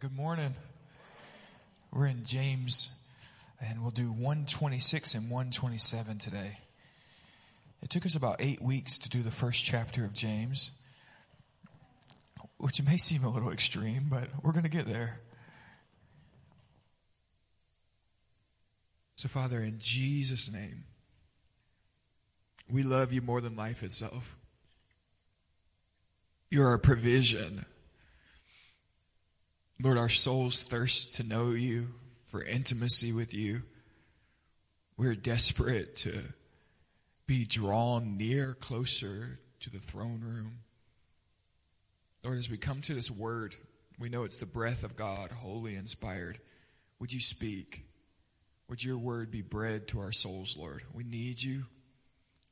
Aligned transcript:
good 0.00 0.14
morning. 0.14 0.54
We're 1.90 2.06
in 2.06 2.22
James 2.24 2.88
and 3.60 3.82
we'll 3.82 3.90
do 3.90 4.12
126 4.12 5.14
and 5.14 5.24
127 5.24 6.18
today. 6.18 6.58
It 7.82 7.90
took 7.90 8.06
us 8.06 8.14
about 8.14 8.36
eight 8.38 8.62
weeks 8.62 8.96
to 8.98 9.08
do 9.08 9.22
the 9.22 9.32
first 9.32 9.64
chapter 9.64 10.04
of 10.04 10.12
James, 10.12 10.70
which 12.58 12.80
may 12.80 12.96
seem 12.96 13.24
a 13.24 13.28
little 13.28 13.50
extreme, 13.50 14.06
but 14.08 14.28
we're 14.40 14.52
going 14.52 14.62
to 14.62 14.68
get 14.68 14.86
there. 14.86 15.18
So, 19.16 19.28
Father, 19.28 19.60
in 19.60 19.80
Jesus' 19.80 20.52
name, 20.52 20.84
we 22.70 22.84
love 22.84 23.12
you 23.12 23.20
more 23.20 23.40
than 23.40 23.56
life 23.56 23.82
itself. 23.82 24.36
You're 26.52 26.68
our 26.68 26.78
provision. 26.78 27.66
Lord, 29.80 29.98
our 29.98 30.08
souls 30.08 30.64
thirst 30.64 31.14
to 31.16 31.22
know 31.22 31.50
you, 31.50 31.88
for 32.30 32.42
intimacy 32.42 33.12
with 33.12 33.32
you. 33.32 33.62
We're 34.96 35.14
desperate 35.14 35.94
to 35.96 36.20
be 37.26 37.44
drawn 37.44 38.16
near, 38.16 38.54
closer 38.54 39.38
to 39.60 39.70
the 39.70 39.78
throne 39.78 40.20
room. 40.22 40.58
Lord, 42.24 42.38
as 42.38 42.50
we 42.50 42.56
come 42.56 42.80
to 42.82 42.94
this 42.94 43.10
word, 43.10 43.54
we 43.98 44.08
know 44.08 44.24
it's 44.24 44.38
the 44.38 44.46
breath 44.46 44.82
of 44.82 44.96
God, 44.96 45.30
wholly 45.30 45.76
inspired. 45.76 46.38
Would 46.98 47.12
you 47.12 47.20
speak? 47.20 47.84
Would 48.68 48.82
your 48.82 48.98
word 48.98 49.30
be 49.30 49.42
bread 49.42 49.88
to 49.88 50.00
our 50.00 50.12
souls, 50.12 50.56
Lord? 50.56 50.82
We 50.92 51.04
need 51.04 51.42
you. 51.42 51.66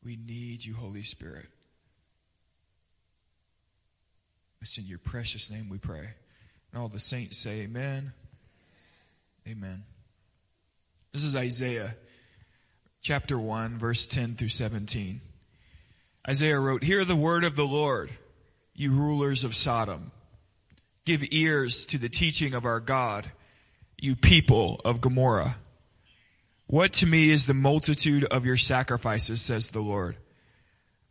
We 0.04 0.16
need 0.16 0.64
you, 0.64 0.74
Holy 0.74 1.02
Spirit. 1.02 1.46
It's 4.62 4.78
in 4.78 4.86
your 4.86 4.98
precious 4.98 5.50
name 5.50 5.68
we 5.68 5.78
pray. 5.78 6.10
And 6.76 6.82
all 6.82 6.90
the 6.90 7.00
saints 7.00 7.38
say, 7.38 7.60
Amen. 7.60 8.12
Amen. 9.48 9.84
This 11.10 11.24
is 11.24 11.34
Isaiah 11.34 11.96
chapter 13.00 13.38
1, 13.38 13.78
verse 13.78 14.06
10 14.06 14.34
through 14.34 14.50
17. 14.50 15.22
Isaiah 16.28 16.60
wrote, 16.60 16.84
Hear 16.84 17.06
the 17.06 17.16
word 17.16 17.44
of 17.44 17.56
the 17.56 17.64
Lord, 17.64 18.10
you 18.74 18.92
rulers 18.92 19.42
of 19.42 19.56
Sodom. 19.56 20.12
Give 21.06 21.24
ears 21.30 21.86
to 21.86 21.96
the 21.96 22.10
teaching 22.10 22.52
of 22.52 22.66
our 22.66 22.80
God, 22.80 23.30
you 23.96 24.14
people 24.14 24.82
of 24.84 25.00
Gomorrah. 25.00 25.56
What 26.66 26.92
to 26.92 27.06
me 27.06 27.30
is 27.30 27.46
the 27.46 27.54
multitude 27.54 28.24
of 28.24 28.44
your 28.44 28.58
sacrifices, 28.58 29.40
says 29.40 29.70
the 29.70 29.80
Lord. 29.80 30.18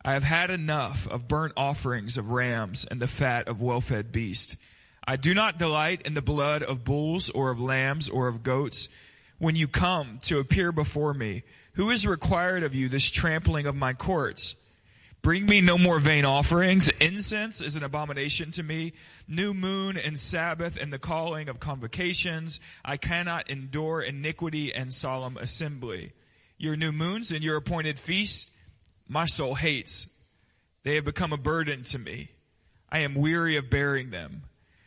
I 0.03 0.13
have 0.13 0.21
had 0.21 0.52
enough 0.52 1.08
of 1.08 1.27
burnt 1.27 1.53
offerings 1.58 2.19
of 2.19 2.30
rams 2.30 2.86
and 2.86 3.02
the 3.02 3.08
fat 3.08 3.47
of 3.47 3.63
well-fed 3.63 4.11
beasts. 4.11 4.58
I 5.08 5.17
do 5.17 5.34
not 5.34 5.59
delight 5.59 6.02
in 6.02 6.16
the 6.16 6.22
blood 6.22 6.64
of 6.64 6.84
bulls 6.84 7.30
or 7.30 7.52
of 7.52 7.61
lambs 7.61 8.09
or 8.09 8.28
of 8.28 8.44
goats. 8.44 8.89
When 9.38 9.56
you 9.56 9.67
come 9.67 10.20
to 10.23 10.39
appear 10.39 10.72
before 10.72 11.14
me, 11.14 11.44
who 11.73 11.89
is 11.89 12.08
required 12.08 12.64
of 12.64 12.73
you 12.73 12.89
this 12.89 13.09
trampling 13.11 13.67
of 13.67 13.76
my 13.76 13.94
courts? 13.94 14.56
Bring 15.22 15.45
me 15.45 15.59
no 15.59 15.78
more 15.78 16.00
vain 16.00 16.23
offerings. 16.23 16.89
Incense 17.02 17.59
is 17.59 17.76
an 17.76 17.83
abomination 17.83 18.52
to 18.52 18.64
me. 18.64 18.94
New 19.28 19.53
moon 19.53 19.98
and 19.98 20.20
Sabbath 20.20 20.78
and 20.78 20.94
the 20.94 21.00
calling 21.00 21.50
of 21.50 21.59
convocations. 21.59 22.59
I 22.83 22.98
cannot 22.98 23.50
endure 23.50 24.02
iniquity 24.02 24.73
and 24.73 24.94
solemn 24.94 25.38
assembly. 25.38 26.14
Your 26.58 26.76
new 26.76 26.92
moons 26.92 27.31
and 27.31 27.44
your 27.44 27.58
appointed 27.58 28.00
feasts, 28.00 28.52
my 29.08 29.26
soul 29.26 29.56
hates. 29.56 30.08
They 30.83 30.95
have 30.95 31.06
become 31.06 31.33
a 31.33 31.38
burden 31.38 31.83
to 31.86 32.00
me. 32.00 32.30
I 32.92 33.00
am 33.00 33.16
weary 33.16 33.58
of 33.58 33.70
bearing 33.70 34.11
them. 34.11 34.44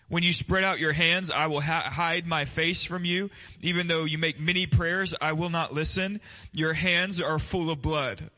When 0.08 0.22
you 0.22 0.32
spread 0.32 0.64
out 0.64 0.78
your 0.78 0.94
hands, 0.94 1.30
I 1.30 1.46
will 1.46 1.60
ha- 1.60 1.90
hide 1.92 2.26
my 2.26 2.46
face 2.46 2.84
from 2.84 3.04
you. 3.04 3.30
Even 3.60 3.88
though 3.88 4.04
you 4.04 4.16
make 4.16 4.40
many 4.40 4.66
prayers, 4.66 5.14
I 5.20 5.32
will 5.32 5.50
not 5.50 5.74
listen. 5.74 6.20
Your 6.52 6.72
hands 6.72 7.20
are 7.20 7.38
full 7.38 7.70
of 7.70 7.82
blood. 7.82 8.30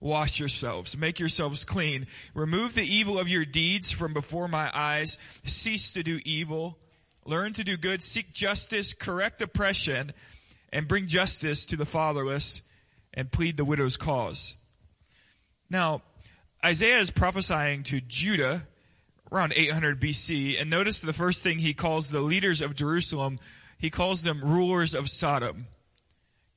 Wash 0.00 0.40
yourselves. 0.40 0.96
Make 0.96 1.20
yourselves 1.20 1.64
clean. 1.64 2.06
Remove 2.32 2.74
the 2.74 2.90
evil 2.90 3.18
of 3.18 3.28
your 3.28 3.44
deeds 3.44 3.90
from 3.90 4.14
before 4.14 4.48
my 4.48 4.70
eyes. 4.72 5.18
Cease 5.44 5.92
to 5.92 6.02
do 6.02 6.20
evil. 6.24 6.78
Learn 7.26 7.52
to 7.52 7.64
do 7.64 7.76
good. 7.76 8.02
Seek 8.02 8.32
justice. 8.32 8.94
Correct 8.94 9.42
oppression. 9.42 10.14
And 10.72 10.88
bring 10.88 11.06
justice 11.06 11.66
to 11.66 11.76
the 11.76 11.84
fatherless 11.84 12.62
and 13.12 13.30
plead 13.30 13.58
the 13.58 13.64
widow's 13.64 13.98
cause. 13.98 14.56
Now, 15.68 16.02
Isaiah 16.64 16.98
is 16.98 17.10
prophesying 17.10 17.82
to 17.84 18.00
Judah 18.00 18.66
around 19.32 19.52
800 19.56 20.00
BC. 20.00 20.60
And 20.60 20.70
notice 20.70 21.00
the 21.00 21.12
first 21.12 21.42
thing 21.42 21.58
he 21.58 21.74
calls 21.74 22.10
the 22.10 22.20
leaders 22.20 22.62
of 22.62 22.74
Jerusalem, 22.74 23.38
he 23.78 23.90
calls 23.90 24.22
them 24.22 24.40
rulers 24.42 24.94
of 24.94 25.08
Sodom. 25.08 25.66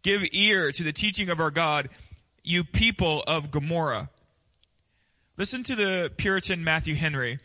Give 0.01 0.23
ear 0.31 0.71
to 0.71 0.83
the 0.83 0.91
teaching 0.91 1.29
of 1.29 1.39
our 1.39 1.51
God, 1.51 1.89
you 2.43 2.63
people 2.63 3.23
of 3.25 3.51
Gomorrah. 3.51 4.09
Listen 5.37 5.63
to 5.63 5.75
the 5.75 6.11
Puritan 6.17 6.63
Matthew 6.63 6.95
Henry. 6.95 7.39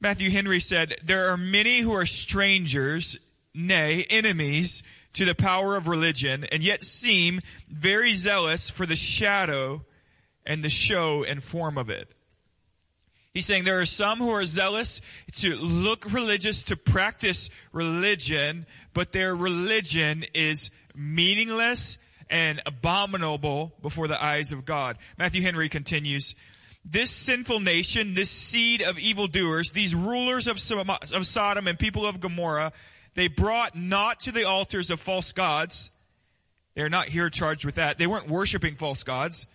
Matthew 0.00 0.30
Henry 0.30 0.60
said, 0.60 0.96
There 1.04 1.28
are 1.28 1.36
many 1.36 1.80
who 1.80 1.92
are 1.92 2.06
strangers, 2.06 3.16
nay, 3.54 4.06
enemies 4.08 4.82
to 5.12 5.24
the 5.24 5.34
power 5.34 5.76
of 5.76 5.88
religion, 5.88 6.44
and 6.50 6.62
yet 6.62 6.82
seem 6.82 7.40
very 7.68 8.12
zealous 8.12 8.68
for 8.68 8.86
the 8.86 8.96
shadow 8.96 9.84
and 10.44 10.62
the 10.62 10.68
show 10.68 11.24
and 11.24 11.42
form 11.42 11.78
of 11.78 11.90
it. 11.90 12.15
He's 13.36 13.44
saying 13.44 13.64
there 13.64 13.80
are 13.80 13.84
some 13.84 14.18
who 14.18 14.30
are 14.30 14.46
zealous 14.46 15.02
to 15.32 15.56
look 15.56 16.10
religious, 16.10 16.64
to 16.64 16.74
practice 16.74 17.50
religion, 17.70 18.64
but 18.94 19.12
their 19.12 19.36
religion 19.36 20.24
is 20.32 20.70
meaningless 20.94 21.98
and 22.30 22.62
abominable 22.64 23.74
before 23.82 24.08
the 24.08 24.24
eyes 24.24 24.52
of 24.52 24.64
God. 24.64 24.96
Matthew 25.18 25.42
Henry 25.42 25.68
continues, 25.68 26.34
this 26.82 27.10
sinful 27.10 27.60
nation, 27.60 28.14
this 28.14 28.30
seed 28.30 28.80
of 28.80 28.98
evildoers, 28.98 29.72
these 29.72 29.94
rulers 29.94 30.48
of 30.48 30.58
Sodom 30.58 31.68
and 31.68 31.78
people 31.78 32.06
of 32.06 32.20
Gomorrah, 32.20 32.72
they 33.16 33.28
brought 33.28 33.76
not 33.76 34.20
to 34.20 34.32
the 34.32 34.44
altars 34.44 34.90
of 34.90 34.98
false 34.98 35.32
gods. 35.32 35.90
They're 36.74 36.88
not 36.88 37.10
here 37.10 37.28
charged 37.28 37.66
with 37.66 37.74
that. 37.74 37.98
They 37.98 38.06
weren't 38.06 38.30
worshiping 38.30 38.76
false 38.76 39.02
gods, 39.02 39.46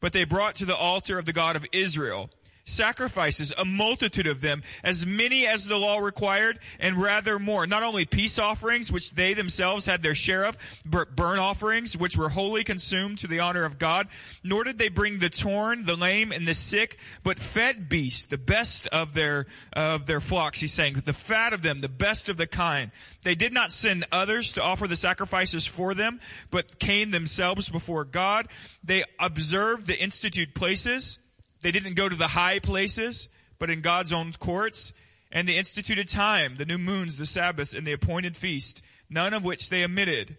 but 0.00 0.12
they 0.12 0.24
brought 0.24 0.56
to 0.56 0.64
the 0.64 0.76
altar 0.76 1.20
of 1.20 1.24
the 1.24 1.32
God 1.32 1.54
of 1.54 1.64
Israel 1.70 2.28
sacrifices, 2.64 3.52
a 3.56 3.64
multitude 3.64 4.26
of 4.26 4.40
them, 4.40 4.62
as 4.84 5.04
many 5.06 5.46
as 5.46 5.66
the 5.66 5.76
law 5.76 5.98
required, 5.98 6.58
and 6.78 7.00
rather 7.00 7.38
more. 7.38 7.66
Not 7.66 7.82
only 7.82 8.04
peace 8.04 8.38
offerings, 8.38 8.90
which 8.92 9.12
they 9.12 9.34
themselves 9.34 9.86
had 9.86 10.02
their 10.02 10.14
share 10.14 10.44
of, 10.44 10.56
but 10.84 11.16
burnt 11.16 11.40
offerings, 11.40 11.96
which 11.96 12.16
were 12.16 12.28
wholly 12.28 12.64
consumed 12.64 13.18
to 13.18 13.26
the 13.26 13.40
honor 13.40 13.64
of 13.64 13.78
God, 13.78 14.08
nor 14.44 14.64
did 14.64 14.78
they 14.78 14.88
bring 14.88 15.18
the 15.18 15.30
torn, 15.30 15.84
the 15.84 15.96
lame, 15.96 16.32
and 16.32 16.46
the 16.46 16.54
sick, 16.54 16.98
but 17.22 17.38
fed 17.38 17.88
beasts, 17.88 18.26
the 18.26 18.38
best 18.38 18.86
of 18.88 19.14
their, 19.14 19.46
of 19.72 20.06
their 20.06 20.20
flocks, 20.20 20.60
he's 20.60 20.72
saying, 20.72 21.02
the 21.04 21.12
fat 21.12 21.52
of 21.52 21.62
them, 21.62 21.80
the 21.80 21.88
best 21.88 22.28
of 22.28 22.36
the 22.36 22.46
kind. 22.46 22.90
They 23.22 23.34
did 23.34 23.52
not 23.52 23.72
send 23.72 24.06
others 24.12 24.54
to 24.54 24.62
offer 24.62 24.86
the 24.86 24.96
sacrifices 24.96 25.66
for 25.66 25.94
them, 25.94 26.20
but 26.50 26.78
came 26.78 27.10
themselves 27.10 27.68
before 27.68 28.04
God. 28.04 28.48
They 28.84 29.04
observed 29.18 29.86
the 29.86 30.00
institute 30.00 30.54
places, 30.54 31.18
they 31.62 31.70
didn't 31.70 31.94
go 31.94 32.08
to 32.08 32.16
the 32.16 32.28
high 32.28 32.58
places, 32.58 33.28
but 33.58 33.70
in 33.70 33.80
God's 33.80 34.12
own 34.12 34.32
courts. 34.32 34.92
And 35.30 35.48
they 35.48 35.56
instituted 35.56 36.08
time, 36.08 36.56
the 36.56 36.66
new 36.66 36.78
moons, 36.78 37.16
the 37.16 37.26
Sabbaths, 37.26 37.74
and 37.74 37.86
the 37.86 37.92
appointed 37.92 38.36
feast, 38.36 38.82
none 39.08 39.32
of 39.32 39.44
which 39.44 39.70
they 39.70 39.82
omitted. 39.82 40.36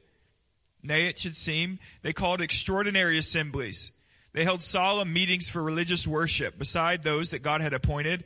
Nay, 0.84 1.08
it 1.08 1.18
should 1.18 1.36
seem, 1.36 1.80
they 2.02 2.14
called 2.14 2.42
extraordinary 2.42 3.18
assemblies. 3.18 3.92
They 4.34 4.44
held 4.44 4.62
solemn 4.62 5.14
meetings 5.14 5.50
for 5.50 5.64
religious 5.64 6.06
worship, 6.06 6.60
beside 6.60 7.02
those 7.02 7.30
that 7.30 7.42
God 7.42 7.62
had 7.62 7.74
appointed. 7.74 8.26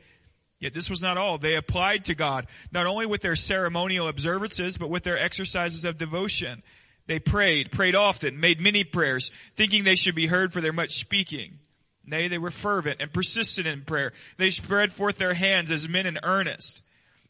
Yet 0.59 0.73
this 0.73 0.89
was 0.89 1.01
not 1.01 1.17
all. 1.17 1.37
They 1.37 1.55
applied 1.55 2.05
to 2.05 2.15
God, 2.15 2.47
not 2.71 2.87
only 2.87 3.05
with 3.05 3.21
their 3.21 3.35
ceremonial 3.35 4.07
observances, 4.07 4.77
but 4.77 4.89
with 4.89 5.03
their 5.03 5.17
exercises 5.17 5.85
of 5.85 5.97
devotion. 5.97 6.63
They 7.05 7.19
prayed, 7.19 7.71
prayed 7.71 7.95
often, 7.95 8.39
made 8.39 8.59
many 8.59 8.83
prayers, 8.83 9.31
thinking 9.55 9.83
they 9.83 9.95
should 9.95 10.15
be 10.15 10.27
heard 10.27 10.51
for 10.51 10.59
their 10.59 10.73
much 10.73 10.95
speaking. 10.95 11.59
Nay, 12.07 12.30
they 12.30 12.38
were 12.38 12.51
fervent 12.51 13.01
and 13.01 13.12
persistent 13.12 13.68
in 13.68 13.81
prayer. 13.81 14.13
They 14.38 14.50
spread 14.50 14.94
forth 14.94 15.18
their 15.18 15.33
hands 15.33 15.71
as 15.71 15.89
men 15.89 16.06
in 16.06 16.18
earnest. 16.24 16.81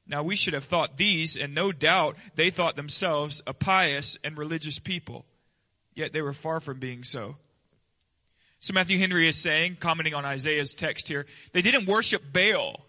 Now 0.08 0.24
we 0.24 0.36
should 0.36 0.54
have 0.54 0.64
thought 0.64 0.98
these, 0.98 1.36
and 1.36 1.54
no 1.54 1.72
doubt 1.72 2.16
they 2.36 2.52
thought 2.52 2.76
themselves 2.76 3.42
a 3.48 3.54
pious 3.54 4.18
and 4.24 4.38
religious 4.38 4.80
people. 4.80 5.26
Yet 5.96 6.14
they 6.14 6.22
were 6.22 6.32
far 6.32 6.60
from 6.60 6.80
being 6.80 7.04
so. 7.04 7.38
So 8.60 8.74
Matthew 8.74 9.00
Henry 9.00 9.28
is 9.28 9.36
saying, 9.36 9.78
commenting 9.80 10.14
on 10.14 10.26
Isaiah's 10.26 10.76
text 10.76 11.08
here, 11.08 11.26
they 11.54 11.62
didn't 11.62 11.88
worship 11.88 12.22
Baal. 12.32 12.86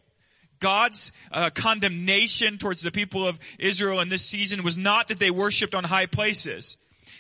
God's 0.61 1.13
uh, 1.33 1.51
condemnation 1.51 2.59
towards 2.59 2.83
the 2.83 2.91
people 2.91 3.27
of 3.27 3.39
Israel 3.59 4.01
in 4.01 4.09
this 4.09 4.25
season 4.25 4.63
was 4.63 4.77
not 4.77 5.09
that 5.09 5.19
they 5.19 5.31
worshiped 5.31 5.75
on 5.75 5.85
high 5.85 6.07
places. 6.07 6.77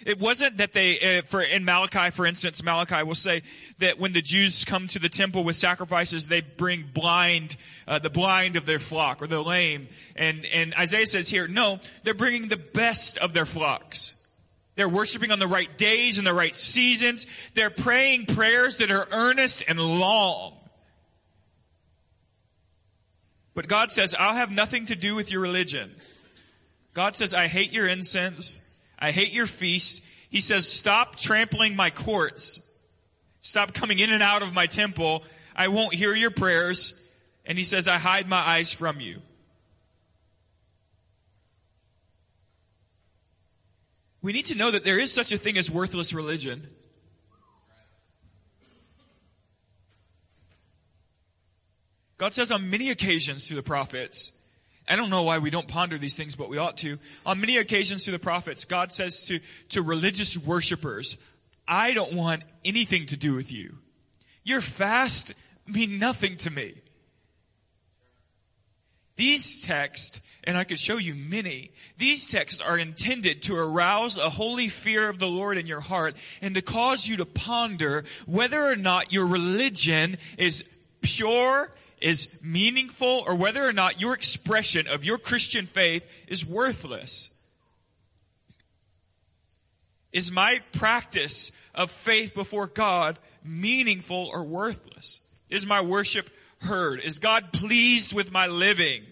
It 0.06 0.18
wasn't 0.20 0.58
that 0.58 0.72
they, 0.72 1.18
uh, 1.18 1.22
for 1.22 1.40
in 1.40 1.64
Malachi, 1.64 2.10
for 2.10 2.26
instance, 2.26 2.62
Malachi 2.62 3.02
will 3.02 3.14
say 3.14 3.42
that 3.78 3.98
when 3.98 4.12
the 4.12 4.22
Jews 4.22 4.64
come 4.64 4.86
to 4.88 4.98
the 4.98 5.08
temple 5.08 5.44
with 5.44 5.56
sacrifices, 5.56 6.28
they 6.28 6.40
bring 6.40 6.84
blind, 6.92 7.56
uh, 7.86 7.98
the 7.98 8.10
blind 8.10 8.56
of 8.56 8.66
their 8.66 8.78
flock 8.78 9.22
or 9.22 9.26
the 9.26 9.42
lame. 9.42 9.88
And 10.14 10.46
and 10.46 10.74
Isaiah 10.74 11.06
says 11.06 11.28
here, 11.28 11.48
no, 11.48 11.80
they're 12.04 12.14
bringing 12.14 12.48
the 12.48 12.56
best 12.56 13.18
of 13.18 13.32
their 13.32 13.46
flocks. 13.46 14.14
They're 14.76 14.88
worshiping 14.88 15.32
on 15.32 15.40
the 15.40 15.48
right 15.48 15.76
days 15.76 16.18
and 16.18 16.26
the 16.26 16.32
right 16.32 16.54
seasons. 16.54 17.26
They're 17.54 17.68
praying 17.68 18.26
prayers 18.26 18.78
that 18.78 18.92
are 18.92 19.08
earnest 19.10 19.64
and 19.66 19.80
long. 19.80 20.54
But 23.54 23.66
God 23.66 23.90
says, 23.90 24.14
I'll 24.16 24.36
have 24.36 24.52
nothing 24.52 24.86
to 24.86 24.94
do 24.94 25.16
with 25.16 25.32
your 25.32 25.40
religion. 25.40 25.92
God 26.94 27.16
says, 27.16 27.34
I 27.34 27.48
hate 27.48 27.72
your 27.72 27.88
incense. 27.88 28.60
I 28.98 29.12
hate 29.12 29.32
your 29.32 29.46
feast. 29.46 30.04
He 30.30 30.40
says, 30.40 30.70
stop 30.70 31.16
trampling 31.16 31.76
my 31.76 31.90
courts. 31.90 32.60
Stop 33.40 33.72
coming 33.72 33.98
in 33.98 34.10
and 34.10 34.22
out 34.22 34.42
of 34.42 34.52
my 34.52 34.66
temple. 34.66 35.22
I 35.54 35.68
won't 35.68 35.94
hear 35.94 36.14
your 36.14 36.30
prayers. 36.30 37.00
And 37.46 37.56
he 37.56 37.64
says, 37.64 37.88
I 37.88 37.96
hide 37.98 38.28
my 38.28 38.38
eyes 38.38 38.72
from 38.72 39.00
you. 39.00 39.22
We 44.20 44.32
need 44.32 44.46
to 44.46 44.58
know 44.58 44.70
that 44.70 44.84
there 44.84 44.98
is 44.98 45.12
such 45.12 45.32
a 45.32 45.38
thing 45.38 45.56
as 45.56 45.70
worthless 45.70 46.12
religion. 46.12 46.66
God 52.18 52.34
says 52.34 52.50
on 52.50 52.68
many 52.68 52.90
occasions 52.90 53.46
to 53.46 53.54
the 53.54 53.62
prophets, 53.62 54.32
I 54.88 54.96
don't 54.96 55.10
know 55.10 55.22
why 55.22 55.38
we 55.38 55.50
don't 55.50 55.68
ponder 55.68 55.98
these 55.98 56.16
things, 56.16 56.34
but 56.34 56.48
we 56.48 56.58
ought 56.58 56.78
to. 56.78 56.98
On 57.26 57.40
many 57.40 57.58
occasions 57.58 58.04
through 58.04 58.12
the 58.12 58.18
prophets, 58.18 58.64
God 58.64 58.92
says 58.92 59.26
to, 59.26 59.40
to 59.70 59.82
religious 59.82 60.36
worshipers, 60.36 61.18
I 61.66 61.92
don't 61.92 62.14
want 62.14 62.42
anything 62.64 63.06
to 63.06 63.16
do 63.16 63.34
with 63.34 63.52
you. 63.52 63.76
Your 64.44 64.60
fast 64.60 65.34
mean 65.66 65.98
nothing 65.98 66.36
to 66.38 66.50
me. 66.50 66.74
These 69.16 69.62
texts, 69.62 70.20
and 70.44 70.56
I 70.56 70.64
could 70.64 70.78
show 70.78 70.96
you 70.96 71.14
many, 71.14 71.72
these 71.98 72.30
texts 72.30 72.60
are 72.60 72.78
intended 72.78 73.42
to 73.42 73.56
arouse 73.56 74.16
a 74.16 74.30
holy 74.30 74.68
fear 74.68 75.08
of 75.08 75.18
the 75.18 75.26
Lord 75.26 75.58
in 75.58 75.66
your 75.66 75.80
heart 75.80 76.16
and 76.40 76.54
to 76.54 76.62
cause 76.62 77.08
you 77.08 77.16
to 77.16 77.26
ponder 77.26 78.04
whether 78.26 78.64
or 78.64 78.76
not 78.76 79.12
your 79.12 79.26
religion 79.26 80.18
is 80.38 80.64
pure 81.00 81.72
is 82.00 82.28
meaningful 82.42 83.24
or 83.26 83.34
whether 83.34 83.64
or 83.64 83.72
not 83.72 84.00
your 84.00 84.14
expression 84.14 84.86
of 84.86 85.04
your 85.04 85.18
Christian 85.18 85.66
faith 85.66 86.08
is 86.26 86.44
worthless. 86.44 87.30
Is 90.12 90.32
my 90.32 90.60
practice 90.72 91.52
of 91.74 91.90
faith 91.90 92.34
before 92.34 92.66
God 92.66 93.18
meaningful 93.44 94.30
or 94.32 94.42
worthless? 94.44 95.20
Is 95.50 95.66
my 95.66 95.80
worship 95.80 96.30
heard? 96.62 97.00
Is 97.00 97.18
God 97.18 97.52
pleased 97.52 98.14
with 98.14 98.32
my 98.32 98.46
living? 98.46 99.04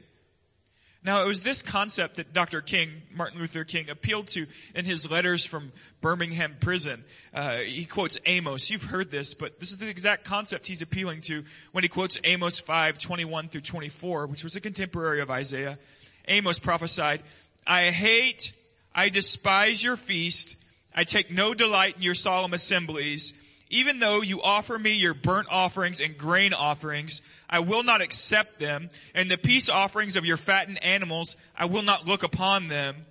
Now, 1.06 1.22
it 1.22 1.28
was 1.28 1.44
this 1.44 1.62
concept 1.62 2.16
that 2.16 2.32
Dr. 2.32 2.60
King, 2.60 3.02
Martin 3.14 3.38
Luther 3.38 3.62
King, 3.62 3.88
appealed 3.88 4.26
to 4.28 4.48
in 4.74 4.84
his 4.86 5.08
letters 5.08 5.46
from 5.46 5.70
Birmingham 6.00 6.56
prison. 6.58 7.04
Uh, 7.32 7.58
he 7.58 7.84
quotes 7.84 8.18
Amos. 8.26 8.70
You've 8.70 8.82
heard 8.82 9.12
this, 9.12 9.32
but 9.32 9.60
this 9.60 9.70
is 9.70 9.78
the 9.78 9.88
exact 9.88 10.24
concept 10.24 10.66
he's 10.66 10.82
appealing 10.82 11.20
to 11.20 11.44
when 11.70 11.84
he 11.84 11.88
quotes 11.88 12.18
Amos 12.24 12.58
5, 12.58 12.98
21 12.98 13.50
through 13.50 13.60
24, 13.60 14.26
which 14.26 14.42
was 14.42 14.56
a 14.56 14.60
contemporary 14.60 15.20
of 15.20 15.30
Isaiah. 15.30 15.78
Amos 16.26 16.58
prophesied, 16.58 17.22
I 17.64 17.90
hate, 17.92 18.52
I 18.92 19.08
despise 19.08 19.84
your 19.84 19.96
feast. 19.96 20.56
I 20.92 21.04
take 21.04 21.30
no 21.30 21.54
delight 21.54 21.94
in 21.94 22.02
your 22.02 22.14
solemn 22.14 22.52
assemblies. 22.52 23.32
Even 23.68 23.98
though 23.98 24.22
you 24.22 24.42
offer 24.42 24.78
me 24.78 24.92
your 24.92 25.14
burnt 25.14 25.48
offerings 25.50 26.00
and 26.00 26.16
grain 26.16 26.52
offerings, 26.52 27.20
I 27.50 27.60
will 27.60 27.82
not 27.82 28.00
accept 28.00 28.58
them, 28.58 28.90
and 29.14 29.30
the 29.30 29.38
peace 29.38 29.68
offerings 29.68 30.16
of 30.16 30.24
your 30.24 30.36
fattened 30.36 30.82
animals, 30.84 31.36
I 31.56 31.66
will 31.66 31.82
not 31.82 32.06
look 32.06 32.22
upon 32.22 32.68
them. 32.68 33.06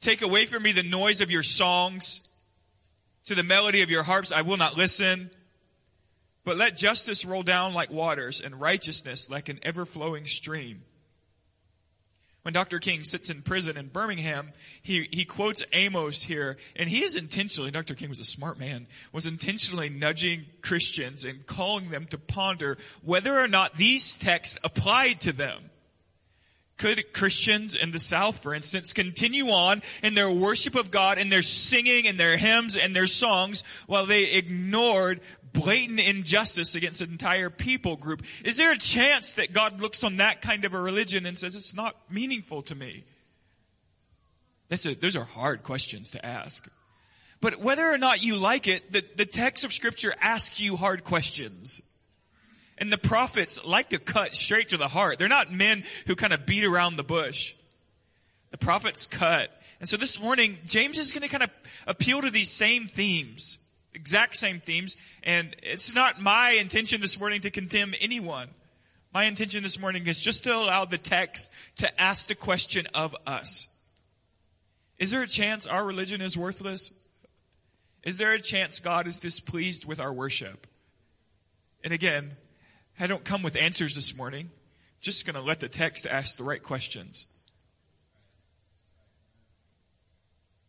Take 0.00 0.22
away 0.22 0.46
from 0.46 0.62
me 0.62 0.72
the 0.72 0.82
noise 0.82 1.20
of 1.20 1.30
your 1.30 1.42
songs. 1.42 2.20
To 3.26 3.34
the 3.34 3.42
melody 3.42 3.82
of 3.82 3.90
your 3.90 4.02
harps, 4.04 4.32
I 4.32 4.42
will 4.42 4.56
not 4.56 4.76
listen. 4.76 5.30
But 6.44 6.56
let 6.56 6.76
justice 6.76 7.24
roll 7.24 7.42
down 7.42 7.74
like 7.74 7.90
waters 7.90 8.40
and 8.40 8.60
righteousness 8.60 9.28
like 9.28 9.48
an 9.48 9.60
ever 9.62 9.84
flowing 9.84 10.24
stream 10.24 10.82
when 12.48 12.54
Dr. 12.54 12.78
King 12.78 13.04
sits 13.04 13.28
in 13.28 13.42
prison 13.42 13.76
in 13.76 13.88
Birmingham, 13.88 14.52
he, 14.80 15.06
he 15.12 15.26
quotes 15.26 15.62
Amos 15.74 16.22
here, 16.22 16.56
and 16.74 16.88
he 16.88 17.04
is 17.04 17.14
intentionally, 17.14 17.70
Dr. 17.70 17.94
King 17.94 18.08
was 18.08 18.20
a 18.20 18.24
smart 18.24 18.58
man, 18.58 18.86
was 19.12 19.26
intentionally 19.26 19.90
nudging 19.90 20.46
Christians 20.62 21.26
and 21.26 21.44
calling 21.44 21.90
them 21.90 22.06
to 22.06 22.16
ponder 22.16 22.78
whether 23.02 23.38
or 23.38 23.48
not 23.48 23.74
these 23.74 24.16
texts 24.16 24.56
applied 24.64 25.20
to 25.20 25.32
them. 25.32 25.68
Could 26.78 27.12
Christians 27.12 27.74
in 27.74 27.90
the 27.90 27.98
South, 27.98 28.42
for 28.42 28.54
instance, 28.54 28.94
continue 28.94 29.50
on 29.50 29.82
in 30.02 30.14
their 30.14 30.30
worship 30.30 30.74
of 30.74 30.90
God 30.90 31.18
and 31.18 31.30
their 31.30 31.42
singing 31.42 32.06
and 32.06 32.18
their 32.18 32.38
hymns 32.38 32.78
and 32.78 32.96
their 32.96 33.08
songs 33.08 33.62
while 33.86 34.06
they 34.06 34.22
ignored 34.24 35.20
blatant 35.52 36.00
injustice 36.00 36.74
against 36.74 37.00
an 37.00 37.10
entire 37.10 37.50
people 37.50 37.96
group. 37.96 38.24
Is 38.44 38.56
there 38.56 38.72
a 38.72 38.78
chance 38.78 39.34
that 39.34 39.52
God 39.52 39.80
looks 39.80 40.04
on 40.04 40.16
that 40.16 40.42
kind 40.42 40.64
of 40.64 40.74
a 40.74 40.80
religion 40.80 41.26
and 41.26 41.38
says, 41.38 41.54
it's 41.54 41.74
not 41.74 41.96
meaningful 42.10 42.62
to 42.62 42.74
me? 42.74 43.04
That's 44.68 44.84
a, 44.86 44.94
those 44.94 45.16
are 45.16 45.24
hard 45.24 45.62
questions 45.62 46.10
to 46.12 46.24
ask. 46.24 46.68
But 47.40 47.60
whether 47.60 47.88
or 47.88 47.98
not 47.98 48.22
you 48.22 48.36
like 48.36 48.66
it, 48.66 48.92
the, 48.92 49.04
the 49.16 49.26
text 49.26 49.64
of 49.64 49.72
scripture 49.72 50.14
asks 50.20 50.60
you 50.60 50.76
hard 50.76 51.04
questions. 51.04 51.80
And 52.76 52.92
the 52.92 52.98
prophets 52.98 53.64
like 53.64 53.90
to 53.90 53.98
cut 53.98 54.34
straight 54.34 54.68
to 54.70 54.76
the 54.76 54.88
heart. 54.88 55.18
They're 55.18 55.28
not 55.28 55.52
men 55.52 55.84
who 56.06 56.14
kind 56.14 56.32
of 56.32 56.46
beat 56.46 56.64
around 56.64 56.96
the 56.96 57.04
bush. 57.04 57.54
The 58.50 58.58
prophets 58.58 59.06
cut. 59.06 59.50
And 59.80 59.88
so 59.88 59.96
this 59.96 60.20
morning, 60.20 60.58
James 60.64 60.98
is 60.98 61.12
going 61.12 61.22
to 61.22 61.28
kind 61.28 61.42
of 61.42 61.50
appeal 61.86 62.22
to 62.22 62.30
these 62.30 62.50
same 62.50 62.86
themes 62.86 63.58
exact 63.98 64.36
same 64.36 64.60
themes. 64.60 64.96
And 65.22 65.54
it's 65.62 65.94
not 65.94 66.20
my 66.20 66.50
intention 66.50 67.00
this 67.00 67.18
morning 67.18 67.40
to 67.42 67.50
condemn 67.50 67.94
anyone. 68.00 68.48
My 69.12 69.24
intention 69.24 69.62
this 69.62 69.78
morning 69.78 70.06
is 70.06 70.20
just 70.20 70.44
to 70.44 70.54
allow 70.54 70.84
the 70.84 70.98
text 70.98 71.52
to 71.76 72.00
ask 72.00 72.28
the 72.28 72.34
question 72.34 72.86
of 72.94 73.16
us. 73.26 73.66
Is 74.98 75.10
there 75.10 75.22
a 75.22 75.28
chance 75.28 75.66
our 75.66 75.84
religion 75.84 76.20
is 76.20 76.36
worthless? 76.36 76.92
Is 78.02 78.18
there 78.18 78.32
a 78.32 78.40
chance 78.40 78.80
God 78.80 79.06
is 79.06 79.20
displeased 79.20 79.84
with 79.84 80.00
our 80.00 80.12
worship? 80.12 80.66
And 81.82 81.92
again, 81.92 82.36
I 82.98 83.06
don't 83.06 83.24
come 83.24 83.42
with 83.42 83.56
answers 83.56 83.94
this 83.94 84.16
morning. 84.16 84.50
Just 85.00 85.24
going 85.24 85.36
to 85.36 85.40
let 85.42 85.60
the 85.60 85.68
text 85.68 86.06
ask 86.06 86.36
the 86.36 86.44
right 86.44 86.62
questions. 86.62 87.26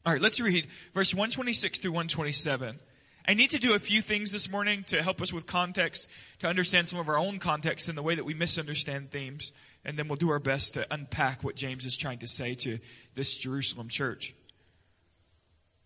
All 0.06 0.14
right, 0.14 0.22
let's 0.22 0.40
read 0.40 0.68
verse 0.94 1.14
126 1.14 1.80
through 1.82 1.92
127. 1.92 2.80
I 3.30 3.36
need 3.36 3.52
to 3.52 3.60
do 3.60 3.76
a 3.76 3.80
few 3.80 4.02
things 4.02 4.32
this 4.32 4.50
morning 4.50 4.84
to 4.86 5.04
help 5.04 5.22
us 5.22 5.32
with 5.32 5.46
context, 5.46 6.10
to 6.40 6.48
understand 6.48 6.88
some 6.88 6.98
of 6.98 7.08
our 7.08 7.18
own 7.20 7.38
context 7.38 7.88
and 7.88 7.96
the 7.96 8.02
way 8.02 8.16
that 8.16 8.26
we 8.26 8.34
misunderstand 8.34 9.12
themes. 9.12 9.54
And 9.86 10.00
then 10.00 10.08
we'll 10.08 10.16
do 10.16 10.32
our 10.32 10.40
best 10.40 10.74
to 10.74 10.88
unpack 10.92 11.44
what 11.44 11.56
James 11.56 11.86
is 11.86 11.96
trying 11.96 12.18
to 12.20 12.28
say 12.28 12.56
to 12.56 12.80
this 13.14 13.36
Jerusalem 13.36 13.88
church. 13.88 14.34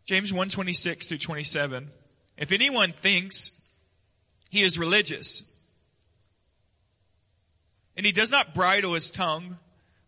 James 0.05 0.31
126 0.31 1.09
through 1.09 1.17
27. 1.17 1.89
If 2.38 2.53
anyone 2.53 2.93
thinks 2.93 3.51
he 4.50 4.63
is 4.63 4.79
religious 4.79 5.43
and 7.97 8.05
he 8.05 8.13
does 8.13 8.31
not 8.31 8.53
bridle 8.53 8.93
his 8.93 9.12
tongue, 9.12 9.57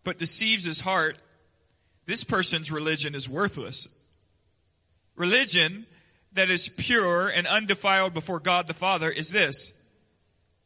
but 0.05 0.17
deceives 0.17 0.63
his 0.63 0.79
heart, 0.79 1.17
this 2.05 2.23
person's 2.23 2.71
religion 2.71 3.13
is 3.13 3.27
worthless. 3.27 3.89
Religion 5.17 5.85
that 6.35 6.49
is 6.49 6.69
pure 6.69 7.27
and 7.27 7.47
undefiled 7.47 8.13
before 8.13 8.39
God 8.39 8.67
the 8.67 8.73
Father 8.73 9.09
is 9.09 9.31
this 9.31 9.73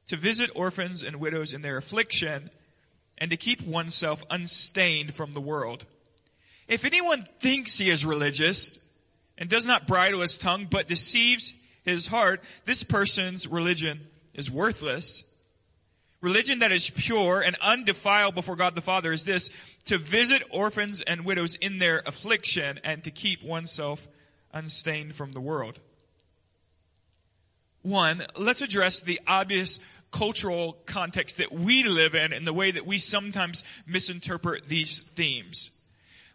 to 0.07 0.17
visit 0.17 0.49
orphans 0.55 1.03
and 1.03 1.17
widows 1.17 1.53
in 1.53 1.61
their 1.61 1.77
affliction 1.77 2.49
and 3.19 3.29
to 3.29 3.37
keep 3.37 3.61
oneself 3.61 4.23
unstained 4.29 5.13
from 5.13 5.33
the 5.33 5.41
world. 5.41 5.85
If 6.67 6.83
anyone 6.83 7.27
thinks 7.39 7.77
he 7.77 7.89
is 7.89 8.05
religious 8.05 8.79
and 9.37 9.49
does 9.49 9.67
not 9.67 9.87
bridle 9.87 10.21
his 10.21 10.37
tongue 10.37 10.67
but 10.69 10.87
deceives 10.87 11.53
his 11.83 12.07
heart, 12.07 12.43
this 12.65 12.83
person's 12.83 13.47
religion 13.47 14.07
is 14.33 14.49
worthless. 14.49 15.23
Religion 16.21 16.59
that 16.59 16.71
is 16.71 16.89
pure 16.89 17.41
and 17.41 17.55
undefiled 17.61 18.35
before 18.35 18.55
God 18.55 18.75
the 18.75 18.81
Father 18.81 19.11
is 19.11 19.25
this, 19.25 19.49
to 19.85 19.97
visit 19.97 20.43
orphans 20.51 21.01
and 21.01 21.23
widows 21.23 21.55
in 21.55 21.77
their 21.77 21.99
affliction 22.05 22.79
and 22.83 23.03
to 23.03 23.11
keep 23.11 23.43
oneself 23.43 24.07
unstained 24.53 25.15
from 25.15 25.31
the 25.31 25.41
world. 25.41 25.79
One, 27.81 28.25
let's 28.37 28.61
address 28.61 28.99
the 28.99 29.19
obvious 29.25 29.79
cultural 30.11 30.73
context 30.85 31.37
that 31.37 31.51
we 31.51 31.83
live 31.83 32.15
in 32.15 32.33
and 32.33 32.45
the 32.45 32.53
way 32.53 32.71
that 32.71 32.85
we 32.85 32.97
sometimes 32.97 33.63
misinterpret 33.85 34.67
these 34.67 35.01
themes. 35.01 35.71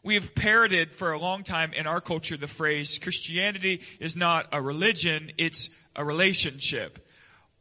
We 0.03 0.15
have 0.15 0.35
parroted 0.35 0.95
for 0.95 1.13
a 1.13 1.19
long 1.19 1.43
time 1.43 1.73
in 1.73 1.87
our 1.87 2.01
culture 2.01 2.37
the 2.37 2.47
phrase 2.47 2.99
Christianity 2.99 3.81
is 3.99 4.15
not 4.15 4.47
a 4.53 4.61
religion, 4.61 5.33
it's 5.39 5.71
a 5.97 6.05
relationship. 6.05 7.07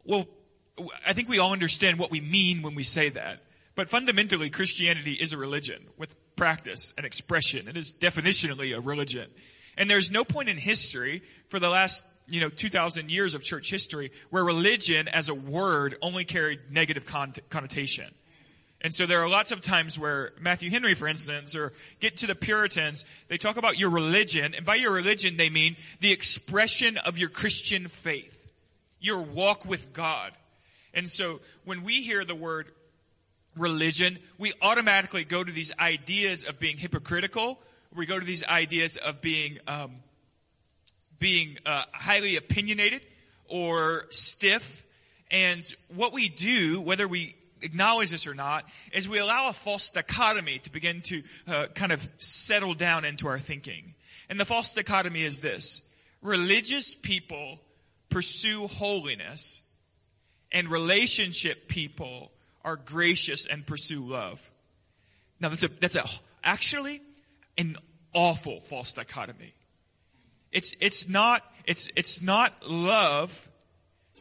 Well, 0.03 0.27
I 1.05 1.13
think 1.13 1.29
we 1.29 1.39
all 1.39 1.53
understand 1.53 2.00
what 2.00 2.12
we 2.12 2.19
mean 2.19 2.62
when 2.62 2.75
we 2.75 2.83
say 2.83 3.10
that. 3.10 3.43
But 3.75 3.89
fundamentally, 3.89 4.50
Christianity 4.50 5.13
is 5.13 5.33
a 5.33 5.38
religion 5.38 5.88
with 5.98 6.15
practice 6.36 6.93
and 6.98 7.05
expression. 7.05 7.67
It 7.67 7.77
is 7.77 7.93
definitionally 7.93 8.75
a 8.75 8.81
religion. 8.81 9.29
And 9.77 9.89
there's 9.89 10.11
no 10.11 10.23
point 10.23 10.49
in 10.49 10.57
history 10.57 11.23
for 11.49 11.59
the 11.59 11.69
last, 11.69 12.05
you 12.27 12.41
know, 12.41 12.49
2,000 12.49 13.09
years 13.09 13.33
of 13.33 13.43
church 13.43 13.69
history 13.69 14.11
where 14.29 14.43
religion 14.43 15.07
as 15.07 15.29
a 15.29 15.33
word 15.33 15.95
only 16.01 16.25
carried 16.25 16.59
negative 16.71 17.05
connotation. 17.49 18.13
And 18.81 18.93
so 18.93 19.05
there 19.05 19.21
are 19.21 19.29
lots 19.29 19.53
of 19.53 19.61
times 19.61 19.97
where 19.97 20.33
Matthew 20.41 20.69
Henry, 20.69 20.93
for 20.93 21.07
instance, 21.07 21.55
or 21.55 21.71
get 22.01 22.17
to 22.17 22.27
the 22.27 22.35
Puritans, 22.35 23.05
they 23.29 23.37
talk 23.37 23.55
about 23.55 23.79
your 23.79 23.89
religion, 23.89 24.53
and 24.53 24.65
by 24.65 24.75
your 24.75 24.91
religion 24.91 25.37
they 25.37 25.49
mean 25.49 25.77
the 26.01 26.11
expression 26.11 26.97
of 26.97 27.17
your 27.17 27.29
Christian 27.29 27.87
faith, 27.87 28.51
your 28.99 29.21
walk 29.21 29.65
with 29.65 29.93
God. 29.93 30.33
And 30.93 31.09
so 31.09 31.39
when 31.63 31.83
we 31.83 32.01
hear 32.01 32.25
the 32.25 32.35
word 32.35 32.67
religion, 33.55 34.19
we 34.37 34.51
automatically 34.61 35.23
go 35.23 35.45
to 35.45 35.51
these 35.51 35.71
ideas 35.79 36.43
of 36.43 36.59
being 36.59 36.77
hypocritical. 36.77 37.59
We 37.95 38.05
go 38.05 38.19
to 38.19 38.25
these 38.25 38.43
ideas 38.43 38.97
of 38.97 39.21
being 39.21 39.59
um, 39.67 39.97
being 41.19 41.57
uh, 41.65 41.83
highly 41.93 42.35
opinionated 42.35 43.01
or 43.47 44.07
stiff. 44.09 44.85
And 45.31 45.63
what 45.88 46.12
we 46.12 46.27
do, 46.27 46.81
whether 46.81 47.07
we 47.07 47.35
acknowledge 47.62 48.12
this 48.12 48.27
or 48.27 48.33
not, 48.33 48.65
is 48.91 49.07
we 49.07 49.19
allow 49.19 49.50
a 49.50 49.53
false 49.53 49.89
dichotomy 49.89 50.59
to 50.59 50.71
begin 50.71 51.01
to 51.03 51.23
uh, 51.47 51.67
kind 51.75 51.91
of 51.91 52.07
settle 52.17 52.73
down 52.73 53.05
into 53.05 53.27
our 53.27 53.39
thinking. 53.39 53.93
And 54.29 54.39
the 54.39 54.45
false 54.45 54.73
dichotomy 54.73 55.23
is 55.23 55.39
this. 55.39 55.81
Religious 56.21 56.95
people 56.95 57.59
pursue 58.09 58.67
holiness 58.67 59.62
and 60.51 60.67
relationship 60.67 61.67
people 61.67 62.31
are 62.63 62.75
gracious 62.75 63.45
and 63.45 63.65
pursue 63.65 64.05
love. 64.05 64.51
Now 65.39 65.50
that's 65.50 65.63
a, 65.63 65.67
that's 65.67 65.95
a, 65.95 66.05
actually 66.43 67.01
an 67.57 67.77
awful 68.13 68.60
false 68.60 68.93
dichotomy. 68.93 69.53
It's, 70.51 70.75
it's 70.79 71.10
not, 71.10 71.43
it's, 71.65 71.89
it's 71.95 72.22
not 72.22 72.53
love 72.67 73.50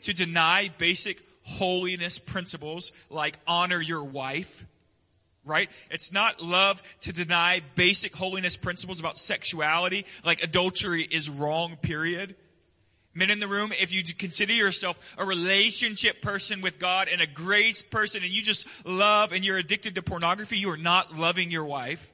to 0.03 0.15
deny 0.15 0.71
basic 0.79 1.23
holiness 1.45 2.19
principles 2.19 2.93
like 3.11 3.39
honor 3.47 3.81
your 3.81 4.05
wife, 4.05 4.65
right? 5.45 5.71
It's 5.91 6.12
not 6.12 6.43
love 6.43 6.83
to 7.01 7.12
deny 7.12 7.62
basic 7.75 8.17
holiness 8.17 8.57
principles 8.57 9.01
about 9.01 9.19
sexuality, 9.19 10.07
like 10.25 10.43
adultery 10.43 11.03
is 11.03 11.29
wrong, 11.29 11.77
period. 11.77 12.35
Men 13.15 13.31
in 13.31 13.41
the 13.41 13.49
room, 13.49 13.73
if 13.73 13.93
you 13.93 14.03
consider 14.03 14.55
yourself 14.55 15.15
a 15.19 15.25
relationship 15.25 16.23
person 16.23 16.62
with 16.62 16.79
God 16.79 17.09
and 17.09 17.21
a 17.21 17.27
grace 17.27 17.83
person 17.83 18.23
and 18.23 18.31
you 18.31 18.41
just 18.41 18.67
love 18.87 19.33
and 19.33 19.45
you're 19.45 19.59
addicted 19.59 19.97
to 19.97 20.03
pornography, 20.03 20.57
you 20.57 20.71
are 20.71 20.79
not 20.79 21.19
loving 21.19 21.51
your 21.51 21.65
wife. 21.65 22.11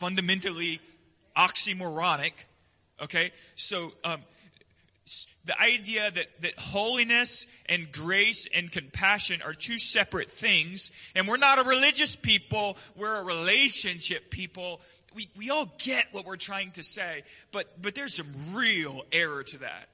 Fundamentally 0.00 0.80
oxymoronic. 1.36 2.32
Okay? 3.00 3.30
So, 3.54 3.92
um, 4.02 4.22
the 5.44 5.60
idea 5.60 6.10
that, 6.10 6.26
that 6.42 6.58
holiness 6.58 7.46
and 7.66 7.90
grace 7.90 8.46
and 8.54 8.70
compassion 8.70 9.42
are 9.42 9.54
two 9.54 9.78
separate 9.78 10.30
things, 10.30 10.90
and 11.14 11.26
we're 11.26 11.38
not 11.38 11.58
a 11.58 11.64
religious 11.64 12.14
people, 12.14 12.76
we're 12.94 13.16
a 13.16 13.24
relationship 13.24 14.30
people. 14.30 14.80
We, 15.14 15.28
we 15.36 15.50
all 15.50 15.72
get 15.78 16.06
what 16.12 16.24
we're 16.26 16.36
trying 16.36 16.70
to 16.72 16.84
say, 16.84 17.24
but, 17.50 17.82
but 17.82 17.94
there's 17.94 18.14
some 18.14 18.32
real 18.52 19.04
error 19.10 19.42
to 19.42 19.58
that. 19.58 19.88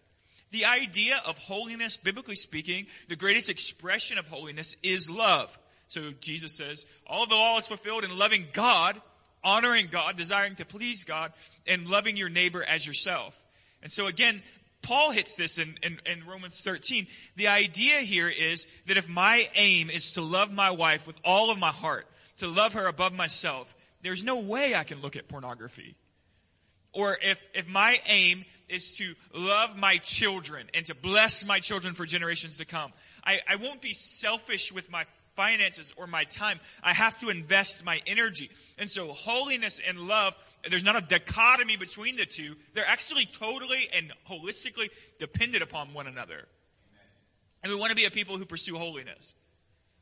The 0.50 0.66
idea 0.66 1.20
of 1.26 1.38
holiness, 1.38 1.96
biblically 1.96 2.36
speaking, 2.36 2.86
the 3.08 3.16
greatest 3.16 3.48
expression 3.48 4.18
of 4.18 4.28
holiness 4.28 4.76
is 4.82 5.08
love. 5.08 5.58
So 5.88 6.10
Jesus 6.20 6.52
says, 6.52 6.84
all 7.06 7.26
the 7.26 7.34
law 7.34 7.58
is 7.58 7.66
fulfilled 7.66 8.04
in 8.04 8.18
loving 8.18 8.46
God, 8.52 9.00
honoring 9.46 9.86
God, 9.90 10.16
desiring 10.16 10.56
to 10.56 10.66
please 10.66 11.04
God, 11.04 11.32
and 11.66 11.88
loving 11.88 12.16
your 12.16 12.28
neighbor 12.28 12.62
as 12.62 12.84
yourself. 12.84 13.40
And 13.80 13.92
so 13.92 14.08
again, 14.08 14.42
Paul 14.82 15.12
hits 15.12 15.36
this 15.36 15.58
in, 15.58 15.78
in, 15.82 16.00
in, 16.04 16.26
Romans 16.26 16.60
13. 16.60 17.06
The 17.36 17.48
idea 17.48 18.00
here 18.00 18.28
is 18.28 18.66
that 18.86 18.96
if 18.96 19.08
my 19.08 19.48
aim 19.54 19.88
is 19.88 20.12
to 20.12 20.20
love 20.20 20.52
my 20.52 20.70
wife 20.70 21.06
with 21.06 21.16
all 21.24 21.50
of 21.50 21.58
my 21.58 21.70
heart, 21.70 22.06
to 22.38 22.48
love 22.48 22.74
her 22.74 22.86
above 22.86 23.14
myself, 23.14 23.74
there's 24.02 24.24
no 24.24 24.40
way 24.40 24.74
I 24.74 24.84
can 24.84 25.00
look 25.00 25.16
at 25.16 25.28
pornography. 25.28 25.94
Or 26.92 27.16
if, 27.22 27.40
if 27.54 27.68
my 27.68 28.00
aim 28.06 28.44
is 28.68 28.96
to 28.98 29.14
love 29.34 29.78
my 29.78 29.98
children 29.98 30.66
and 30.74 30.84
to 30.86 30.94
bless 30.94 31.44
my 31.46 31.60
children 31.60 31.94
for 31.94 32.04
generations 32.04 32.58
to 32.58 32.64
come, 32.64 32.92
I, 33.24 33.40
I 33.48 33.56
won't 33.56 33.80
be 33.80 33.92
selfish 33.92 34.72
with 34.72 34.90
my 34.90 35.04
finances 35.36 35.92
or 35.96 36.06
my 36.06 36.24
time. 36.24 36.58
I 36.82 36.94
have 36.94 37.18
to 37.20 37.28
invest 37.28 37.84
my 37.84 38.00
energy. 38.06 38.50
And 38.78 38.90
so 38.90 39.12
holiness 39.12 39.80
and 39.86 40.00
love 40.00 40.34
there's 40.68 40.84
not 40.84 40.96
a 40.96 41.00
dichotomy 41.00 41.76
between 41.76 42.16
the 42.16 42.26
two. 42.26 42.56
They're 42.74 42.86
actually 42.86 43.26
totally 43.26 43.88
and 43.94 44.12
holistically 44.28 44.88
dependent 45.18 45.62
upon 45.62 45.94
one 45.94 46.06
another. 46.06 46.46
And 47.62 47.72
we 47.72 47.78
want 47.78 47.90
to 47.90 47.96
be 47.96 48.04
a 48.04 48.10
people 48.10 48.36
who 48.36 48.44
pursue 48.44 48.76
holiness. 48.76 49.34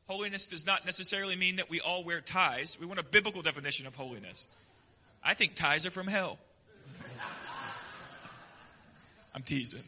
Holiness 0.07 0.47
does 0.47 0.65
not 0.65 0.85
necessarily 0.85 1.35
mean 1.35 1.55
that 1.55 1.69
we 1.69 1.81
all 1.81 2.03
wear 2.03 2.21
ties. 2.21 2.77
We 2.79 2.85
want 2.85 2.99
a 2.99 3.03
biblical 3.03 3.41
definition 3.41 3.87
of 3.87 3.95
holiness. 3.95 4.47
I 5.23 5.33
think 5.33 5.55
ties 5.55 5.85
are 5.85 5.91
from 5.91 6.07
hell. 6.07 6.37
I'm 9.33 9.43
teasing. 9.43 9.83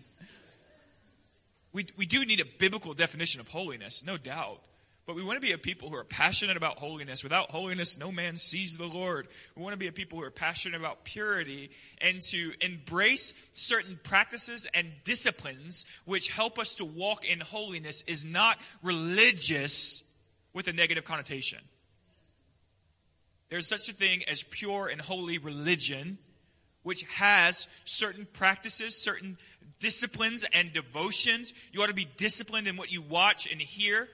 We, 1.72 1.86
we 1.96 2.06
do 2.06 2.26
need 2.26 2.40
a 2.40 2.46
biblical 2.46 2.94
definition 2.94 3.40
of 3.40 3.48
holiness, 3.50 4.04
no 4.06 4.18
doubt. 4.18 4.60
But 5.08 5.16
we 5.16 5.24
want 5.24 5.38
to 5.38 5.42
be 5.42 5.54
a 5.54 5.58
people 5.58 5.90
who 5.90 5.96
are 5.96 6.04
passionate 6.04 6.58
about 6.58 6.80
holiness. 6.80 7.24
Without 7.24 7.50
holiness, 7.50 7.98
no 7.98 8.12
man 8.12 8.36
sees 8.36 8.76
the 8.76 8.86
Lord. 8.86 9.30
We 9.56 9.64
want 9.64 9.72
to 9.72 9.78
be 9.78 9.88
a 9.88 9.94
people 9.94 10.20
who 10.20 10.26
are 10.26 10.32
passionate 10.32 10.78
about 10.78 11.06
purity 11.06 11.70
and 12.02 12.22
to 12.24 12.52
embrace 12.60 13.34
certain 13.52 13.98
practices 14.04 14.68
and 14.74 14.92
disciplines 15.06 15.86
which 16.04 16.28
help 16.28 16.60
us 16.60 16.76
to 16.76 16.86
walk 16.86 17.24
in 17.24 17.40
holiness 17.40 18.04
is 18.06 18.26
not 18.26 18.60
religious 18.84 20.04
with 20.52 20.68
a 20.68 20.74
negative 20.74 21.06
connotation. 21.06 21.60
There's 23.50 23.66
such 23.68 23.88
a 23.88 23.94
thing 23.94 24.24
as 24.30 24.44
pure 24.44 24.88
and 24.88 25.00
holy 25.00 25.38
religion, 25.38 26.18
which 26.84 27.04
has 27.04 27.70
certain 27.86 28.28
practices, 28.34 28.98
certain 28.98 29.38
disciplines 29.80 30.44
and 30.52 30.74
devotions. 30.74 31.54
You 31.72 31.82
ought 31.82 31.88
to 31.88 31.94
be 31.94 32.10
disciplined 32.18 32.68
in 32.68 32.76
what 32.76 32.92
you 32.92 33.02
watch 33.02 33.50
and 33.50 33.62
hear. 33.62 34.10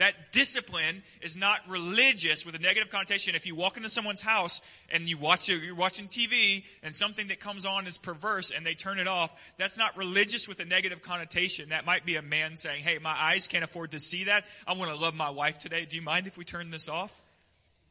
That 0.00 0.32
discipline 0.32 1.02
is 1.20 1.36
not 1.36 1.60
religious 1.68 2.46
with 2.46 2.54
a 2.54 2.58
negative 2.58 2.88
connotation. 2.88 3.34
If 3.34 3.44
you 3.44 3.54
walk 3.54 3.76
into 3.76 3.90
someone's 3.90 4.22
house 4.22 4.62
and 4.90 5.06
you 5.06 5.18
watch 5.18 5.46
you're 5.46 5.74
watching 5.74 6.08
TV 6.08 6.64
and 6.82 6.94
something 6.94 7.28
that 7.28 7.38
comes 7.38 7.66
on 7.66 7.86
is 7.86 7.98
perverse 7.98 8.50
and 8.50 8.64
they 8.64 8.72
turn 8.72 8.98
it 8.98 9.06
off, 9.06 9.30
that's 9.58 9.76
not 9.76 9.94
religious 9.98 10.48
with 10.48 10.58
a 10.58 10.64
negative 10.64 11.02
connotation. 11.02 11.68
That 11.68 11.84
might 11.84 12.06
be 12.06 12.16
a 12.16 12.22
man 12.22 12.56
saying, 12.56 12.82
"Hey, 12.82 12.96
my 12.96 13.14
eyes 13.14 13.46
can't 13.46 13.62
afford 13.62 13.90
to 13.90 13.98
see 13.98 14.24
that. 14.24 14.46
I 14.66 14.72
want 14.72 14.90
to 14.90 14.96
love 14.96 15.14
my 15.14 15.28
wife 15.28 15.58
today. 15.58 15.84
Do 15.84 15.96
you 15.96 16.02
mind 16.02 16.26
if 16.26 16.38
we 16.38 16.46
turn 16.46 16.70
this 16.70 16.88
off?" 16.88 17.20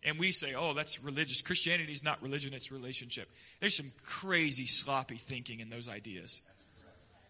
And 0.01 0.17
we 0.17 0.31
say, 0.31 0.55
"Oh, 0.55 0.73
that's 0.73 1.03
religious. 1.03 1.43
Christianity 1.43 1.93
is 1.93 2.01
not 2.01 2.23
religion; 2.23 2.55
it's 2.55 2.71
relationship." 2.71 3.29
There's 3.59 3.77
some 3.77 3.91
crazy 4.03 4.65
sloppy 4.65 5.17
thinking 5.17 5.59
in 5.59 5.69
those 5.69 5.87
ideas. 5.87 6.41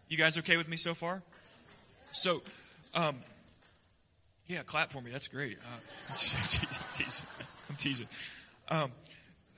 You 0.08 0.16
guys 0.16 0.38
okay 0.38 0.56
with 0.56 0.70
me 0.70 0.78
so 0.78 0.94
far? 0.94 1.22
So. 2.12 2.42
Um, 2.92 3.22
yeah, 4.50 4.62
clap 4.64 4.90
for 4.90 5.00
me. 5.00 5.12
That's 5.12 5.28
great. 5.28 5.58
Uh, 5.58 6.10
I'm 6.10 6.16
teasing. 6.16 7.26
I'm 7.68 7.76
teasing. 7.76 8.08
Um, 8.68 8.90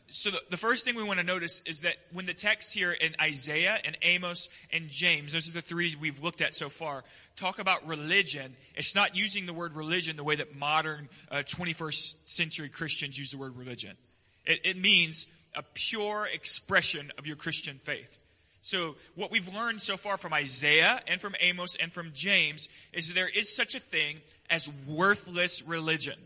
so 0.08 0.30
the, 0.30 0.40
the, 0.50 0.58
first 0.58 0.84
thing 0.84 0.94
we 0.94 1.02
want 1.02 1.18
to 1.18 1.24
notice 1.24 1.62
is 1.64 1.80
that 1.80 1.94
when 2.12 2.26
the 2.26 2.34
text 2.34 2.74
here 2.74 2.92
in 2.92 3.16
Isaiah 3.18 3.78
and 3.86 3.96
Amos 4.02 4.50
and 4.70 4.88
James, 4.88 5.32
those 5.32 5.48
are 5.48 5.54
the 5.54 5.62
three 5.62 5.96
we've 5.98 6.22
looked 6.22 6.42
at 6.42 6.54
so 6.54 6.68
far, 6.68 7.04
talk 7.36 7.58
about 7.58 7.86
religion, 7.86 8.54
it's 8.74 8.94
not 8.94 9.16
using 9.16 9.46
the 9.46 9.54
word 9.54 9.74
religion 9.74 10.16
the 10.16 10.24
way 10.24 10.36
that 10.36 10.54
modern 10.54 11.08
uh, 11.30 11.36
21st 11.36 12.28
century 12.28 12.68
Christians 12.68 13.18
use 13.18 13.30
the 13.30 13.38
word 13.38 13.56
religion. 13.56 13.96
It, 14.44 14.60
it 14.64 14.78
means 14.78 15.26
a 15.54 15.62
pure 15.72 16.28
expression 16.30 17.10
of 17.16 17.26
your 17.26 17.36
Christian 17.36 17.80
faith. 17.82 18.22
So, 18.64 18.94
what 19.16 19.32
we've 19.32 19.52
learned 19.52 19.80
so 19.82 19.96
far 19.96 20.16
from 20.16 20.32
Isaiah 20.32 21.02
and 21.08 21.20
from 21.20 21.34
Amos 21.40 21.74
and 21.74 21.92
from 21.92 22.12
James 22.14 22.68
is 22.92 23.08
that 23.08 23.14
there 23.14 23.28
is 23.28 23.54
such 23.54 23.74
a 23.74 23.80
thing 23.80 24.20
as 24.52 24.70
worthless 24.86 25.66
religion. 25.66 26.18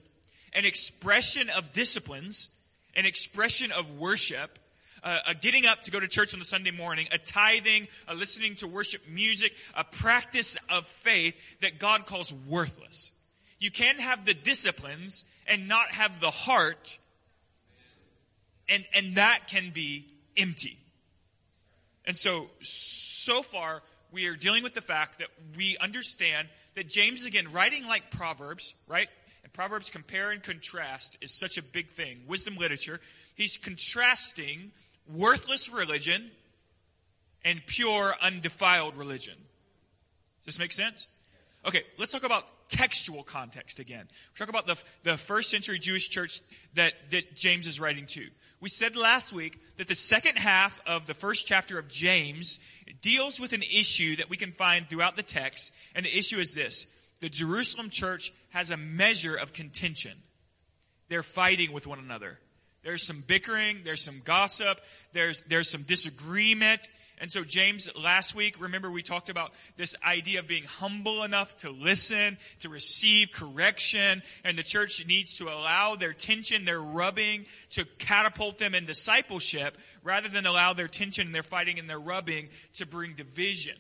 An 0.53 0.67
expression 0.67 1.49
of 1.49 1.73
disciplines, 1.73 2.51
an 2.95 3.07
expression 3.07 3.73
of 3.73 3.99
worship, 3.99 4.59
uh, 5.05 5.21
a 5.29 5.35
getting 5.35 5.65
up 5.65 5.85
to 5.85 5.91
go 5.93 6.01
to 6.01 6.09
church 6.09 6.35
on 6.35 6.41
the 6.41 6.45
Sunday 6.45 6.73
morning, 6.73 7.07
a 7.13 7.19
tithing, 7.19 7.87
a 8.09 8.15
listening 8.15 8.57
to 8.57 8.67
worship 8.67 9.03
music, 9.09 9.55
a 9.75 9.85
practice 9.85 10.59
of 10.69 10.87
faith 10.87 11.37
that 11.61 11.79
God 11.79 12.05
calls 12.07 12.35
worthless. 12.49 13.13
You 13.59 13.71
can 13.71 13.99
have 14.01 14.27
the 14.27 14.35
disciplines 14.35 15.25
and 15.47 15.69
not 15.69 15.93
have 15.93 16.21
the 16.21 16.31
heart 16.31 16.99
And, 18.69 18.85
and 18.95 19.17
that 19.17 19.47
can 19.47 19.71
be 19.71 20.07
empty. 20.37 20.77
And 22.05 22.17
so, 22.17 22.51
so 22.61 23.43
far, 23.43 23.83
we 24.17 24.27
are 24.29 24.35
dealing 24.35 24.63
with 24.63 24.73
the 24.73 24.81
fact 24.81 25.19
that 25.19 25.29
we 25.59 25.77
understand 25.79 26.49
that 26.75 26.89
James, 26.89 27.27
again, 27.27 27.53
writing 27.53 27.87
like 27.87 28.11
Proverbs, 28.11 28.75
right? 28.89 29.09
And 29.45 29.53
Proverbs 29.53 29.91
compare 29.91 30.31
and 30.31 30.43
contrast 30.43 31.19
is 31.21 31.39
such 31.39 31.59
a 31.59 31.63
big 31.63 31.91
thing. 31.91 32.23
Wisdom 32.27 32.57
literature. 32.57 32.99
He's 33.35 33.59
contrasting 33.59 34.73
worthless 35.07 35.69
religion 35.69 36.31
and 37.45 37.61
pure, 37.67 38.15
undefiled 38.23 38.97
religion. 38.97 39.35
Does 40.47 40.55
this 40.55 40.59
make 40.59 40.73
sense? 40.73 41.09
Okay, 41.67 41.83
let's 41.99 42.13
talk 42.13 42.25
about 42.25 42.45
textual 42.71 43.23
context 43.23 43.81
again. 43.81 44.07
we 44.09 44.39
talk 44.39 44.49
about 44.49 44.67
the, 44.67 44.83
the 45.03 45.19
first 45.19 45.51
century 45.51 45.79
Jewish 45.79 46.09
church 46.09 46.41
that, 46.73 46.95
that 47.11 47.37
James 47.37 47.67
is 47.67 47.79
writing 47.79 48.07
to. 48.07 48.27
We 48.61 48.69
said 48.69 48.97
last 48.97 49.33
week 49.33 49.61
that 49.77 49.89
the 49.89 49.95
second 49.95 50.39
half 50.39 50.81
of 50.87 51.07
the 51.07 51.15
first 51.15 51.47
chapter 51.47 51.79
of 51.79 51.89
James 51.89 52.59
deals 53.03 53.39
with 53.39 53.53
an 53.53 53.63
issue 53.63 54.17
that 54.17 54.31
we 54.31 54.37
can 54.37 54.53
find 54.53 54.89
throughout 54.89 55.17
the 55.17 55.23
text, 55.23 55.73
and 55.95 56.07
the 56.07 56.19
issue 56.19 56.39
is 56.39 56.55
this. 56.55 56.87
The 57.21 57.29
Jerusalem 57.29 57.91
church 57.91 58.33
has 58.51 58.71
a 58.71 58.77
measure 58.77 59.35
of 59.35 59.53
contention. 59.53 60.13
They're 61.09 61.23
fighting 61.23 61.73
with 61.73 61.87
one 61.87 61.99
another. 61.99 62.39
There's 62.83 63.07
some 63.07 63.23
bickering, 63.27 63.81
there's 63.85 64.03
some 64.03 64.23
gossip, 64.25 64.81
there's, 65.13 65.43
there's 65.49 65.71
some 65.71 65.83
disagreement, 65.83 66.89
and 67.19 67.31
so 67.31 67.45
James, 67.45 67.89
last 67.97 68.35
week, 68.35 68.61
remember 68.61 68.91
we 68.91 69.03
talked 69.03 69.31
about 69.31 69.53
this 69.77 69.97
idea 70.05 70.41
of 70.41 70.47
being 70.47 70.65
humble 70.65 71.23
enough 71.23 71.57
to 71.59 71.71
listen, 71.71 72.37
to 72.61 72.69
receive 72.69 73.33
correction, 73.33 74.23
and 74.45 74.59
the 74.59 74.63
church 74.63 75.05
needs 75.07 75.39
to 75.39 75.45
allow 75.45 75.97
their 75.97 76.13
tension, 76.13 76.67
their 76.67 76.81
rubbing, 76.81 77.47
to 77.71 77.87
catapult 77.99 78.59
them 78.59 78.75
in 78.75 78.85
discipleship, 78.85 79.79
rather 80.05 80.29
than 80.29 80.45
allow 80.45 80.75
their 80.75 80.89
tension 80.89 81.27
and 81.27 81.35
their 81.35 81.43
fighting 81.43 81.79
and 81.79 81.89
their 81.89 81.99
rubbing 81.99 82.49
to 82.75 82.85
bring 82.85 83.15
division. 83.15 83.77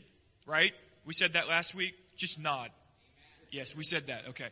Right? 0.47 0.73
We 1.05 1.13
said 1.13 1.35
that 1.35 1.47
last 1.47 1.75
week? 1.75 1.95
Just 2.17 2.41
nod. 2.41 2.71
Yes, 3.51 3.77
we 3.77 3.85
said 3.85 4.07
that. 4.07 4.29
Okay. 4.31 4.49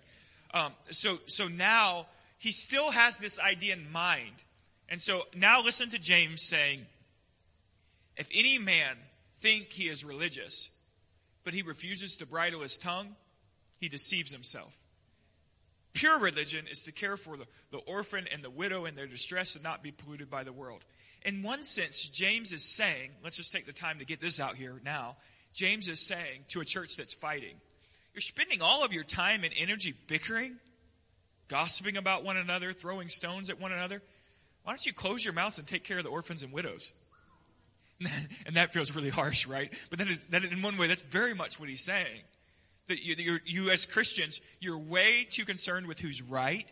Um, 0.52 0.72
so, 0.90 1.18
so 1.26 1.48
now, 1.48 2.06
he 2.38 2.52
still 2.52 2.90
has 2.90 3.16
this 3.16 3.40
idea 3.40 3.72
in 3.74 3.90
mind. 3.90 4.44
And 4.90 5.00
so 5.00 5.22
now 5.34 5.62
listen 5.62 5.88
to 5.90 5.98
James 5.98 6.42
saying, 6.42 6.86
if 8.16 8.28
any 8.34 8.58
man 8.58 8.96
think 9.40 9.72
he 9.72 9.88
is 9.88 10.04
religious, 10.04 10.70
but 11.44 11.54
he 11.54 11.62
refuses 11.62 12.16
to 12.16 12.26
bridle 12.26 12.62
his 12.62 12.78
tongue, 12.78 13.16
he 13.78 13.88
deceives 13.88 14.32
himself. 14.32 14.78
Pure 15.92 16.18
religion 16.18 16.66
is 16.68 16.82
to 16.84 16.92
care 16.92 17.16
for 17.16 17.36
the, 17.36 17.46
the 17.70 17.78
orphan 17.78 18.26
and 18.32 18.42
the 18.42 18.50
widow 18.50 18.84
in 18.84 18.96
their 18.96 19.06
distress 19.06 19.54
and 19.54 19.62
not 19.62 19.82
be 19.82 19.92
polluted 19.92 20.28
by 20.28 20.42
the 20.42 20.52
world. 20.52 20.84
In 21.24 21.42
one 21.42 21.62
sense, 21.62 22.08
James 22.08 22.52
is 22.52 22.64
saying, 22.64 23.10
let's 23.22 23.36
just 23.36 23.52
take 23.52 23.66
the 23.66 23.72
time 23.72 24.00
to 24.00 24.04
get 24.04 24.20
this 24.20 24.40
out 24.40 24.56
here 24.56 24.80
now. 24.84 25.16
James 25.52 25.88
is 25.88 26.00
saying 26.00 26.44
to 26.48 26.60
a 26.60 26.64
church 26.64 26.96
that's 26.96 27.14
fighting, 27.14 27.56
you're 28.12 28.20
spending 28.20 28.60
all 28.60 28.84
of 28.84 28.92
your 28.92 29.04
time 29.04 29.44
and 29.44 29.54
energy 29.56 29.94
bickering, 30.08 30.56
gossiping 31.48 31.96
about 31.96 32.24
one 32.24 32.36
another, 32.36 32.72
throwing 32.72 33.08
stones 33.08 33.48
at 33.48 33.60
one 33.60 33.72
another. 33.72 34.02
Why 34.64 34.72
don't 34.72 34.86
you 34.86 34.92
close 34.92 35.24
your 35.24 35.34
mouths 35.34 35.58
and 35.58 35.66
take 35.66 35.84
care 35.84 35.98
of 35.98 36.04
the 36.04 36.10
orphans 36.10 36.42
and 36.42 36.52
widows? 36.52 36.92
and 38.46 38.56
that 38.56 38.72
feels 38.72 38.94
really 38.94 39.10
harsh, 39.10 39.46
right? 39.46 39.72
But 39.90 39.98
that 39.98 40.08
is, 40.08 40.24
that 40.24 40.44
in 40.44 40.62
one 40.62 40.76
way, 40.76 40.86
that's 40.86 41.02
very 41.02 41.34
much 41.34 41.58
what 41.58 41.68
he's 41.68 41.82
saying. 41.82 42.22
That 42.88 43.02
you, 43.02 43.38
you 43.44 43.70
as 43.70 43.86
Christians, 43.86 44.40
you're 44.60 44.78
way 44.78 45.26
too 45.28 45.44
concerned 45.44 45.86
with 45.86 46.00
who's 46.00 46.20
right. 46.20 46.70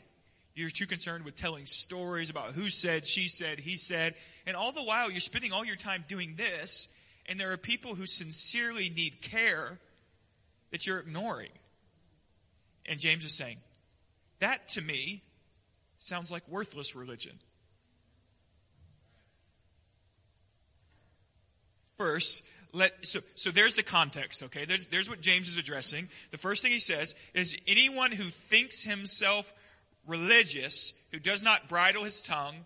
You're 0.55 0.71
too 0.71 0.87
concerned 0.87 1.25
with 1.25 1.37
telling 1.37 1.65
stories 1.65 2.29
about 2.29 2.53
who 2.53 2.69
said, 2.69 3.07
she 3.07 3.29
said, 3.29 3.59
he 3.59 3.77
said. 3.77 4.15
And 4.47 4.57
all 4.57 4.73
the 4.73 4.83
while, 4.83 5.11
you're 5.11 5.21
spending 5.21 5.53
all 5.53 5.65
your 5.65 5.77
time 5.77 6.05
doing 6.07 6.35
this. 6.37 6.89
And 7.27 7.41
there 7.41 7.53
are 7.53 7.57
people 7.57 7.95
who 7.95 8.05
sincerely 8.05 8.91
need 8.91 9.23
care 9.23 9.79
that 10.71 10.87
you're 10.87 10.99
ignoring. 10.99 11.51
And 12.85 12.99
James 12.99 13.25
is 13.25 13.33
saying, 13.33 13.59
that 14.41 14.69
to 14.71 14.83
me 14.83 15.23
sounds 15.99 16.33
like 16.33 16.43
worthless 16.49 16.97
religion. 16.97 17.39
First, 22.03 22.43
let, 22.73 23.07
so, 23.07 23.21
so 23.37 23.53
there's 23.53 23.77
the 23.77 23.85
context, 23.85 24.43
okay? 24.43 24.65
There's, 24.65 24.87
there's 24.87 25.09
what 25.09 25.21
James 25.21 25.47
is 25.47 25.57
addressing. 25.57 26.09
The 26.33 26.39
first 26.39 26.61
thing 26.61 26.73
he 26.73 26.81
says 26.81 27.15
is 27.33 27.57
anyone 27.69 28.11
who 28.11 28.25
thinks 28.25 28.83
himself 28.83 29.55
religious, 30.05 30.95
who 31.13 31.21
does 31.21 31.45
not 31.45 31.69
bridle 31.69 32.03
his 32.03 32.21
tongue, 32.21 32.57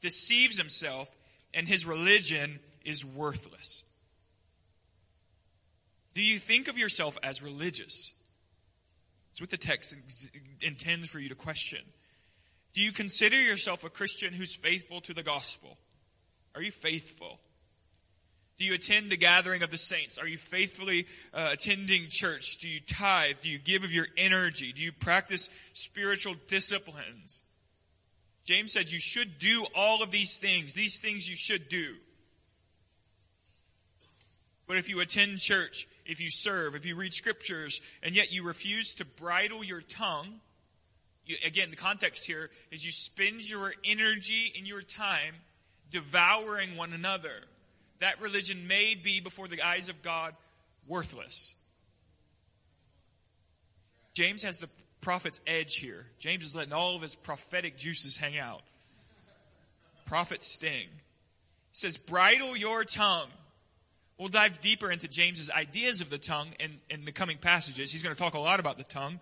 deceives 0.00 0.58
himself, 0.58 1.10
and 1.52 1.66
his 1.66 1.84
religion 1.84 2.60
is 2.84 3.04
worthless. 3.04 3.82
Do 6.12 6.22
you 6.22 6.38
think 6.38 6.68
of 6.68 6.78
yourself 6.78 7.18
as 7.20 7.42
religious? 7.42 8.12
It's 9.32 9.40
what 9.40 9.50
the 9.50 9.56
text 9.56 9.96
intends 10.62 11.08
for 11.08 11.18
you 11.18 11.30
to 11.30 11.34
question. 11.34 11.80
Do 12.74 12.80
you 12.80 12.92
consider 12.92 13.42
yourself 13.42 13.82
a 13.82 13.90
Christian 13.90 14.32
who's 14.32 14.54
faithful 14.54 15.00
to 15.00 15.12
the 15.12 15.24
gospel? 15.24 15.78
Are 16.54 16.62
you 16.62 16.70
faithful? 16.70 17.40
Do 18.56 18.64
you 18.64 18.74
attend 18.74 19.10
the 19.10 19.16
gathering 19.16 19.62
of 19.62 19.70
the 19.70 19.76
saints? 19.76 20.16
Are 20.16 20.28
you 20.28 20.38
faithfully 20.38 21.06
uh, 21.32 21.50
attending 21.52 22.08
church? 22.08 22.58
Do 22.58 22.68
you 22.68 22.80
tithe? 22.80 23.40
Do 23.40 23.48
you 23.48 23.58
give 23.58 23.82
of 23.82 23.92
your 23.92 24.06
energy? 24.16 24.72
Do 24.72 24.82
you 24.82 24.92
practice 24.92 25.50
spiritual 25.72 26.36
disciplines? 26.46 27.42
James 28.44 28.72
said 28.72 28.92
you 28.92 29.00
should 29.00 29.38
do 29.38 29.66
all 29.74 30.02
of 30.02 30.12
these 30.12 30.38
things. 30.38 30.74
These 30.74 31.00
things 31.00 31.28
you 31.28 31.34
should 31.34 31.68
do. 31.68 31.96
But 34.66 34.76
if 34.76 34.88
you 34.88 35.00
attend 35.00 35.40
church, 35.40 35.88
if 36.06 36.20
you 36.20 36.30
serve, 36.30 36.74
if 36.74 36.86
you 36.86 36.94
read 36.94 37.12
scriptures, 37.12 37.82
and 38.02 38.14
yet 38.14 38.32
you 38.32 38.44
refuse 38.44 38.94
to 38.94 39.04
bridle 39.04 39.64
your 39.64 39.80
tongue, 39.80 40.40
you, 41.26 41.36
again, 41.44 41.70
the 41.70 41.76
context 41.76 42.26
here 42.26 42.50
is 42.70 42.84
you 42.84 42.92
spend 42.92 43.48
your 43.48 43.74
energy 43.84 44.52
and 44.56 44.66
your 44.66 44.82
time 44.82 45.34
devouring 45.90 46.76
one 46.76 46.92
another 46.92 47.44
that 48.04 48.20
religion 48.20 48.68
may 48.68 48.94
be, 48.94 49.20
before 49.20 49.48
the 49.48 49.62
eyes 49.62 49.88
of 49.88 50.02
God, 50.02 50.34
worthless. 50.86 51.54
James 54.12 54.42
has 54.42 54.58
the 54.58 54.68
prophet's 55.00 55.40
edge 55.46 55.76
here. 55.76 56.04
James 56.18 56.44
is 56.44 56.54
letting 56.54 56.74
all 56.74 56.96
of 56.96 57.00
his 57.00 57.14
prophetic 57.14 57.78
juices 57.78 58.18
hang 58.18 58.36
out. 58.36 58.60
Prophet 60.04 60.42
sting. 60.42 60.88
He 60.90 61.78
says, 61.78 61.96
bridle 61.96 62.54
your 62.54 62.84
tongue. 62.84 63.28
We'll 64.18 64.28
dive 64.28 64.60
deeper 64.60 64.90
into 64.90 65.08
James's 65.08 65.50
ideas 65.50 66.02
of 66.02 66.10
the 66.10 66.18
tongue 66.18 66.50
in, 66.60 66.72
in 66.90 67.06
the 67.06 67.12
coming 67.12 67.38
passages. 67.38 67.90
He's 67.90 68.02
going 68.02 68.14
to 68.14 68.20
talk 68.20 68.34
a 68.34 68.38
lot 68.38 68.60
about 68.60 68.76
the 68.76 68.84
tongue. 68.84 69.18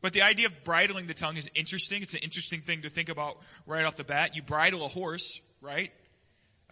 But 0.00 0.14
the 0.14 0.22
idea 0.22 0.46
of 0.46 0.64
bridling 0.64 1.06
the 1.06 1.12
tongue 1.12 1.36
is 1.36 1.50
interesting. 1.54 2.00
It's 2.00 2.14
an 2.14 2.20
interesting 2.22 2.62
thing 2.62 2.80
to 2.82 2.88
think 2.88 3.10
about 3.10 3.36
right 3.66 3.84
off 3.84 3.96
the 3.96 4.04
bat. 4.04 4.34
You 4.34 4.40
bridle 4.40 4.86
a 4.86 4.88
horse, 4.88 5.42
right? 5.60 5.92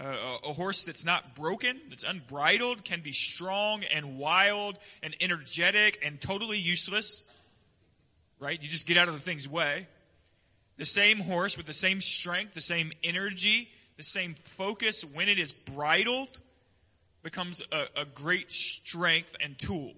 A, 0.03 0.49
a 0.49 0.53
horse 0.53 0.85
that's 0.85 1.05
not 1.05 1.35
broken, 1.35 1.81
that's 1.89 2.05
unbridled, 2.05 2.85
can 2.85 3.01
be 3.01 3.13
strong 3.13 3.85
and 3.85 4.19
wild 4.19 4.79
and 5.03 5.17
energetic 5.21 5.99
and 6.05 6.21
totally 6.21 6.59
useless. 6.59 7.23
Right? 8.39 8.61
You 8.61 8.69
just 8.69 8.87
get 8.87 8.97
out 8.97 9.09
of 9.09 9.15
the 9.15 9.21
thing's 9.21 9.49
way. 9.49 9.87
The 10.77 10.85
same 10.85 11.19
horse 11.19 11.57
with 11.57 11.67
the 11.67 11.73
same 11.73 12.01
strength, 12.01 12.55
the 12.55 12.61
same 12.61 12.93
energy, 13.05 13.69
the 13.97 14.03
same 14.03 14.35
focus 14.35 15.05
when 15.05 15.29
it 15.29 15.39
is 15.39 15.53
bridled 15.53 16.41
becomes 17.23 17.63
a, 17.71 18.01
a 18.01 18.05
great 18.05 18.51
strength 18.51 19.37
and 19.41 19.59
tool. 19.59 19.93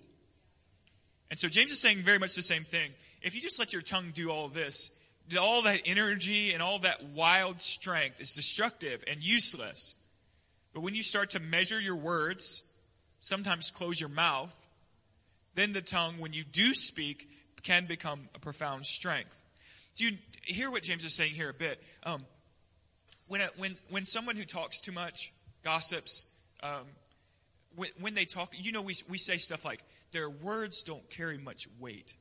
And 1.31 1.39
so 1.39 1.49
James 1.49 1.71
is 1.71 1.81
saying 1.81 2.03
very 2.03 2.19
much 2.19 2.35
the 2.35 2.43
same 2.43 2.65
thing. 2.65 2.91
If 3.23 3.35
you 3.35 3.41
just 3.41 3.59
let 3.59 3.73
your 3.73 3.83
tongue 3.83 4.11
do 4.13 4.31
all 4.31 4.49
this, 4.49 4.91
all 5.41 5.63
that 5.63 5.83
energy 5.87 6.53
and 6.53 6.63
all 6.63 6.81
that 6.81 7.05
wild 7.15 7.61
strength 7.61 8.21
is 8.21 8.35
destructive 8.35 9.03
and 9.07 9.23
useless. 9.23 9.95
But 10.73 10.83
when 10.83 10.95
you 10.95 11.03
start 11.03 11.31
to 11.31 11.41
measure 11.41 11.81
your 11.81 11.97
words, 11.97 12.63
sometimes 13.21 13.71
close 13.71 14.01
your 14.01 14.11
mouth, 14.11 14.55
then 15.55 15.73
the 15.73 15.83
tongue, 15.83 16.19
when 16.19 16.33
you 16.33 16.45
do 16.45 16.75
speak, 16.75 17.29
can 17.63 17.87
become 17.87 18.29
a 18.35 18.39
profound 18.39 18.87
strength. 18.87 19.43
Do 19.97 20.05
you 20.07 20.19
hear 20.43 20.71
what 20.71 20.83
James 20.83 21.05
is 21.05 21.15
saying 21.15 21.33
here 21.33 21.49
a 21.49 21.55
bit? 21.55 21.83
Um, 22.03 22.27
when, 23.29 23.41
a, 23.41 23.49
when, 23.57 23.77
when 23.89 24.05
someone 24.05 24.37
who 24.37 24.45
talks 24.45 24.81
too 24.81 24.93
much, 24.93 25.33
gossips, 25.63 26.27
um, 26.63 26.85
when, 27.77 27.91
when 28.01 28.15
they 28.15 28.25
talk, 28.25 28.53
you 28.57 28.73
know, 28.73 28.83
we, 28.83 28.97
we 29.09 29.17
say 29.17 29.37
stuff 29.37 29.65
like, 29.65 29.81
their 30.13 30.29
words 30.29 30.83
don't 30.83 31.09
carry 31.09 31.39
much 31.39 31.69
weight. 31.81 32.15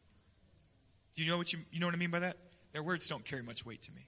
Do 1.16 1.24
you 1.24 1.30
know 1.30 1.38
what 1.38 1.54
you, 1.54 1.60
you 1.72 1.80
know 1.80 1.88
what 1.88 1.96
I 1.96 1.98
mean 1.98 2.12
by 2.12 2.20
that? 2.20 2.38
Their 2.74 2.84
words 2.84 3.08
don't 3.08 3.24
carry 3.24 3.44
much 3.44 3.66
weight 3.66 3.82
to 3.84 3.92
me. 3.92 4.08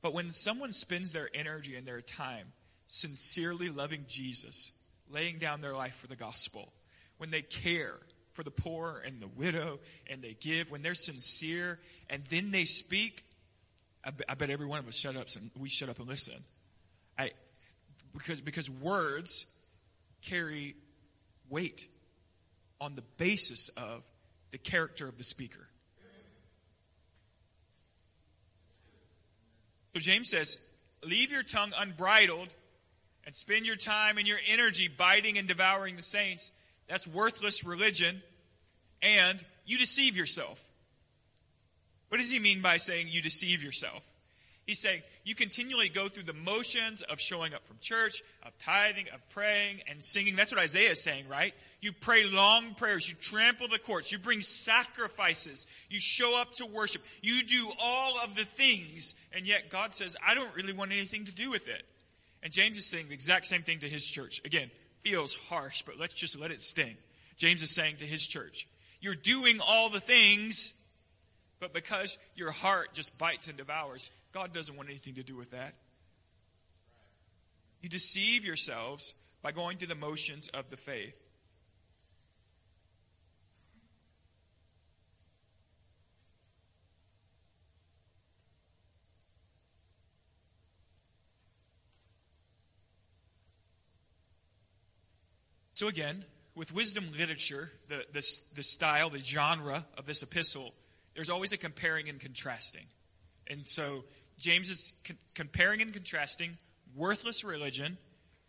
But 0.00 0.14
when 0.14 0.30
someone 0.30 0.72
spends 0.72 1.12
their 1.12 1.28
energy 1.34 1.76
and 1.76 1.86
their 1.86 2.00
time 2.00 2.52
sincerely 2.86 3.68
loving 3.68 4.04
Jesus, 4.08 4.72
laying 5.10 5.38
down 5.38 5.60
their 5.60 5.74
life 5.74 5.96
for 5.96 6.06
the 6.06 6.16
gospel, 6.16 6.72
when 7.18 7.30
they 7.30 7.42
care 7.42 7.94
for 8.32 8.44
the 8.44 8.50
poor 8.50 9.02
and 9.04 9.20
the 9.20 9.26
widow 9.26 9.80
and 10.08 10.22
they 10.22 10.36
give, 10.40 10.70
when 10.70 10.82
they're 10.82 10.94
sincere 10.94 11.80
and 12.08 12.22
then 12.30 12.52
they 12.52 12.64
speak, 12.64 13.24
I 14.28 14.34
bet 14.34 14.48
every 14.48 14.66
one 14.66 14.78
of 14.78 14.86
us 14.86 14.94
shut 14.94 15.16
up 15.16 15.26
and 15.36 15.50
we 15.58 15.68
shut 15.68 15.88
up 15.88 15.98
and 15.98 16.08
listen. 16.08 16.44
I, 17.18 17.32
because, 18.12 18.40
because 18.40 18.70
words 18.70 19.46
carry 20.22 20.76
weight 21.50 21.88
on 22.80 22.94
the 22.94 23.02
basis 23.16 23.70
of 23.70 24.04
the 24.52 24.58
character 24.58 25.08
of 25.08 25.18
the 25.18 25.24
speaker. 25.24 25.67
So 29.98 30.02
James 30.02 30.30
says, 30.30 30.60
leave 31.02 31.32
your 31.32 31.42
tongue 31.42 31.72
unbridled 31.76 32.54
and 33.26 33.34
spend 33.34 33.66
your 33.66 33.74
time 33.74 34.16
and 34.16 34.28
your 34.28 34.38
energy 34.46 34.86
biting 34.86 35.36
and 35.36 35.48
devouring 35.48 35.96
the 35.96 36.02
saints. 36.02 36.52
That's 36.88 37.04
worthless 37.04 37.64
religion, 37.64 38.22
and 39.02 39.44
you 39.66 39.76
deceive 39.76 40.16
yourself. 40.16 40.62
What 42.10 42.18
does 42.18 42.30
he 42.30 42.38
mean 42.38 42.62
by 42.62 42.76
saying 42.76 43.08
you 43.10 43.20
deceive 43.20 43.60
yourself? 43.60 44.07
He's 44.68 44.80
saying 44.80 45.00
you 45.24 45.34
continually 45.34 45.88
go 45.88 46.08
through 46.08 46.24
the 46.24 46.34
motions 46.34 47.00
of 47.00 47.18
showing 47.18 47.54
up 47.54 47.66
from 47.66 47.78
church, 47.80 48.22
of 48.42 48.52
tithing, 48.58 49.06
of 49.14 49.26
praying, 49.30 49.80
and 49.88 50.02
singing. 50.02 50.36
That's 50.36 50.52
what 50.52 50.60
Isaiah 50.60 50.90
is 50.90 51.02
saying, 51.02 51.26
right? 51.26 51.54
You 51.80 51.90
pray 51.90 52.24
long 52.24 52.74
prayers. 52.74 53.08
You 53.08 53.14
trample 53.14 53.68
the 53.68 53.78
courts. 53.78 54.12
You 54.12 54.18
bring 54.18 54.42
sacrifices. 54.42 55.66
You 55.88 56.00
show 56.00 56.38
up 56.38 56.52
to 56.56 56.66
worship. 56.66 57.02
You 57.22 57.44
do 57.44 57.66
all 57.80 58.18
of 58.22 58.34
the 58.34 58.44
things. 58.44 59.14
And 59.32 59.48
yet 59.48 59.70
God 59.70 59.94
says, 59.94 60.18
I 60.22 60.34
don't 60.34 60.54
really 60.54 60.74
want 60.74 60.92
anything 60.92 61.24
to 61.24 61.34
do 61.34 61.50
with 61.50 61.66
it. 61.66 61.86
And 62.42 62.52
James 62.52 62.76
is 62.76 62.84
saying 62.84 63.08
the 63.08 63.14
exact 63.14 63.46
same 63.46 63.62
thing 63.62 63.78
to 63.78 63.88
his 63.88 64.06
church. 64.06 64.42
Again, 64.44 64.70
feels 65.02 65.34
harsh, 65.34 65.80
but 65.80 65.98
let's 65.98 66.12
just 66.12 66.38
let 66.38 66.50
it 66.50 66.60
sting. 66.60 66.98
James 67.38 67.62
is 67.62 67.70
saying 67.70 67.96
to 67.96 68.06
his 68.06 68.26
church, 68.26 68.68
You're 69.00 69.14
doing 69.14 69.60
all 69.66 69.88
the 69.88 69.98
things, 69.98 70.74
but 71.58 71.72
because 71.72 72.18
your 72.34 72.50
heart 72.50 72.92
just 72.92 73.16
bites 73.16 73.48
and 73.48 73.56
devours, 73.56 74.10
God 74.32 74.52
doesn't 74.52 74.76
want 74.76 74.88
anything 74.88 75.14
to 75.14 75.22
do 75.22 75.36
with 75.36 75.52
that. 75.52 75.74
You 77.80 77.88
deceive 77.88 78.44
yourselves 78.44 79.14
by 79.42 79.52
going 79.52 79.78
through 79.78 79.88
the 79.88 79.94
motions 79.94 80.48
of 80.48 80.68
the 80.68 80.76
faith. 80.76 81.28
So 95.78 95.86
again, 95.86 96.24
with 96.56 96.74
wisdom 96.74 97.08
literature, 97.16 97.70
the, 97.88 98.04
the, 98.12 98.26
the 98.52 98.64
style, 98.64 99.10
the 99.10 99.20
genre 99.20 99.86
of 99.96 100.06
this 100.06 100.24
epistle, 100.24 100.74
there's 101.14 101.30
always 101.30 101.52
a 101.52 101.56
comparing 101.56 102.08
and 102.08 102.18
contrasting. 102.18 102.86
And 103.46 103.64
so 103.64 104.02
James 104.38 104.70
is 104.70 104.94
comparing 105.34 105.82
and 105.82 105.92
contrasting 105.92 106.56
worthless 106.94 107.44
religion 107.44 107.98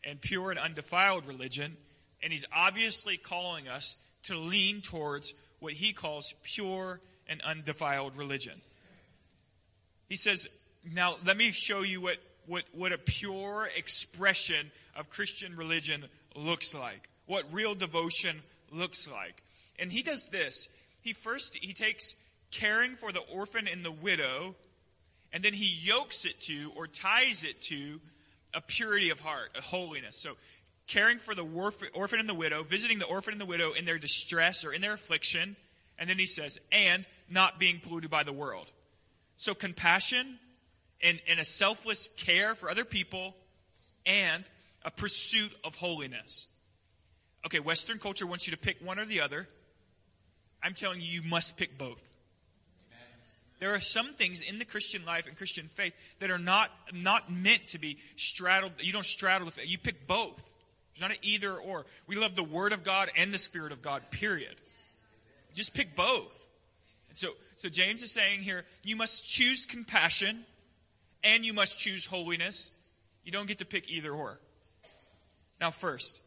and 0.04 0.22
pure 0.22 0.52
and 0.52 0.60
undefiled 0.60 1.26
religion, 1.26 1.76
and 2.24 2.32
he's 2.32 2.46
obviously 2.54 3.18
calling 3.18 3.68
us 3.68 3.98
to 4.24 4.38
lean 4.38 4.82
towards 4.82 5.34
what 5.60 5.74
he 5.74 5.94
calls 5.94 6.34
pure 6.44 7.02
and 7.28 7.42
undefiled 7.42 8.16
religion. 8.16 8.62
He 10.08 10.16
says, 10.16 10.48
Now, 10.94 11.18
let 11.26 11.38
me 11.38 11.52
show 11.52 11.82
you 11.82 12.02
what, 12.02 12.18
what, 12.46 12.64
what 12.72 12.94
a 12.94 12.98
pure 12.98 13.68
expression 13.76 14.72
of 14.96 15.10
Christian 15.10 15.56
religion 15.56 16.06
looks 16.36 16.76
like 16.76 17.10
what 17.30 17.46
real 17.54 17.76
devotion 17.76 18.42
looks 18.72 19.08
like. 19.08 19.44
And 19.78 19.92
he 19.92 20.02
does 20.02 20.30
this. 20.30 20.68
He 21.02 21.14
first 21.14 21.58
he 21.58 21.74
takes 21.74 22.16
caring 22.50 22.96
for 22.96 23.12
the 23.12 23.20
orphan 23.20 23.68
and 23.68 23.86
the 23.86 23.92
widow, 23.92 24.56
and 25.32 25.44
then 25.44 25.54
he 25.54 25.66
yokes 25.66 26.26
it 26.26 26.40
to 26.42 26.72
or 26.76 26.88
ties 26.88 27.44
it 27.44 27.62
to 27.64 28.00
a 28.54 28.62
purity 28.62 29.10
of 29.10 29.20
heart, 29.20 29.52
a 29.58 29.62
holiness. 29.62 30.16
So 30.16 30.38
caring 30.88 31.20
for 31.20 31.36
the 31.36 31.44
orphan 31.94 32.20
and 32.20 32.28
the 32.28 32.34
widow, 32.34 32.64
visiting 32.64 33.00
the 33.00 33.06
orphan 33.06 33.34
and 33.34 33.42
the 33.42 33.46
widow 33.46 33.74
in 33.74 33.86
their 33.86 34.00
distress 34.00 34.66
or 34.66 34.74
in 34.74 34.82
their 34.82 34.94
affliction, 34.94 35.56
and 35.98 36.10
then 36.10 36.18
he 36.18 36.26
says, 36.26 36.60
and 36.72 37.08
not 37.30 37.60
being 37.60 37.80
polluted 37.80 38.10
by 38.10 38.24
the 38.24 38.34
world. 38.34 38.72
So 39.38 39.54
compassion 39.54 40.40
and, 41.02 41.20
and 41.30 41.40
a 41.40 41.46
selfless 41.46 42.10
care 42.18 42.56
for 42.56 42.70
other 42.70 42.86
people 42.86 43.36
and 44.06 44.44
a 44.84 44.92
pursuit 44.92 45.52
of 45.64 45.76
holiness 45.76 46.48
okay, 47.46 47.60
Western 47.60 48.00
culture 48.00 48.28
wants 48.28 48.48
you 48.48 48.52
to 48.52 48.58
pick 48.58 48.78
one 48.82 49.00
or 49.00 49.06
the 49.06 49.22
other. 49.22 49.48
I'm 50.62 50.74
telling 50.74 51.00
you, 51.02 51.08
you 51.08 51.22
must 51.24 51.58
pick 51.58 51.78
both. 51.78 52.09
There 53.60 53.74
are 53.74 53.82
some 53.82 54.14
things 54.14 54.42
in 54.42 54.58
the 54.58 54.66
Christian 54.66 55.04
life 55.06 55.28
and 55.28 55.38
Christian 55.38 55.68
faith 55.68 55.94
that 56.20 56.32
are 56.32 56.40
not, 56.40 56.72
not 56.94 57.32
meant 57.32 57.68
to 57.68 57.78
be 57.78 57.98
straddled. 58.16 58.72
You 58.80 58.94
don't 58.94 59.06
straddle 59.06 59.46
the 59.46 59.52
faith. 59.52 59.70
You 59.70 59.78
pick 59.78 60.08
both. 60.08 60.38
There's 60.94 61.02
not 61.02 61.12
an 61.12 61.18
either 61.22 61.56
or. 61.56 61.86
We 62.08 62.16
love 62.16 62.36
the 62.36 62.44
Word 62.44 62.72
of 62.72 62.84
God 62.84 63.12
and 63.18 63.34
the 63.34 63.38
Spirit 63.38 63.72
of 63.72 63.82
God, 63.82 64.10
period. 64.12 64.56
Just 65.54 65.74
pick 65.74 65.96
both. 65.96 66.34
And 67.10 67.18
so, 67.18 67.32
so 67.58 67.70
James 67.70 68.02
is 68.02 68.12
saying 68.12 68.42
here, 68.42 68.64
you 68.86 68.96
must 68.96 69.28
choose 69.30 69.66
compassion 69.66 70.46
and 71.24 71.46
you 71.46 71.54
must 71.54 71.78
choose 71.78 72.06
holiness. 72.06 72.72
You 73.26 73.32
don't 73.32 73.48
get 73.48 73.60
to 73.60 73.66
pick 73.66 73.90
either 73.90 74.12
or. 74.12 74.40
Now, 75.60 75.72
first, 75.72 76.22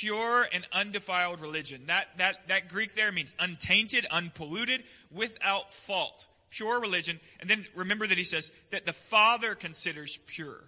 pure 0.00 0.46
and 0.52 0.66
undefiled 0.72 1.40
religion. 1.40 1.82
That, 1.86 2.06
that, 2.18 2.48
that 2.48 2.68
Greek 2.68 2.94
there 2.94 3.10
means 3.10 3.34
untainted, 3.38 4.06
unpolluted, 4.10 4.84
without 5.10 5.72
fault. 5.72 6.26
Pure 6.50 6.80
religion. 6.80 7.18
And 7.40 7.50
then 7.50 7.66
remember 7.74 8.06
that 8.06 8.16
he 8.16 8.24
says 8.24 8.52
that 8.70 8.86
the 8.86 8.92
Father 8.92 9.54
considers 9.54 10.18
pure. 10.26 10.62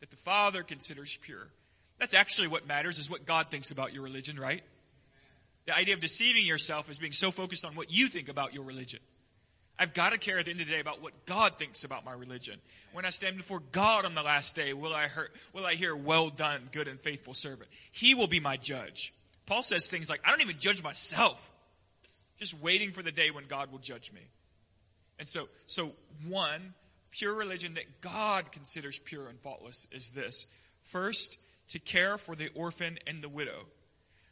That 0.00 0.10
the 0.10 0.16
Father 0.16 0.62
considers 0.62 1.18
pure. 1.20 1.48
That's 1.98 2.14
actually 2.14 2.48
what 2.48 2.68
matters, 2.68 2.98
is 2.98 3.10
what 3.10 3.26
God 3.26 3.50
thinks 3.50 3.70
about 3.70 3.92
your 3.92 4.04
religion, 4.04 4.38
right? 4.38 4.62
The 5.66 5.76
idea 5.76 5.94
of 5.94 6.00
deceiving 6.00 6.46
yourself 6.46 6.88
is 6.88 6.98
being 6.98 7.12
so 7.12 7.30
focused 7.30 7.64
on 7.64 7.74
what 7.74 7.92
you 7.92 8.06
think 8.06 8.28
about 8.28 8.54
your 8.54 8.62
religion. 8.62 9.00
I've 9.78 9.94
got 9.94 10.10
to 10.10 10.18
care 10.18 10.38
at 10.38 10.46
the 10.46 10.50
end 10.50 10.60
of 10.60 10.66
the 10.66 10.72
day 10.72 10.80
about 10.80 11.02
what 11.02 11.24
God 11.24 11.56
thinks 11.56 11.84
about 11.84 12.04
my 12.04 12.12
religion. 12.12 12.58
When 12.92 13.04
I 13.04 13.10
stand 13.10 13.36
before 13.36 13.62
God 13.72 14.04
on 14.04 14.14
the 14.14 14.22
last 14.22 14.56
day, 14.56 14.72
will 14.72 14.92
I, 14.92 15.08
hear, 15.08 15.30
will 15.52 15.64
I 15.64 15.74
hear, 15.74 15.94
well 15.94 16.30
done, 16.30 16.68
good 16.72 16.88
and 16.88 16.98
faithful 16.98 17.34
servant? 17.34 17.70
He 17.92 18.14
will 18.14 18.26
be 18.26 18.40
my 18.40 18.56
judge. 18.56 19.14
Paul 19.46 19.62
says 19.62 19.88
things 19.88 20.10
like, 20.10 20.20
I 20.24 20.30
don't 20.30 20.40
even 20.40 20.58
judge 20.58 20.82
myself. 20.82 21.52
Just 22.38 22.60
waiting 22.60 22.92
for 22.92 23.02
the 23.02 23.12
day 23.12 23.30
when 23.30 23.46
God 23.46 23.70
will 23.70 23.78
judge 23.78 24.12
me. 24.12 24.20
And 25.18 25.28
so, 25.28 25.48
so 25.66 25.92
one, 26.26 26.74
pure 27.10 27.34
religion 27.34 27.74
that 27.74 28.00
God 28.00 28.52
considers 28.52 28.98
pure 28.98 29.28
and 29.28 29.38
faultless 29.40 29.86
is 29.92 30.10
this. 30.10 30.46
First, 30.82 31.38
to 31.68 31.78
care 31.78 32.18
for 32.18 32.34
the 32.34 32.50
orphan 32.54 32.98
and 33.06 33.22
the 33.22 33.28
widow. 33.28 33.66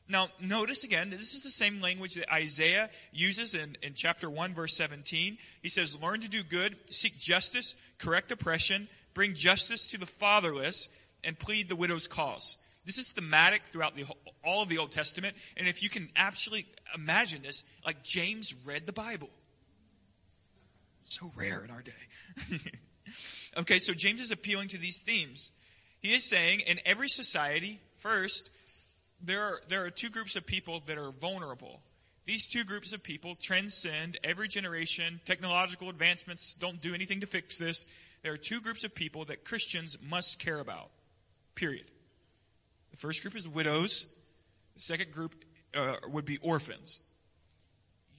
Now, 0.08 0.28
notice 0.40 0.84
again, 0.84 1.10
this 1.10 1.34
is 1.34 1.42
the 1.42 1.50
same 1.50 1.80
language 1.80 2.14
that 2.14 2.32
Isaiah 2.32 2.90
uses 3.12 3.54
in, 3.54 3.76
in 3.82 3.94
chapter 3.94 4.30
1, 4.30 4.54
verse 4.54 4.76
17. 4.76 5.38
He 5.62 5.68
says, 5.68 6.00
Learn 6.00 6.20
to 6.20 6.28
do 6.28 6.42
good, 6.42 6.76
seek 6.90 7.18
justice, 7.18 7.74
correct 7.98 8.30
oppression, 8.30 8.88
bring 9.14 9.34
justice 9.34 9.86
to 9.88 9.98
the 9.98 10.06
fatherless, 10.06 10.88
and 11.24 11.38
plead 11.38 11.68
the 11.68 11.76
widow's 11.76 12.06
cause. 12.06 12.56
This 12.84 12.98
is 12.98 13.10
thematic 13.10 13.62
throughout 13.72 13.96
the, 13.96 14.04
all 14.44 14.62
of 14.62 14.68
the 14.68 14.78
Old 14.78 14.92
Testament. 14.92 15.36
And 15.56 15.66
if 15.66 15.82
you 15.82 15.88
can 15.88 16.08
actually 16.14 16.66
imagine 16.94 17.42
this, 17.42 17.64
like 17.84 18.04
James 18.04 18.54
read 18.64 18.86
the 18.86 18.92
Bible. 18.92 19.30
So 21.08 21.32
rare 21.34 21.64
in 21.64 21.70
our 21.72 21.82
day. 21.82 22.60
okay, 23.58 23.80
so 23.80 23.92
James 23.92 24.20
is 24.20 24.30
appealing 24.30 24.68
to 24.68 24.78
these 24.78 25.00
themes. 25.00 25.50
He 25.98 26.14
is 26.14 26.22
saying 26.22 26.60
in 26.60 26.78
every 26.86 27.08
society, 27.08 27.80
first, 27.98 28.50
there 29.20 29.42
are, 29.42 29.60
there 29.68 29.84
are 29.84 29.90
two 29.90 30.10
groups 30.10 30.36
of 30.36 30.46
people 30.46 30.82
that 30.86 30.98
are 30.98 31.10
vulnerable. 31.10 31.80
These 32.26 32.48
two 32.48 32.64
groups 32.64 32.92
of 32.92 33.02
people 33.02 33.36
transcend 33.36 34.18
every 34.24 34.48
generation. 34.48 35.20
Technological 35.24 35.88
advancements 35.88 36.54
don't 36.54 36.80
do 36.80 36.94
anything 36.94 37.20
to 37.20 37.26
fix 37.26 37.56
this. 37.58 37.86
There 38.22 38.32
are 38.32 38.38
two 38.38 38.60
groups 38.60 38.82
of 38.82 38.94
people 38.94 39.24
that 39.26 39.44
Christians 39.44 39.96
must 40.02 40.38
care 40.38 40.58
about. 40.58 40.90
Period. 41.54 41.86
The 42.90 42.96
first 42.96 43.22
group 43.22 43.36
is 43.36 43.48
widows. 43.48 44.06
The 44.74 44.82
second 44.82 45.12
group 45.12 45.44
uh, 45.74 45.96
would 46.08 46.24
be 46.24 46.38
orphans. 46.38 47.00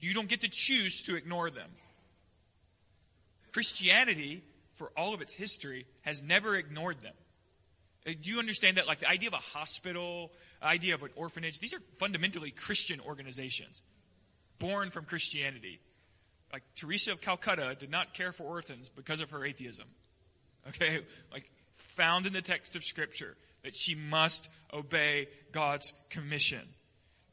You 0.00 0.14
don't 0.14 0.28
get 0.28 0.40
to 0.40 0.48
choose 0.48 1.02
to 1.02 1.16
ignore 1.16 1.50
them. 1.50 1.70
Christianity, 3.52 4.42
for 4.74 4.90
all 4.96 5.12
of 5.12 5.20
its 5.20 5.34
history, 5.34 5.86
has 6.02 6.22
never 6.22 6.56
ignored 6.56 7.00
them. 7.00 7.14
Uh, 8.06 8.12
do 8.20 8.30
you 8.30 8.38
understand 8.38 8.76
that? 8.76 8.86
Like 8.86 9.00
the 9.00 9.08
idea 9.08 9.28
of 9.28 9.34
a 9.34 9.38
hospital, 9.38 10.32
idea 10.62 10.94
of 10.94 11.02
an 11.02 11.10
orphanage, 11.16 11.58
these 11.58 11.74
are 11.74 11.80
fundamentally 11.98 12.50
Christian 12.50 13.00
organizations 13.00 13.82
born 14.58 14.90
from 14.90 15.04
Christianity. 15.04 15.80
Like 16.52 16.62
Teresa 16.76 17.12
of 17.12 17.20
Calcutta 17.20 17.76
did 17.78 17.90
not 17.90 18.14
care 18.14 18.32
for 18.32 18.44
orphans 18.44 18.88
because 18.88 19.20
of 19.20 19.30
her 19.30 19.44
atheism. 19.44 19.86
Okay? 20.68 21.00
Like 21.32 21.50
found 21.76 22.26
in 22.26 22.32
the 22.32 22.42
text 22.42 22.76
of 22.76 22.84
Scripture 22.84 23.36
that 23.62 23.74
she 23.74 23.94
must 23.94 24.48
obey 24.72 25.28
God's 25.52 25.94
commission. 26.10 26.62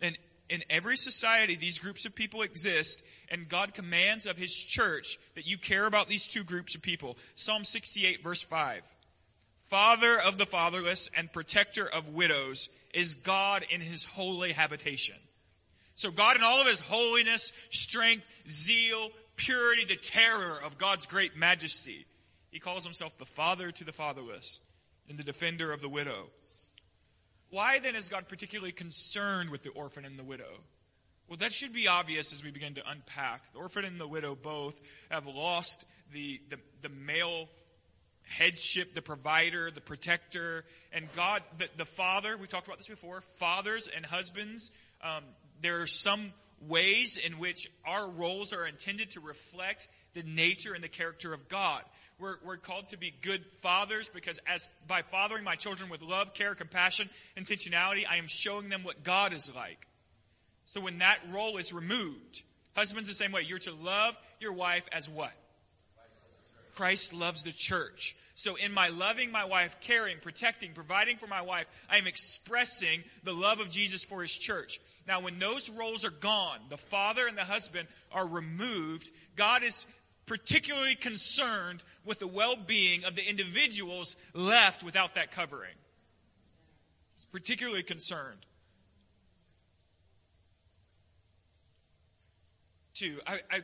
And 0.01 0.17
in 0.49 0.63
every 0.69 0.97
society, 0.97 1.55
these 1.55 1.79
groups 1.79 2.05
of 2.05 2.13
people 2.13 2.41
exist, 2.41 3.03
and 3.29 3.49
God 3.49 3.73
commands 3.73 4.25
of 4.25 4.37
His 4.37 4.53
church 4.53 5.17
that 5.35 5.47
you 5.47 5.57
care 5.57 5.85
about 5.85 6.07
these 6.07 6.31
two 6.31 6.43
groups 6.43 6.75
of 6.75 6.81
people. 6.81 7.17
Psalm 7.35 7.63
68, 7.63 8.23
verse 8.23 8.41
5. 8.41 8.83
Father 9.69 10.19
of 10.19 10.37
the 10.37 10.45
fatherless 10.45 11.09
and 11.15 11.31
protector 11.31 11.87
of 11.87 12.09
widows, 12.09 12.69
is 12.93 13.15
God 13.15 13.65
in 13.69 13.81
his 13.81 14.05
holy 14.05 14.53
habitation. 14.53 15.17
So 15.95 16.11
God 16.11 16.35
in 16.35 16.43
all 16.43 16.61
of 16.61 16.67
his 16.67 16.79
holiness, 16.79 17.51
strength, 17.69 18.25
zeal, 18.49 19.09
purity, 19.35 19.85
the 19.85 19.95
terror 19.95 20.57
of 20.63 20.77
God's 20.77 21.05
great 21.05 21.35
majesty. 21.35 22.05
He 22.51 22.59
calls 22.59 22.83
himself 22.83 23.17
the 23.17 23.25
father 23.25 23.71
to 23.71 23.83
the 23.83 23.91
fatherless 23.91 24.59
and 25.09 25.17
the 25.17 25.23
defender 25.23 25.71
of 25.71 25.81
the 25.81 25.89
widow. 25.89 26.27
Why 27.49 27.79
then 27.79 27.95
is 27.95 28.09
God 28.09 28.27
particularly 28.27 28.71
concerned 28.71 29.49
with 29.49 29.63
the 29.63 29.69
orphan 29.69 30.05
and 30.05 30.17
the 30.17 30.23
widow? 30.23 30.61
Well, 31.27 31.37
that 31.37 31.53
should 31.53 31.73
be 31.73 31.87
obvious 31.87 32.31
as 32.33 32.43
we 32.43 32.51
begin 32.51 32.75
to 32.75 32.89
unpack. 32.89 33.51
The 33.53 33.59
orphan 33.59 33.85
and 33.85 33.99
the 33.99 34.07
widow 34.07 34.35
both 34.35 34.81
have 35.09 35.25
lost 35.25 35.85
the, 36.11 36.39
the, 36.49 36.57
the 36.81 36.89
male 36.89 37.49
headship, 38.25 38.93
the 38.93 39.01
provider, 39.01 39.71
the 39.71 39.81
protector, 39.81 40.65
and 40.91 41.07
God, 41.15 41.43
the, 41.57 41.69
the 41.77 41.85
father, 41.85 42.37
we 42.37 42.47
talked 42.47 42.67
about 42.67 42.77
this 42.77 42.87
before, 42.87 43.21
fathers 43.21 43.89
and 43.93 44.05
husbands, 44.05 44.71
um, 45.03 45.23
there 45.61 45.81
are 45.81 45.87
some 45.87 46.33
ways 46.67 47.17
in 47.17 47.37
which 47.37 47.69
our 47.85 48.09
roles 48.09 48.53
are 48.53 48.65
intended 48.65 49.11
to 49.11 49.19
reflect 49.19 49.87
the 50.13 50.23
nature 50.23 50.73
and 50.73 50.83
the 50.83 50.89
character 50.89 51.33
of 51.33 51.47
God. 51.47 51.81
We're, 52.17 52.37
we're 52.45 52.57
called 52.57 52.89
to 52.89 52.97
be 52.97 53.13
good 53.21 53.45
fathers 53.45 54.09
because 54.09 54.39
as 54.47 54.69
by 54.87 55.01
fathering 55.01 55.43
my 55.43 55.55
children 55.55 55.89
with 55.89 56.01
love, 56.01 56.33
care, 56.33 56.55
compassion, 56.55 57.09
intentionality, 57.37 58.03
I 58.09 58.17
am 58.17 58.27
showing 58.27 58.69
them 58.69 58.83
what 58.83 59.03
God 59.03 59.33
is 59.33 59.53
like. 59.53 59.87
So 60.63 60.81
when 60.81 60.99
that 60.99 61.19
role 61.29 61.57
is 61.57 61.73
removed, 61.73 62.43
husbands 62.75 63.09
the 63.09 63.13
same 63.13 63.31
way. 63.31 63.41
You're 63.41 63.59
to 63.59 63.73
love 63.73 64.17
your 64.39 64.53
wife 64.53 64.87
as 64.91 65.09
what? 65.09 65.33
Christ 66.75 67.13
loves 67.13 67.43
the 67.43 67.51
church. 67.51 68.15
So 68.35 68.55
in 68.55 68.73
my 68.73 68.89
loving 68.89 69.31
my 69.31 69.45
wife, 69.45 69.77
caring, 69.79 70.17
protecting, 70.21 70.73
providing 70.73 71.17
for 71.17 71.27
my 71.27 71.41
wife, 71.41 71.67
I 71.89 71.97
am 71.97 72.07
expressing 72.07 73.03
the 73.23 73.33
love 73.33 73.59
of 73.59 73.69
Jesus 73.69 74.03
for 74.03 74.21
his 74.21 74.33
church. 74.33 74.79
Now, 75.07 75.21
when 75.21 75.39
those 75.39 75.69
roles 75.69 76.03
are 76.03 76.09
gone, 76.09 76.59
the 76.69 76.77
father 76.77 77.27
and 77.27 77.37
the 77.37 77.45
husband 77.45 77.87
are 78.11 78.27
removed, 78.27 79.09
God 79.35 79.63
is 79.63 79.85
particularly 80.25 80.95
concerned 80.95 81.83
with 82.03 82.19
the 82.19 82.27
well 82.27 82.55
being 82.55 83.05
of 83.05 83.15
the 83.15 83.27
individuals 83.27 84.15
left 84.33 84.83
without 84.83 85.15
that 85.15 85.31
covering. 85.31 85.75
He's 87.15 87.25
particularly 87.25 87.83
concerned. 87.83 88.39
Two, 92.93 93.19
I, 93.27 93.41
I, 93.51 93.61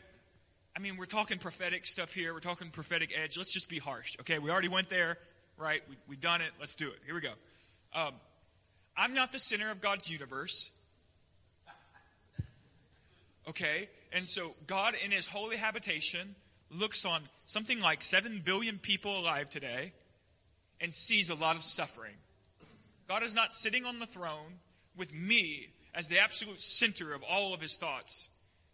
I 0.75 0.79
mean, 0.79 0.97
we're 0.97 1.05
talking 1.05 1.37
prophetic 1.37 1.85
stuff 1.85 2.13
here. 2.13 2.33
We're 2.33 2.39
talking 2.39 2.69
prophetic 2.69 3.11
edge. 3.15 3.37
Let's 3.37 3.51
just 3.51 3.69
be 3.69 3.79
harsh, 3.79 4.15
okay? 4.21 4.39
We 4.39 4.49
already 4.49 4.69
went 4.69 4.89
there, 4.89 5.17
right? 5.57 5.81
We, 5.89 5.97
we've 6.07 6.21
done 6.21 6.41
it. 6.41 6.51
Let's 6.59 6.75
do 6.75 6.87
it. 6.89 6.99
Here 7.05 7.13
we 7.13 7.21
go. 7.21 7.33
Um, 7.93 8.13
I'm 8.95 9.13
not 9.13 9.31
the 9.31 9.39
center 9.39 9.69
of 9.69 9.81
God's 9.81 10.09
universe. 10.09 10.71
Okay? 13.47 13.89
And 14.13 14.25
so 14.25 14.55
God, 14.67 14.95
in 15.03 15.11
his 15.11 15.27
holy 15.27 15.57
habitation, 15.57 16.35
looks 16.69 17.05
on 17.05 17.23
something 17.45 17.79
like 17.79 18.01
7 18.01 18.41
billion 18.45 18.77
people 18.77 19.19
alive 19.19 19.49
today 19.49 19.93
and 20.79 20.93
sees 20.93 21.29
a 21.29 21.35
lot 21.35 21.55
of 21.55 21.63
suffering. 21.63 22.15
God 23.07 23.23
is 23.23 23.35
not 23.35 23.53
sitting 23.53 23.85
on 23.85 23.99
the 23.99 24.05
throne 24.05 24.59
with 24.95 25.13
me 25.13 25.67
as 25.93 26.07
the 26.07 26.19
absolute 26.19 26.61
center 26.61 27.13
of 27.13 27.23
all 27.23 27.53
of 27.53 27.61
his 27.61 27.75
thoughts. 27.75 28.29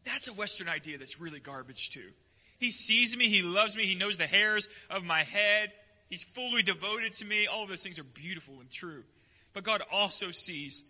That's 0.08 0.28
a 0.28 0.34
Western 0.34 0.70
idea 0.70 0.98
that's 0.98 1.20
really 1.20 1.40
garbage, 1.40 1.92
too. 1.92 2.12
He 2.60 2.72
sees 2.72 3.16
me, 3.16 3.28
he 3.28 3.42
loves 3.42 3.76
me, 3.78 3.84
he 3.84 3.96
knows 3.96 4.18
the 4.18 4.26
hairs 4.26 4.70
of 4.90 5.04
my 5.06 5.24
head, 5.24 5.74
he's 6.10 6.24
fully 6.24 6.64
devoted 6.64 7.14
to 7.14 7.26
me. 7.26 7.46
All 7.46 7.64
of 7.64 7.70
those 7.70 7.84
things 7.84 8.00
are 8.00 8.04
beautiful 8.04 8.56
and 8.60 8.70
true. 8.70 9.04
But 9.54 9.64
God 9.64 9.84
also 9.92 10.32
sees 10.32 10.84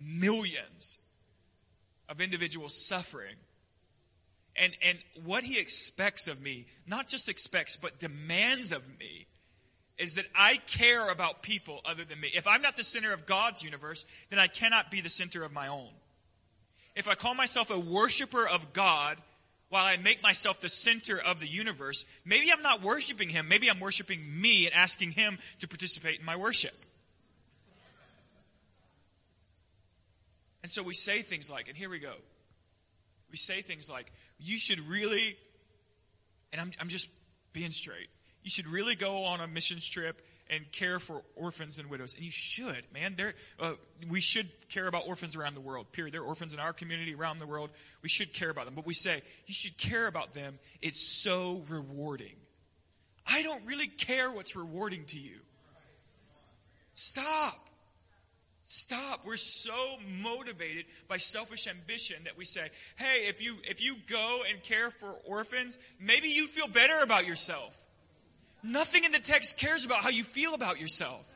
millions 0.00 0.98
of 2.08 2.20
individuals 2.20 2.74
suffering. 2.74 3.34
And, 4.54 4.74
and 4.82 4.98
what 5.24 5.44
he 5.44 5.58
expects 5.58 6.28
of 6.28 6.40
me, 6.40 6.66
not 6.86 7.08
just 7.08 7.28
expects, 7.28 7.76
but 7.76 7.98
demands 7.98 8.72
of 8.72 8.82
me, 8.98 9.26
is 9.98 10.14
that 10.14 10.26
I 10.34 10.58
care 10.66 11.10
about 11.10 11.42
people 11.42 11.80
other 11.84 12.04
than 12.04 12.20
me. 12.20 12.30
If 12.34 12.46
I'm 12.46 12.62
not 12.62 12.76
the 12.76 12.84
center 12.84 13.12
of 13.12 13.26
God's 13.26 13.62
universe, 13.62 14.04
then 14.30 14.38
I 14.38 14.46
cannot 14.46 14.90
be 14.90 15.00
the 15.00 15.08
center 15.08 15.42
of 15.42 15.52
my 15.52 15.68
own. 15.68 15.90
If 16.96 17.06
I 17.06 17.14
call 17.14 17.34
myself 17.34 17.70
a 17.70 17.78
worshiper 17.78 18.48
of 18.48 18.72
God 18.72 19.18
while 19.68 19.84
I 19.84 19.98
make 19.98 20.22
myself 20.22 20.60
the 20.62 20.70
center 20.70 21.20
of 21.20 21.40
the 21.40 21.46
universe, 21.46 22.06
maybe 22.24 22.50
I'm 22.50 22.62
not 22.62 22.82
worshiping 22.82 23.28
Him. 23.28 23.48
Maybe 23.48 23.68
I'm 23.68 23.80
worshiping 23.80 24.20
me 24.40 24.66
and 24.66 24.74
asking 24.74 25.12
Him 25.12 25.38
to 25.60 25.68
participate 25.68 26.18
in 26.20 26.24
my 26.24 26.36
worship. 26.36 26.74
And 30.62 30.70
so 30.70 30.82
we 30.82 30.94
say 30.94 31.20
things 31.20 31.50
like, 31.50 31.68
and 31.68 31.76
here 31.76 31.90
we 31.90 31.98
go. 31.98 32.14
We 33.30 33.36
say 33.36 33.60
things 33.60 33.90
like, 33.90 34.10
you 34.38 34.56
should 34.56 34.80
really, 34.88 35.36
and 36.50 36.60
I'm, 36.60 36.72
I'm 36.80 36.88
just 36.88 37.10
being 37.52 37.70
straight, 37.70 38.08
you 38.42 38.50
should 38.50 38.66
really 38.66 38.94
go 38.94 39.24
on 39.24 39.40
a 39.40 39.46
missions 39.46 39.86
trip 39.86 40.22
and 40.48 40.70
care 40.72 40.98
for 40.98 41.22
orphans 41.34 41.78
and 41.78 41.90
widows. 41.90 42.14
And 42.14 42.24
you 42.24 42.30
should, 42.30 42.84
man. 42.92 43.16
Uh, 43.58 43.74
we 44.08 44.20
should 44.20 44.48
care 44.68 44.86
about 44.86 45.06
orphans 45.06 45.36
around 45.36 45.54
the 45.54 45.60
world, 45.60 45.92
period. 45.92 46.14
There 46.14 46.22
are 46.22 46.26
orphans 46.26 46.54
in 46.54 46.60
our 46.60 46.72
community 46.72 47.14
around 47.14 47.38
the 47.38 47.46
world. 47.46 47.70
We 48.02 48.08
should 48.08 48.32
care 48.32 48.50
about 48.50 48.66
them. 48.66 48.74
But 48.74 48.86
we 48.86 48.94
say, 48.94 49.22
you 49.46 49.54
should 49.54 49.76
care 49.76 50.06
about 50.06 50.34
them. 50.34 50.58
It's 50.82 51.00
so 51.00 51.62
rewarding. 51.68 52.36
I 53.26 53.42
don't 53.42 53.64
really 53.66 53.88
care 53.88 54.30
what's 54.30 54.54
rewarding 54.54 55.04
to 55.06 55.18
you. 55.18 55.38
Stop. 56.92 57.68
Stop. 58.62 59.24
We're 59.24 59.36
so 59.36 59.96
motivated 60.22 60.86
by 61.08 61.18
selfish 61.18 61.66
ambition 61.66 62.16
that 62.24 62.36
we 62.36 62.44
say, 62.44 62.70
hey, 62.96 63.26
if 63.28 63.40
you, 63.42 63.56
if 63.62 63.82
you 63.82 63.96
go 64.08 64.42
and 64.48 64.62
care 64.62 64.90
for 64.90 65.12
orphans, 65.24 65.78
maybe 66.00 66.28
you 66.28 66.46
feel 66.46 66.68
better 66.68 66.98
about 67.02 67.26
yourself. 67.26 67.80
Nothing 68.66 69.04
in 69.04 69.12
the 69.12 69.20
text 69.20 69.56
cares 69.56 69.84
about 69.84 70.02
how 70.02 70.08
you 70.08 70.24
feel 70.24 70.54
about 70.54 70.80
yourself. 70.80 71.26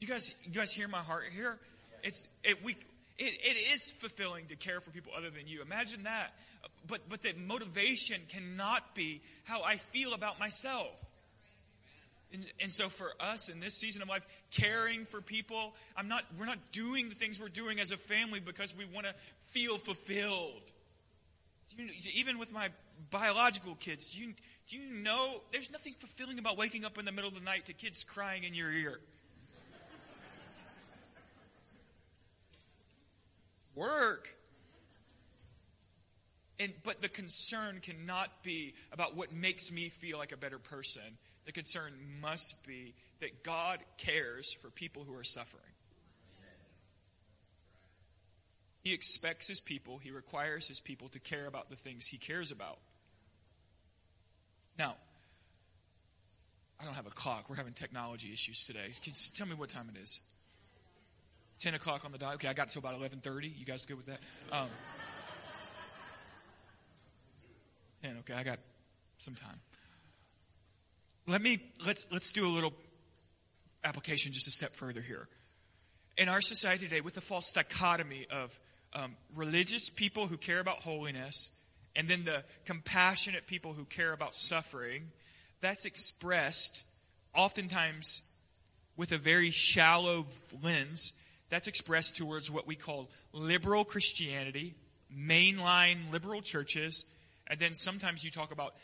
You 0.00 0.06
guys, 0.06 0.34
you 0.44 0.52
guys 0.52 0.72
hear 0.72 0.86
my 0.86 0.98
heart 0.98 1.24
here? 1.34 1.58
It's, 2.02 2.28
it, 2.44 2.62
we, 2.62 2.72
it, 3.18 3.38
it 3.42 3.56
is 3.74 3.90
fulfilling 3.90 4.46
to 4.46 4.56
care 4.56 4.80
for 4.80 4.90
people 4.90 5.12
other 5.16 5.30
than 5.30 5.46
you. 5.46 5.62
Imagine 5.62 6.04
that. 6.04 6.34
But, 6.86 7.08
but 7.08 7.22
that 7.22 7.38
motivation 7.38 8.20
cannot 8.28 8.94
be 8.94 9.22
how 9.44 9.62
I 9.62 9.76
feel 9.76 10.14
about 10.14 10.38
myself. 10.38 11.04
And, 12.32 12.46
and, 12.60 12.70
so 12.70 12.90
for 12.90 13.12
us 13.18 13.48
in 13.48 13.58
this 13.58 13.74
season 13.74 14.02
of 14.02 14.08
life, 14.08 14.26
caring 14.50 15.06
for 15.06 15.22
people, 15.22 15.74
I'm 15.96 16.08
not, 16.08 16.24
we're 16.38 16.46
not 16.46 16.58
doing 16.72 17.08
the 17.08 17.14
things 17.14 17.40
we're 17.40 17.48
doing 17.48 17.80
as 17.80 17.90
a 17.90 17.96
family 17.96 18.40
because 18.40 18.76
we 18.76 18.84
want 18.84 19.06
to 19.06 19.14
feel 19.46 19.78
fulfilled. 19.78 20.72
You, 21.76 21.88
even 22.14 22.38
with 22.38 22.52
my 22.52 22.70
biological 23.10 23.74
kids, 23.74 24.14
do 24.14 24.22
you, 24.22 24.34
do 24.66 24.78
you 24.78 25.02
know 25.02 25.40
there's 25.52 25.70
nothing 25.70 25.94
fulfilling 25.98 26.38
about 26.38 26.56
waking 26.56 26.84
up 26.84 26.98
in 26.98 27.04
the 27.04 27.12
middle 27.12 27.28
of 27.28 27.34
the 27.34 27.44
night 27.44 27.66
to 27.66 27.72
kids 27.72 28.04
crying 28.04 28.44
in 28.44 28.54
your 28.54 28.70
ear? 28.72 29.00
Work. 33.74 34.34
And, 36.58 36.72
but 36.82 37.00
the 37.00 37.08
concern 37.08 37.78
cannot 37.80 38.42
be 38.42 38.74
about 38.92 39.16
what 39.16 39.32
makes 39.32 39.70
me 39.70 39.88
feel 39.88 40.18
like 40.18 40.32
a 40.32 40.36
better 40.36 40.58
person 40.58 41.18
the 41.48 41.52
concern 41.52 41.94
must 42.20 42.62
be 42.66 42.92
that 43.20 43.42
God 43.42 43.78
cares 43.96 44.52
for 44.52 44.68
people 44.68 45.04
who 45.04 45.16
are 45.16 45.24
suffering. 45.24 45.62
He 48.88 48.94
expects 48.94 49.46
his 49.46 49.60
people, 49.60 49.98
he 49.98 50.10
requires 50.10 50.66
his 50.66 50.80
people 50.80 51.10
to 51.10 51.20
care 51.20 51.46
about 51.46 51.68
the 51.68 51.76
things 51.76 52.06
he 52.06 52.16
cares 52.16 52.50
about. 52.50 52.78
Now, 54.78 54.94
I 56.80 56.84
don't 56.86 56.94
have 56.94 57.06
a 57.06 57.10
clock. 57.10 57.50
We're 57.50 57.56
having 57.56 57.74
technology 57.74 58.32
issues 58.32 58.64
today. 58.64 58.86
Can 59.02 59.12
you 59.12 59.32
tell 59.34 59.46
me 59.46 59.54
what 59.54 59.68
time 59.68 59.90
it 59.94 60.00
is? 60.00 60.22
10 61.58 61.74
o'clock 61.74 62.06
on 62.06 62.12
the 62.12 62.18
dot. 62.18 62.36
Okay, 62.36 62.48
I 62.48 62.54
got 62.54 62.70
to 62.70 62.78
about 62.78 62.98
11.30. 62.98 63.58
You 63.58 63.66
guys 63.66 63.84
good 63.84 63.98
with 63.98 64.06
that? 64.06 64.20
Um, 64.50 64.68
10, 68.02 68.16
okay, 68.20 68.32
I 68.32 68.42
got 68.42 68.58
some 69.18 69.34
time 69.34 69.60
let 71.26 71.42
me 71.42 71.60
let's 71.84 72.06
let's 72.10 72.32
do 72.32 72.46
a 72.46 72.48
little 72.48 72.72
application 73.84 74.32
just 74.32 74.48
a 74.48 74.50
step 74.50 74.74
further 74.74 75.02
here. 75.02 75.28
In 76.16 76.30
our 76.30 76.40
society 76.40 76.88
today, 76.88 77.02
with 77.02 77.14
the 77.14 77.20
false 77.20 77.52
dichotomy 77.52 78.26
of 78.30 78.58
um, 78.94 79.16
religious 79.34 79.90
people 79.90 80.26
who 80.26 80.36
care 80.36 80.60
about 80.60 80.82
holiness 80.82 81.50
and 81.94 82.08
then 82.08 82.24
the 82.24 82.44
compassionate 82.64 83.46
people 83.46 83.72
who 83.72 83.84
care 83.84 84.12
about 84.12 84.36
suffering, 84.36 85.10
that's 85.60 85.84
expressed 85.84 86.84
oftentimes 87.34 88.22
with 88.96 89.12
a 89.12 89.18
very 89.18 89.50
shallow 89.50 90.26
lens. 90.62 91.12
That's 91.50 91.66
expressed 91.66 92.16
towards 92.16 92.50
what 92.50 92.66
we 92.66 92.76
call 92.76 93.10
liberal 93.32 93.84
Christianity, 93.84 94.74
mainline 95.12 96.12
liberal 96.12 96.42
churches, 96.42 97.04
and 97.46 97.58
then 97.58 97.74
sometimes 97.74 98.24
you 98.24 98.30
talk 98.30 98.52
about 98.52 98.74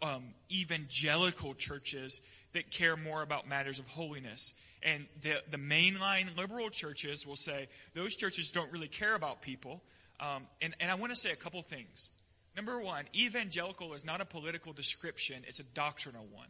um, 0.00 0.22
evangelical 0.50 1.54
churches 1.54 2.22
that 2.52 2.70
care 2.70 2.96
more 2.96 3.22
about 3.22 3.48
matters 3.48 3.78
of 3.78 3.86
holiness. 3.88 4.54
And 4.84 5.06
the, 5.22 5.42
the 5.50 5.56
mainline 5.56 6.36
liberal 6.36 6.68
churches 6.68 7.26
will 7.26 7.36
say 7.36 7.68
those 7.94 8.16
churches 8.16 8.52
don't 8.52 8.70
really 8.70 8.88
care 8.88 9.14
about 9.14 9.40
people. 9.40 9.82
Um, 10.20 10.46
and, 10.60 10.74
and 10.78 10.90
I 10.90 10.94
want 10.94 11.10
to 11.10 11.16
say 11.16 11.32
a 11.32 11.36
couple 11.36 11.62
things. 11.62 12.10
Number 12.54 12.78
one, 12.78 13.06
evangelical 13.16 13.94
is 13.94 14.04
not 14.04 14.20
a 14.20 14.24
political 14.24 14.72
description, 14.72 15.42
it's 15.46 15.58
a 15.58 15.64
doctrinal 15.64 16.26
one. 16.30 16.48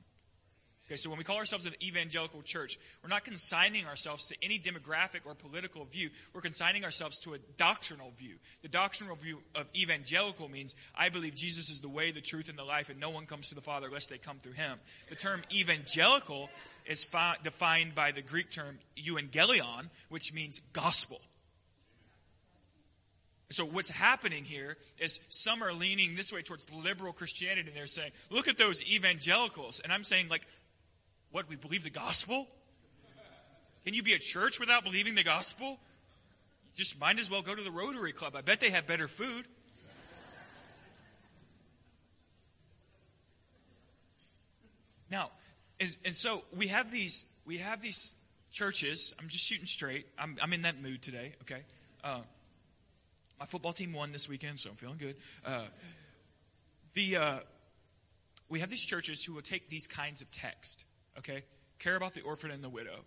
Okay, 0.86 0.96
so 0.96 1.08
when 1.08 1.16
we 1.16 1.24
call 1.24 1.38
ourselves 1.38 1.64
an 1.64 1.72
evangelical 1.82 2.42
church, 2.42 2.78
we're 3.02 3.08
not 3.08 3.24
consigning 3.24 3.86
ourselves 3.86 4.28
to 4.28 4.36
any 4.42 4.58
demographic 4.58 5.20
or 5.24 5.34
political 5.34 5.86
view. 5.86 6.10
We're 6.34 6.42
consigning 6.42 6.84
ourselves 6.84 7.18
to 7.20 7.32
a 7.32 7.38
doctrinal 7.56 8.12
view. 8.18 8.34
The 8.60 8.68
doctrinal 8.68 9.16
view 9.16 9.38
of 9.54 9.66
evangelical 9.74 10.50
means 10.50 10.76
I 10.94 11.08
believe 11.08 11.34
Jesus 11.34 11.70
is 11.70 11.80
the 11.80 11.88
way, 11.88 12.10
the 12.10 12.20
truth, 12.20 12.50
and 12.50 12.58
the 12.58 12.64
life, 12.64 12.90
and 12.90 13.00
no 13.00 13.08
one 13.08 13.24
comes 13.24 13.48
to 13.48 13.54
the 13.54 13.62
Father 13.62 13.86
unless 13.86 14.08
they 14.08 14.18
come 14.18 14.36
through 14.40 14.52
him. 14.52 14.78
The 15.08 15.16
term 15.16 15.42
evangelical 15.50 16.50
is 16.86 17.04
fi- 17.04 17.36
defined 17.42 17.94
by 17.94 18.12
the 18.12 18.22
Greek 18.22 18.50
term 18.50 18.78
euangelion, 18.96 19.88
which 20.08 20.32
means 20.32 20.60
gospel. 20.72 21.20
So 23.50 23.64
what's 23.64 23.90
happening 23.90 24.44
here 24.44 24.76
is 24.98 25.20
some 25.28 25.62
are 25.62 25.72
leaning 25.72 26.16
this 26.16 26.32
way 26.32 26.42
towards 26.42 26.72
liberal 26.72 27.12
Christianity 27.12 27.68
and 27.68 27.76
they're 27.76 27.86
saying, 27.86 28.10
look 28.30 28.48
at 28.48 28.58
those 28.58 28.82
evangelicals. 28.82 29.80
And 29.80 29.92
I'm 29.92 30.02
saying, 30.02 30.28
like, 30.28 30.46
what, 31.30 31.48
we 31.48 31.56
believe 31.56 31.84
the 31.84 31.90
gospel? 31.90 32.48
Can 33.84 33.94
you 33.94 34.02
be 34.02 34.14
a 34.14 34.18
church 34.18 34.58
without 34.58 34.82
believing 34.82 35.14
the 35.14 35.22
gospel? 35.22 35.78
Just 36.74 36.98
might 36.98 37.18
as 37.18 37.30
well 37.30 37.42
go 37.42 37.54
to 37.54 37.62
the 37.62 37.70
Rotary 37.70 38.12
Club. 38.12 38.34
I 38.34 38.40
bet 38.40 38.60
they 38.60 38.70
have 38.70 38.86
better 38.86 39.06
food. 39.06 39.46
Now, 45.10 45.30
and, 45.80 45.96
and 46.04 46.14
so 46.14 46.42
we 46.56 46.68
have 46.68 46.90
these 46.90 47.26
we 47.46 47.58
have 47.58 47.80
these 47.80 48.14
churches. 48.52 49.14
I'm 49.18 49.28
just 49.28 49.44
shooting 49.44 49.66
straight. 49.66 50.06
I'm, 50.18 50.36
I'm 50.40 50.52
in 50.52 50.62
that 50.62 50.80
mood 50.80 51.02
today. 51.02 51.34
Okay, 51.42 51.62
uh, 52.02 52.20
my 53.38 53.46
football 53.46 53.72
team 53.72 53.92
won 53.92 54.12
this 54.12 54.28
weekend, 54.28 54.60
so 54.60 54.70
I'm 54.70 54.76
feeling 54.76 54.98
good. 54.98 55.16
Uh, 55.44 55.64
the 56.94 57.16
uh, 57.16 57.38
we 58.48 58.60
have 58.60 58.70
these 58.70 58.84
churches 58.84 59.24
who 59.24 59.34
will 59.34 59.42
take 59.42 59.68
these 59.68 59.86
kinds 59.86 60.22
of 60.22 60.30
text 60.30 60.84
okay? 61.18 61.44
Care 61.78 61.96
about 61.96 62.14
the 62.14 62.22
orphan 62.22 62.50
and 62.50 62.62
the 62.62 62.68
widow. 62.68 63.04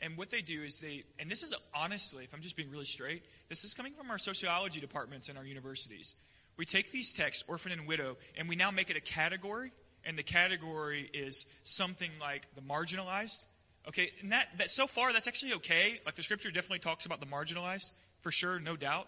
And 0.00 0.16
what 0.16 0.30
they 0.30 0.42
do 0.42 0.62
is 0.62 0.80
they, 0.80 1.04
and 1.18 1.30
this 1.30 1.42
is 1.42 1.54
honestly, 1.74 2.24
if 2.24 2.34
I'm 2.34 2.40
just 2.40 2.56
being 2.56 2.70
really 2.70 2.84
straight, 2.84 3.22
this 3.48 3.64
is 3.64 3.72
coming 3.72 3.94
from 3.94 4.10
our 4.10 4.18
sociology 4.18 4.80
departments 4.80 5.28
in 5.28 5.36
our 5.36 5.44
universities. 5.44 6.14
We 6.58 6.64
take 6.64 6.92
these 6.92 7.12
texts, 7.12 7.44
orphan 7.48 7.72
and 7.72 7.86
widow, 7.86 8.16
and 8.36 8.48
we 8.48 8.56
now 8.56 8.70
make 8.70 8.90
it 8.90 8.96
a 8.96 9.00
category, 9.00 9.72
and 10.06 10.16
the 10.16 10.22
category 10.22 11.10
is 11.12 11.46
something 11.64 12.10
like 12.20 12.46
the 12.54 12.60
marginalized. 12.60 13.46
Okay, 13.88 14.10
and 14.20 14.32
that, 14.32 14.48
that 14.58 14.70
so 14.70 14.86
far 14.86 15.12
that's 15.12 15.28
actually 15.28 15.54
okay. 15.54 16.00
Like 16.04 16.14
the 16.14 16.22
scripture 16.22 16.50
definitely 16.50 16.80
talks 16.80 17.06
about 17.06 17.20
the 17.20 17.26
marginalized, 17.26 17.92
for 18.20 18.30
sure, 18.30 18.58
no 18.58 18.76
doubt. 18.76 19.06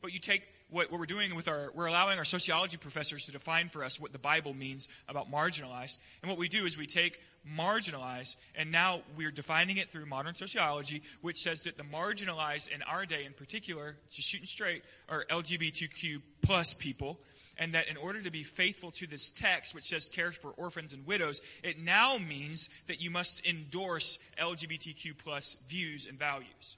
But 0.00 0.12
you 0.12 0.18
take 0.18 0.42
what, 0.70 0.90
what 0.90 0.98
we're 0.98 1.06
doing 1.06 1.34
with 1.34 1.48
our, 1.48 1.70
we're 1.74 1.86
allowing 1.86 2.18
our 2.18 2.24
sociology 2.24 2.76
professors 2.76 3.26
to 3.26 3.32
define 3.32 3.68
for 3.68 3.84
us 3.84 4.00
what 4.00 4.12
the 4.12 4.18
Bible 4.18 4.54
means 4.54 4.88
about 5.08 5.30
marginalized. 5.30 5.98
And 6.22 6.30
what 6.30 6.38
we 6.38 6.48
do 6.48 6.64
is 6.64 6.76
we 6.76 6.86
take 6.86 7.20
marginalized, 7.46 8.36
and 8.54 8.72
now 8.72 9.02
we're 9.16 9.30
defining 9.30 9.76
it 9.76 9.92
through 9.92 10.06
modern 10.06 10.34
sociology, 10.34 11.02
which 11.20 11.38
says 11.38 11.60
that 11.60 11.76
the 11.76 11.84
marginalized 11.84 12.70
in 12.70 12.82
our 12.82 13.04
day 13.04 13.24
in 13.24 13.32
particular, 13.32 13.96
just 14.10 14.28
shooting 14.28 14.46
straight, 14.46 14.82
are 15.08 15.24
LGBTQ 15.30 16.22
plus 16.42 16.72
people 16.72 17.18
and 17.58 17.74
that 17.74 17.88
in 17.88 17.96
order 17.96 18.20
to 18.22 18.30
be 18.30 18.42
faithful 18.42 18.90
to 18.92 19.06
this 19.06 19.30
text, 19.30 19.74
which 19.74 19.84
says 19.84 20.08
care 20.08 20.32
for 20.32 20.50
orphans 20.50 20.92
and 20.92 21.06
widows, 21.06 21.40
it 21.62 21.78
now 21.78 22.18
means 22.18 22.68
that 22.86 23.00
you 23.00 23.10
must 23.10 23.46
endorse 23.46 24.18
LGBTQ 24.40 25.16
plus 25.18 25.56
views 25.68 26.06
and 26.06 26.18
values. 26.18 26.76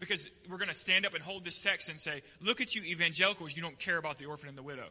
Because 0.00 0.28
we're 0.50 0.58
going 0.58 0.68
to 0.68 0.74
stand 0.74 1.06
up 1.06 1.14
and 1.14 1.22
hold 1.22 1.44
this 1.44 1.62
text 1.62 1.88
and 1.88 2.00
say, 2.00 2.22
look 2.40 2.60
at 2.60 2.74
you 2.74 2.82
evangelicals, 2.82 3.56
you 3.56 3.62
don't 3.62 3.78
care 3.78 3.96
about 3.96 4.18
the 4.18 4.26
orphan 4.26 4.48
and 4.48 4.58
the 4.58 4.62
widow. 4.62 4.88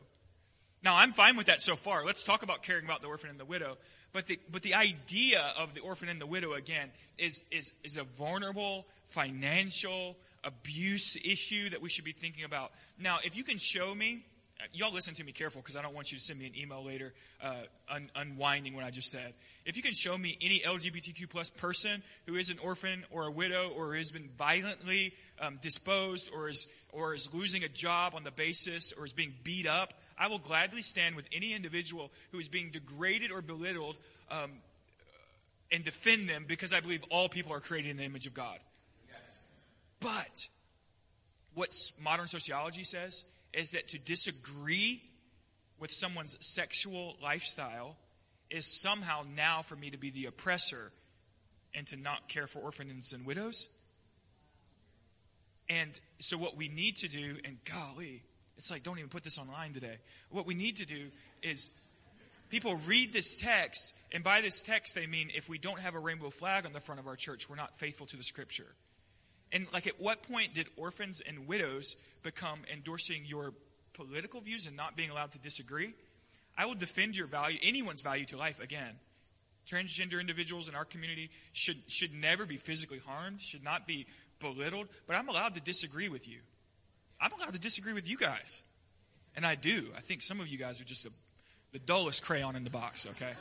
Now, 0.84 0.98
I'm 0.98 1.14
fine 1.14 1.38
with 1.38 1.48
that 1.48 1.62
so 1.62 1.76
far. 1.76 2.04
Let's 2.04 2.26
talk 2.26 2.44
about 2.44 2.62
caring 2.62 2.84
about 2.84 3.02
the 3.02 3.08
orphan 3.08 3.30
and 3.30 3.40
the 3.40 3.46
widow. 3.46 3.78
But 4.12 4.28
the, 4.28 4.38
but 4.52 4.64
the 4.64 4.74
idea 4.74 5.54
of 5.58 5.74
the 5.74 5.80
orphan 5.80 6.10
and 6.10 6.20
the 6.20 6.26
widow, 6.26 6.54
again, 6.54 6.90
is, 7.18 7.44
is, 7.52 7.72
is 7.84 7.96
a 7.96 8.04
vulnerable 8.04 8.86
financial 9.08 10.18
abuse 10.44 11.16
issue 11.24 11.70
that 11.70 11.82
we 11.82 11.90
should 11.90 12.06
be 12.06 12.12
thinking 12.12 12.44
about. 12.44 12.72
Now, 13.00 13.20
if 13.24 13.38
you 13.38 13.44
can 13.44 13.58
show 13.58 13.94
me, 13.94 14.26
y'all 14.74 14.94
listen 14.94 15.14
to 15.16 15.24
me 15.24 15.32
careful 15.32 15.62
because 15.62 15.76
I 15.76 15.82
don't 15.82 15.94
want 15.94 16.12
you 16.12 16.18
to 16.18 16.24
send 16.24 16.40
me 16.40 16.46
an 16.46 16.58
email 16.58 16.84
later 16.84 17.14
uh, 17.42 17.54
un- 17.90 18.10
unwinding 18.16 18.76
what 18.76 18.84
I 18.84 18.92
just 18.92 19.10
said. 19.10 19.34
If 19.66 19.76
you 19.76 19.84
can 19.84 19.94
show 19.94 20.18
me 20.18 20.38
any 20.42 20.60
LGBTQ 20.60 21.30
plus 21.30 21.50
person 21.50 22.04
who 22.26 22.36
is 22.36 22.50
an 22.50 22.60
orphan 22.60 23.04
or 23.12 23.28
a 23.28 23.32
widow 23.32 23.70
or 23.76 23.96
has 23.96 24.12
been 24.12 24.30
violently 24.38 25.14
um, 25.40 25.60
disposed 25.62 26.30
or 26.34 26.50
is, 26.50 26.68
or 26.92 27.14
is 27.14 27.34
losing 27.34 27.64
a 27.64 27.70
job 27.70 28.14
on 28.16 28.24
the 28.24 28.32
basis 28.32 28.94
or 28.94 29.06
is 29.06 29.14
being 29.14 29.34
beat 29.44 29.68
up, 29.68 29.94
I 30.18 30.28
will 30.28 30.40
gladly 30.40 30.82
stand 30.82 31.16
with 31.16 31.26
any 31.34 31.54
individual 31.54 32.12
who 32.32 32.40
is 32.40 32.48
being 32.48 32.70
degraded 32.70 33.32
or 33.32 33.42
belittled 33.42 33.98
um, 34.30 34.52
and 35.72 35.84
defend 35.84 36.30
them 36.30 36.46
because 36.48 36.72
I 36.72 36.80
believe 36.80 37.04
all 37.10 37.30
people 37.30 37.52
are 37.54 37.60
created 37.60 37.92
in 37.92 37.98
the 37.98 38.04
image 38.04 38.28
of 38.28 38.34
God. 38.34 38.60
But 40.04 40.48
what 41.54 41.74
modern 42.00 42.28
sociology 42.28 42.84
says 42.84 43.26
is 43.54 43.72
that 43.72 43.88
to 43.90 44.00
disagree 44.00 45.02
with 45.80 45.92
someone's 45.92 46.38
sexual 46.46 47.16
lifestyle 47.22 47.96
is 48.50 48.66
somehow 48.66 49.24
now 49.36 49.62
for 49.62 49.76
me 49.76 49.90
to 49.92 49.98
be 49.98 50.10
the 50.10 50.26
oppressor 50.26 50.92
and 51.74 51.88
to 51.88 51.96
not 51.96 52.28
care 52.28 52.48
for 52.48 52.60
orphans 52.60 53.14
and 53.14 53.26
widows. 53.26 53.70
And 55.70 55.98
so, 56.20 56.38
what 56.38 56.58
we 56.58 56.68
need 56.68 56.98
to 56.98 57.08
do, 57.08 57.38
and 57.46 57.58
golly, 57.66 58.24
it's 58.58 58.70
like, 58.70 58.84
don't 58.84 58.98
even 59.00 59.10
put 59.10 59.24
this 59.24 59.40
online 59.40 59.74
today. 59.74 59.98
What 60.30 60.46
we 60.46 60.54
need 60.54 60.78
to 60.78 60.86
do 60.86 61.08
is 61.42 61.72
people 62.50 62.76
read 62.86 63.14
this 63.14 63.38
text, 63.38 63.94
and 64.12 64.24
by 64.24 64.42
this 64.42 64.62
text, 64.62 64.94
they 64.94 65.08
mean 65.08 65.32
if 65.34 65.50
we 65.50 65.58
don't 65.58 65.80
have 65.80 65.96
a 65.96 66.00
rainbow 66.00 66.30
flag 66.30 66.66
on 66.66 66.74
the 66.74 66.80
front 66.80 67.00
of 67.00 67.08
our 67.08 67.16
church, 67.16 67.50
we're 67.50 67.56
not 67.56 67.76
faithful 67.76 68.06
to 68.08 68.18
the 68.18 68.24
scripture. 68.24 68.76
And, 69.54 69.68
like, 69.72 69.88
at 69.88 70.02
what 70.02 70.24
point 70.24 70.54
did 70.56 70.68
orphans 70.76 71.22
and 71.26 71.48
widows 71.48 71.96
become 72.24 72.62
endorsing 72.72 73.24
your 73.26 73.54
political 73.94 74.42
views 74.42 74.68
and 74.68 74.76
not 74.76 74.98
being 74.98 75.12
allowed 75.12 75.32
to 75.34 75.38
disagree? 75.38 75.94
I 76.58 76.66
will 76.66 76.74
defend 76.74 77.16
your 77.16 77.28
value, 77.28 77.60
anyone's 77.62 78.02
value 78.02 78.26
to 78.26 78.38
life 78.38 78.60
again. 78.60 78.96
Transgender 79.70 80.20
individuals 80.20 80.68
in 80.68 80.76
our 80.76 80.86
community 80.86 81.30
should, 81.54 81.78
should 81.88 82.14
never 82.14 82.46
be 82.46 82.58
physically 82.58 83.00
harmed, 83.00 83.40
should 83.40 83.64
not 83.64 83.88
be 83.88 84.08
belittled, 84.40 84.88
but 85.08 85.16
I'm 85.16 85.30
allowed 85.30 85.56
to 85.56 85.62
disagree 85.62 86.10
with 86.10 86.28
you. 86.28 86.40
I'm 87.22 87.32
allowed 87.32 87.54
to 87.54 87.60
disagree 87.60 87.94
with 87.94 88.10
you 88.10 88.18
guys. 88.18 88.64
And 89.36 89.46
I 89.46 89.56
do. 89.56 89.88
I 89.96 90.02
think 90.02 90.22
some 90.22 90.40
of 90.40 90.48
you 90.48 90.58
guys 90.58 90.82
are 90.82 90.86
just 90.86 91.06
a, 91.06 91.12
the 91.72 91.80
dullest 91.80 92.24
crayon 92.24 92.56
in 92.56 92.64
the 92.64 92.70
box, 92.70 93.08
okay? 93.12 93.34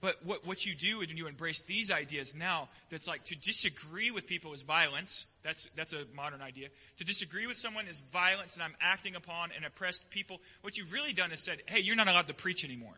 But 0.00 0.24
what, 0.24 0.46
what 0.46 0.64
you 0.64 0.74
do 0.74 0.98
when 0.98 1.16
you 1.16 1.26
embrace 1.26 1.62
these 1.62 1.90
ideas 1.90 2.34
now, 2.34 2.68
that's 2.88 3.08
like 3.08 3.24
to 3.24 3.36
disagree 3.36 4.10
with 4.10 4.28
people 4.28 4.52
is 4.52 4.62
violence. 4.62 5.26
That's, 5.42 5.68
that's 5.74 5.92
a 5.92 6.04
modern 6.14 6.40
idea. 6.40 6.68
To 6.98 7.04
disagree 7.04 7.46
with 7.46 7.58
someone 7.58 7.88
is 7.88 8.00
violence, 8.00 8.54
and 8.54 8.62
I'm 8.62 8.76
acting 8.80 9.16
upon 9.16 9.50
and 9.56 9.64
oppressed 9.64 10.08
people. 10.10 10.40
What 10.62 10.78
you've 10.78 10.92
really 10.92 11.12
done 11.12 11.32
is 11.32 11.40
said, 11.40 11.62
hey, 11.66 11.80
you're 11.80 11.96
not 11.96 12.06
allowed 12.06 12.28
to 12.28 12.34
preach 12.34 12.64
anymore. 12.64 12.94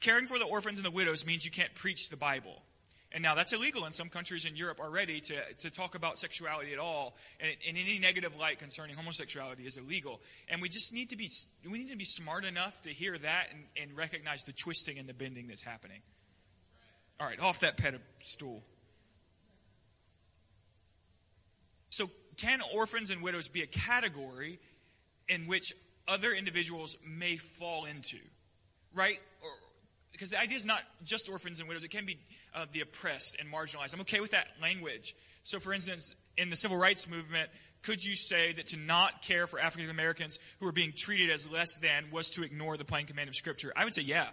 Caring 0.00 0.26
for 0.26 0.38
the 0.38 0.44
orphans 0.44 0.78
and 0.78 0.86
the 0.86 0.90
widows 0.90 1.26
means 1.26 1.44
you 1.44 1.50
can't 1.50 1.74
preach 1.74 2.08
the 2.08 2.16
Bible. 2.16 2.62
And 3.14 3.22
now 3.22 3.36
that's 3.36 3.52
illegal 3.52 3.86
in 3.86 3.92
some 3.92 4.08
countries 4.08 4.44
in 4.44 4.56
Europe 4.56 4.80
already 4.80 5.20
to, 5.20 5.36
to 5.60 5.70
talk 5.70 5.94
about 5.94 6.18
sexuality 6.18 6.72
at 6.72 6.80
all. 6.80 7.14
And 7.38 7.52
any 7.64 8.00
negative 8.00 8.36
light 8.36 8.58
concerning 8.58 8.96
homosexuality 8.96 9.64
is 9.66 9.78
illegal. 9.78 10.20
And 10.48 10.60
we 10.60 10.68
just 10.68 10.92
need 10.92 11.10
to 11.10 11.16
be, 11.16 11.30
we 11.70 11.78
need 11.78 11.90
to 11.90 11.96
be 11.96 12.04
smart 12.04 12.44
enough 12.44 12.82
to 12.82 12.90
hear 12.90 13.16
that 13.16 13.46
and, 13.52 13.66
and 13.80 13.96
recognize 13.96 14.42
the 14.42 14.52
twisting 14.52 14.98
and 14.98 15.08
the 15.08 15.14
bending 15.14 15.46
that's 15.46 15.62
happening. 15.62 16.00
All 17.20 17.28
right, 17.28 17.38
off 17.38 17.60
that 17.60 17.76
pedestal. 17.76 18.64
So, 21.90 22.10
can 22.36 22.58
orphans 22.74 23.10
and 23.10 23.22
widows 23.22 23.46
be 23.46 23.62
a 23.62 23.68
category 23.68 24.58
in 25.28 25.46
which 25.46 25.72
other 26.08 26.32
individuals 26.32 26.98
may 27.06 27.36
fall 27.36 27.84
into? 27.84 28.18
Right? 28.92 29.20
Or, 29.40 29.50
because 30.14 30.30
the 30.30 30.40
idea 30.40 30.56
is 30.56 30.64
not 30.64 30.82
just 31.02 31.28
orphans 31.28 31.58
and 31.58 31.68
widows, 31.68 31.84
it 31.84 31.90
can 31.90 32.06
be 32.06 32.18
uh, 32.54 32.66
the 32.70 32.80
oppressed 32.80 33.36
and 33.40 33.52
marginalized. 33.52 33.94
I'm 33.94 34.00
okay 34.02 34.20
with 34.20 34.30
that 34.30 34.46
language. 34.62 35.16
So, 35.42 35.58
for 35.58 35.72
instance, 35.72 36.14
in 36.38 36.50
the 36.50 36.56
civil 36.56 36.76
rights 36.76 37.08
movement, 37.08 37.50
could 37.82 38.02
you 38.02 38.14
say 38.14 38.52
that 38.52 38.68
to 38.68 38.76
not 38.76 39.22
care 39.22 39.48
for 39.48 39.58
African 39.58 39.90
Americans 39.90 40.38
who 40.60 40.68
are 40.68 40.72
being 40.72 40.92
treated 40.96 41.30
as 41.30 41.50
less 41.50 41.76
than 41.78 42.04
was 42.12 42.30
to 42.30 42.44
ignore 42.44 42.76
the 42.76 42.84
plain 42.84 43.06
command 43.06 43.28
of 43.28 43.34
Scripture? 43.34 43.72
I 43.76 43.84
would 43.84 43.94
say, 43.94 44.02
yeah. 44.02 44.28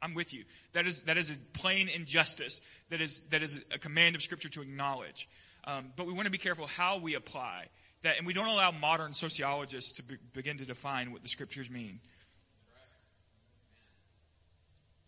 I'm 0.00 0.14
with 0.14 0.32
you. 0.32 0.44
That 0.74 0.86
is, 0.86 1.02
that 1.02 1.16
is 1.16 1.32
a 1.32 1.34
plain 1.58 1.88
injustice. 1.88 2.62
That 2.90 3.00
is, 3.00 3.18
that 3.30 3.42
is 3.42 3.60
a 3.74 3.80
command 3.80 4.14
of 4.14 4.22
Scripture 4.22 4.48
to 4.50 4.62
acknowledge. 4.62 5.28
Um, 5.64 5.92
but 5.96 6.06
we 6.06 6.12
want 6.12 6.26
to 6.26 6.30
be 6.30 6.38
careful 6.38 6.68
how 6.68 6.98
we 6.98 7.14
apply 7.14 7.66
that, 8.02 8.16
and 8.16 8.26
we 8.26 8.32
don't 8.32 8.48
allow 8.48 8.70
modern 8.70 9.12
sociologists 9.12 9.92
to 9.92 10.02
be, 10.02 10.16
begin 10.32 10.58
to 10.58 10.64
define 10.64 11.12
what 11.12 11.22
the 11.22 11.28
scriptures 11.28 11.70
mean. 11.70 12.00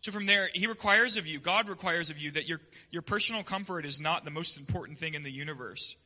So 0.00 0.12
from 0.12 0.26
there, 0.26 0.48
he 0.54 0.66
requires 0.66 1.16
of 1.16 1.26
you, 1.26 1.38
God 1.38 1.68
requires 1.68 2.10
of 2.10 2.18
you 2.18 2.30
that 2.32 2.48
your, 2.48 2.60
your 2.90 3.02
personal 3.02 3.42
comfort 3.42 3.84
is 3.84 4.00
not 4.00 4.24
the 4.24 4.30
most 4.30 4.58
important 4.58 4.98
thing 4.98 5.14
in 5.14 5.22
the 5.22 5.30
universe. 5.30 5.96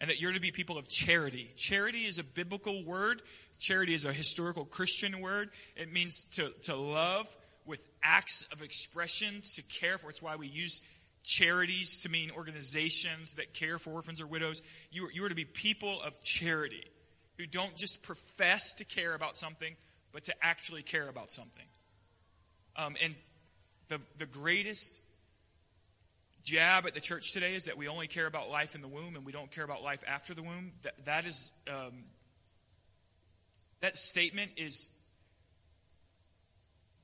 And 0.00 0.10
that 0.10 0.20
you're 0.20 0.32
to 0.32 0.40
be 0.40 0.52
people 0.52 0.78
of 0.78 0.88
charity. 0.88 1.50
Charity 1.56 2.04
is 2.04 2.18
a 2.18 2.24
biblical 2.24 2.84
word. 2.84 3.22
Charity 3.58 3.94
is 3.94 4.04
a 4.04 4.12
historical 4.12 4.64
Christian 4.64 5.20
word. 5.20 5.50
It 5.76 5.92
means 5.92 6.26
to, 6.32 6.50
to 6.64 6.76
love 6.76 7.36
with 7.66 7.86
acts 8.02 8.46
of 8.52 8.62
expression, 8.62 9.40
to 9.56 9.62
care 9.62 9.98
for. 9.98 10.08
It's 10.08 10.22
why 10.22 10.36
we 10.36 10.46
use 10.46 10.82
charities 11.24 12.02
to 12.02 12.08
mean 12.08 12.30
organizations 12.30 13.34
that 13.34 13.54
care 13.54 13.78
for 13.78 13.90
orphans 13.90 14.20
or 14.20 14.26
widows. 14.26 14.62
You 14.92 15.06
are, 15.06 15.12
you 15.12 15.24
are 15.24 15.28
to 15.28 15.34
be 15.34 15.44
people 15.44 16.00
of 16.02 16.20
charity 16.22 16.84
who 17.36 17.46
don't 17.46 17.76
just 17.76 18.02
profess 18.02 18.74
to 18.74 18.84
care 18.84 19.14
about 19.14 19.36
something, 19.36 19.74
but 20.12 20.24
to 20.24 20.34
actually 20.42 20.82
care 20.82 21.08
about 21.08 21.30
something. 21.30 21.64
Um, 22.76 22.94
and 23.02 23.14
the, 23.88 24.00
the 24.18 24.26
greatest 24.26 25.00
jab 26.44 26.86
at 26.86 26.94
the 26.94 27.00
church 27.00 27.32
today 27.32 27.54
is 27.54 27.64
that 27.64 27.76
we 27.76 27.88
only 27.88 28.06
care 28.06 28.26
about 28.26 28.50
life 28.50 28.74
in 28.74 28.80
the 28.80 28.88
womb 28.88 29.16
and 29.16 29.24
we 29.24 29.32
don't 29.32 29.50
care 29.50 29.64
about 29.64 29.82
life 29.82 30.02
after 30.06 30.34
the 30.34 30.42
womb. 30.42 30.72
That, 30.82 31.04
that 31.04 31.26
is, 31.26 31.52
um, 31.68 32.04
that 33.80 33.96
statement 33.96 34.52
is 34.56 34.90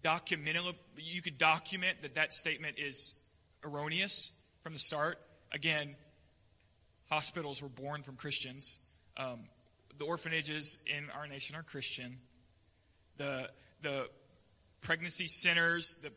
documentable. 0.02 0.74
You 0.96 1.22
could 1.22 1.38
document 1.38 2.02
that 2.02 2.14
that 2.14 2.32
statement 2.32 2.76
is 2.78 3.14
erroneous 3.64 4.30
from 4.62 4.72
the 4.72 4.78
start. 4.78 5.18
Again, 5.52 5.96
hospitals 7.10 7.62
were 7.62 7.68
born 7.68 8.02
from 8.02 8.16
Christians. 8.16 8.78
Um, 9.16 9.40
the 9.98 10.04
orphanages 10.04 10.78
in 10.86 11.10
our 11.10 11.26
nation 11.26 11.54
are 11.56 11.62
Christian. 11.62 12.18
The 13.16 13.48
the 13.82 14.08
pregnancy 14.80 15.26
centers, 15.26 15.96
the 16.02 16.10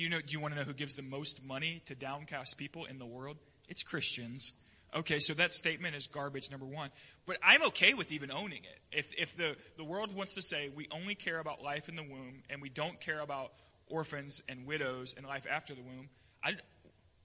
you 0.00 0.08
know, 0.08 0.20
do 0.20 0.32
you 0.32 0.40
want 0.40 0.54
to 0.54 0.60
know 0.60 0.64
who 0.64 0.72
gives 0.72 0.94
the 0.94 1.02
most 1.02 1.44
money 1.44 1.82
to 1.86 1.94
downcast 1.94 2.56
people 2.56 2.84
in 2.86 2.98
the 2.98 3.06
world? 3.06 3.36
It's 3.68 3.82
Christians. 3.82 4.52
Okay, 4.94 5.20
so 5.20 5.34
that 5.34 5.52
statement 5.52 5.94
is 5.94 6.08
garbage, 6.08 6.50
number 6.50 6.66
one. 6.66 6.90
But 7.26 7.38
I'm 7.44 7.62
okay 7.66 7.94
with 7.94 8.10
even 8.10 8.32
owning 8.32 8.62
it. 8.64 8.98
If, 8.98 9.12
if 9.16 9.36
the, 9.36 9.56
the 9.76 9.84
world 9.84 10.14
wants 10.14 10.34
to 10.34 10.42
say 10.42 10.68
we 10.68 10.88
only 10.90 11.14
care 11.14 11.38
about 11.38 11.62
life 11.62 11.88
in 11.88 11.96
the 11.96 12.02
womb 12.02 12.42
and 12.50 12.60
we 12.60 12.68
don't 12.68 13.00
care 13.00 13.20
about 13.20 13.52
orphans 13.86 14.42
and 14.48 14.66
widows 14.66 15.14
and 15.16 15.26
life 15.26 15.46
after 15.48 15.74
the 15.74 15.82
womb, 15.82 16.08
I, 16.42 16.54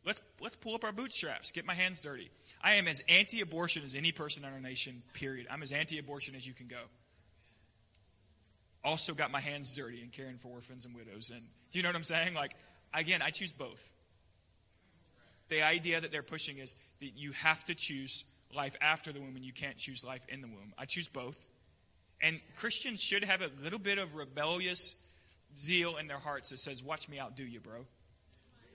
let's, 0.06 0.22
let's 0.40 0.56
pull 0.56 0.76
up 0.76 0.84
our 0.84 0.92
bootstraps, 0.92 1.52
get 1.52 1.66
my 1.66 1.74
hands 1.74 2.02
dirty. 2.02 2.30
I 2.62 2.76
am 2.76 2.88
as 2.88 3.02
anti 3.10 3.42
abortion 3.42 3.84
as 3.84 3.96
any 3.96 4.12
person 4.12 4.44
in 4.44 4.52
our 4.52 4.60
nation, 4.60 5.02
period. 5.14 5.48
I'm 5.50 5.64
as 5.64 5.72
anti 5.72 5.98
abortion 5.98 6.36
as 6.36 6.46
you 6.46 6.54
can 6.54 6.68
go. 6.68 6.82
Also, 8.86 9.16
got 9.16 9.32
my 9.32 9.42
hands 9.42 9.76
dirty 9.76 10.02
in 10.04 10.10
caring 10.10 10.38
for 10.38 10.50
orphans 10.50 10.86
and 10.86 10.96
widows. 10.96 11.32
And 11.32 11.42
do 11.72 11.80
you 11.80 11.84
know 11.84 11.90
what 11.90 11.96
I'm 11.96 12.04
saying? 12.04 12.36
Like, 12.36 12.52
again, 12.94 13.24
I 13.24 13.32
choose 13.32 13.52
both. 13.52 13.92
The 15.50 15.64
idea 15.64 16.00
that 16.00 16.12
they're 16.12 16.22
pushing 16.22 16.60
is 16.60 16.78
that 17.00 17.18
you 17.18 17.32
have 17.32 17.66
to 17.66 17.74
choose 17.74 18.26
life 18.56 18.76
after 18.80 19.12
the 19.12 19.20
womb 19.20 19.36
and 19.36 19.44
you 19.44 19.54
can't 19.54 19.78
choose 19.78 20.06
life 20.06 20.24
in 20.30 20.42
the 20.42 20.48
womb. 20.48 20.74
I 20.78 20.86
choose 20.86 21.08
both. 21.08 21.52
And 22.22 22.40
Christians 22.58 23.02
should 23.02 23.24
have 23.24 23.42
a 23.42 23.50
little 23.64 23.80
bit 23.80 23.98
of 23.98 24.16
rebellious 24.16 24.96
zeal 25.58 25.98
in 25.98 26.08
their 26.08 26.20
hearts 26.20 26.52
that 26.52 26.60
says, 26.60 26.84
Watch 26.84 27.10
me 27.10 27.20
outdo 27.20 27.44
you, 27.44 27.60
bro. 27.60 27.88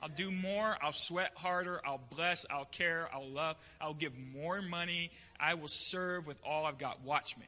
I'll 0.02 0.08
do 0.08 0.32
more. 0.32 0.76
I'll 0.82 0.92
sweat 0.92 1.32
harder. 1.36 1.80
I'll 1.86 2.00
bless. 2.16 2.46
I'll 2.50 2.64
care. 2.64 3.08
I'll 3.12 3.28
love. 3.28 3.56
I'll 3.80 3.94
give 3.94 4.12
more 4.18 4.60
money. 4.60 5.12
I 5.38 5.54
will 5.54 5.68
serve 5.68 6.26
with 6.26 6.38
all 6.44 6.66
I've 6.66 6.78
got. 6.78 7.04
Watch 7.04 7.38
me. 7.38 7.46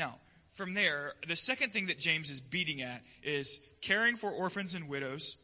Now, 0.00 0.16
from 0.54 0.72
there, 0.72 1.12
the 1.28 1.36
second 1.36 1.74
thing 1.74 1.88
that 1.88 1.98
James 1.98 2.30
is 2.30 2.40
beating 2.40 2.80
at 2.80 3.02
is 3.22 3.60
caring 3.82 4.16
for 4.16 4.30
orphans 4.30 4.74
and 4.74 4.88
widows, 4.88 5.36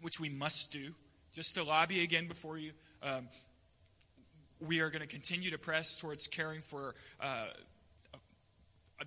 which 0.00 0.18
we 0.18 0.28
must 0.28 0.72
do. 0.72 0.94
Just 1.32 1.54
to 1.54 1.62
lobby 1.62 2.02
again 2.02 2.26
before 2.26 2.58
you, 2.58 2.72
um, 3.04 3.28
we 4.58 4.80
are 4.80 4.90
going 4.90 5.02
to 5.02 5.06
continue 5.06 5.52
to 5.52 5.58
press 5.58 5.96
towards 5.96 6.26
caring 6.26 6.60
for 6.62 6.96
uh, 7.20 7.46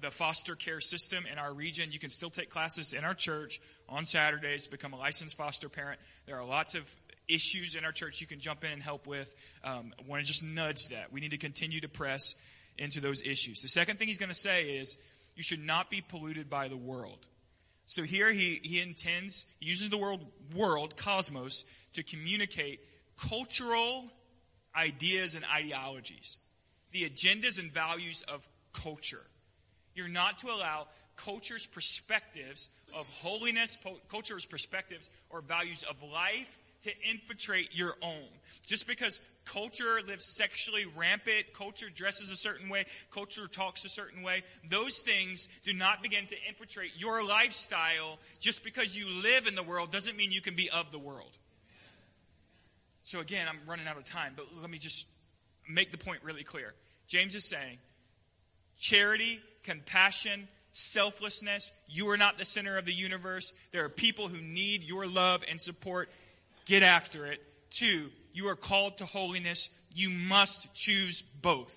the 0.01 0.09
foster 0.09 0.55
care 0.55 0.79
system 0.79 1.25
in 1.29 1.37
our 1.37 1.53
region. 1.53 1.91
You 1.91 1.99
can 1.99 2.09
still 2.09 2.29
take 2.29 2.49
classes 2.49 2.93
in 2.93 3.03
our 3.03 3.13
church 3.13 3.59
on 3.89 4.05
Saturdays, 4.05 4.67
become 4.67 4.93
a 4.93 4.97
licensed 4.97 5.35
foster 5.35 5.67
parent. 5.67 5.99
There 6.27 6.37
are 6.37 6.45
lots 6.45 6.75
of 6.75 6.95
issues 7.27 7.75
in 7.75 7.83
our 7.83 7.91
church 7.91 8.21
you 8.21 8.27
can 8.27 8.39
jump 8.39 8.63
in 8.63 8.71
and 8.71 8.81
help 8.81 9.05
with. 9.05 9.35
Um, 9.65 9.93
I 9.99 10.09
want 10.09 10.23
to 10.23 10.27
just 10.27 10.45
nudge 10.45 10.87
that. 10.91 11.11
We 11.11 11.19
need 11.19 11.31
to 11.31 11.37
continue 11.37 11.81
to 11.81 11.89
press 11.89 12.35
into 12.77 12.99
those 12.99 13.21
issues. 13.21 13.61
The 13.61 13.67
second 13.67 13.97
thing 13.99 14.07
he's 14.07 14.17
going 14.17 14.29
to 14.29 14.35
say 14.35 14.77
is 14.77 14.97
you 15.35 15.43
should 15.43 15.63
not 15.63 15.89
be 15.89 16.01
polluted 16.01 16.49
by 16.49 16.67
the 16.67 16.77
world. 16.77 17.27
So 17.85 18.03
here 18.03 18.31
he, 18.31 18.59
he 18.63 18.81
intends, 18.81 19.45
he 19.59 19.67
uses 19.67 19.89
the 19.89 19.97
word 19.97 20.19
world, 20.55 20.97
cosmos, 20.97 21.63
to 21.93 22.03
communicate 22.03 22.81
cultural 23.17 24.05
ideas 24.75 25.35
and 25.35 25.45
ideologies, 25.45 26.37
the 26.91 27.09
agendas 27.09 27.59
and 27.59 27.71
values 27.71 28.23
of 28.27 28.47
culture. 28.73 29.23
You're 29.95 30.09
not 30.09 30.39
to 30.39 30.47
allow 30.47 30.87
culture's 31.15 31.65
perspectives 31.65 32.69
of 32.95 33.07
holiness, 33.07 33.77
culture's 34.09 34.45
perspectives 34.45 35.09
or 35.29 35.41
values 35.41 35.83
of 35.83 36.03
life 36.03 36.57
to 36.81 36.91
infiltrate 37.09 37.75
your 37.75 37.95
own. 38.01 38.27
Just 38.65 38.87
because 38.87 39.21
culture 39.45 40.01
lives 40.05 40.25
sexually 40.25 40.85
rampant, 40.95 41.53
culture 41.53 41.89
dresses 41.93 42.31
a 42.31 42.35
certain 42.35 42.69
way, 42.69 42.85
culture 43.11 43.47
talks 43.47 43.85
a 43.85 43.89
certain 43.89 44.21
way, 44.21 44.43
those 44.69 44.99
things 44.99 45.47
do 45.63 45.73
not 45.73 46.03
begin 46.03 46.25
to 46.27 46.35
infiltrate 46.47 46.91
your 46.97 47.23
lifestyle. 47.23 48.19
Just 48.39 48.63
because 48.63 48.97
you 48.97 49.09
live 49.09 49.47
in 49.47 49.55
the 49.55 49.63
world 49.63 49.91
doesn't 49.91 50.17
mean 50.17 50.31
you 50.31 50.41
can 50.41 50.55
be 50.55 50.69
of 50.69 50.91
the 50.91 50.99
world. 50.99 51.37
So 53.03 53.21
again, 53.21 53.47
I'm 53.47 53.59
running 53.65 53.87
out 53.87 53.97
of 53.97 54.03
time, 54.03 54.33
but 54.35 54.47
let 54.61 54.69
me 54.69 54.77
just 54.77 55.07
make 55.69 55.91
the 55.91 55.97
point 55.97 56.19
really 56.23 56.43
clear. 56.43 56.73
James 57.07 57.35
is 57.35 57.45
saying 57.45 57.77
charity, 58.77 59.39
compassion, 59.63 60.47
selflessness. 60.73 61.71
You 61.87 62.09
are 62.09 62.17
not 62.17 62.37
the 62.37 62.45
center 62.45 62.77
of 62.77 62.85
the 62.85 62.93
universe. 62.93 63.53
There 63.71 63.83
are 63.85 63.89
people 63.89 64.27
who 64.27 64.41
need 64.41 64.83
your 64.83 65.07
love 65.07 65.43
and 65.49 65.59
support. 65.59 66.09
Get 66.67 66.83
after 66.83 67.25
it. 67.25 67.41
Two, 67.69 68.11
you 68.33 68.47
are 68.49 68.55
called 68.55 68.97
to 68.97 69.05
holiness. 69.05 69.69
You 69.95 70.09
must 70.09 70.73
choose 70.73 71.21
both. 71.21 71.73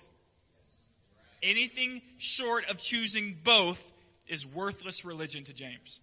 Anything 1.41 2.01
short 2.17 2.69
of 2.69 2.77
choosing 2.77 3.37
both 3.41 3.83
is 4.27 4.45
worthless 4.45 5.03
religion 5.05 5.45
to 5.45 5.53
James. 5.53 6.01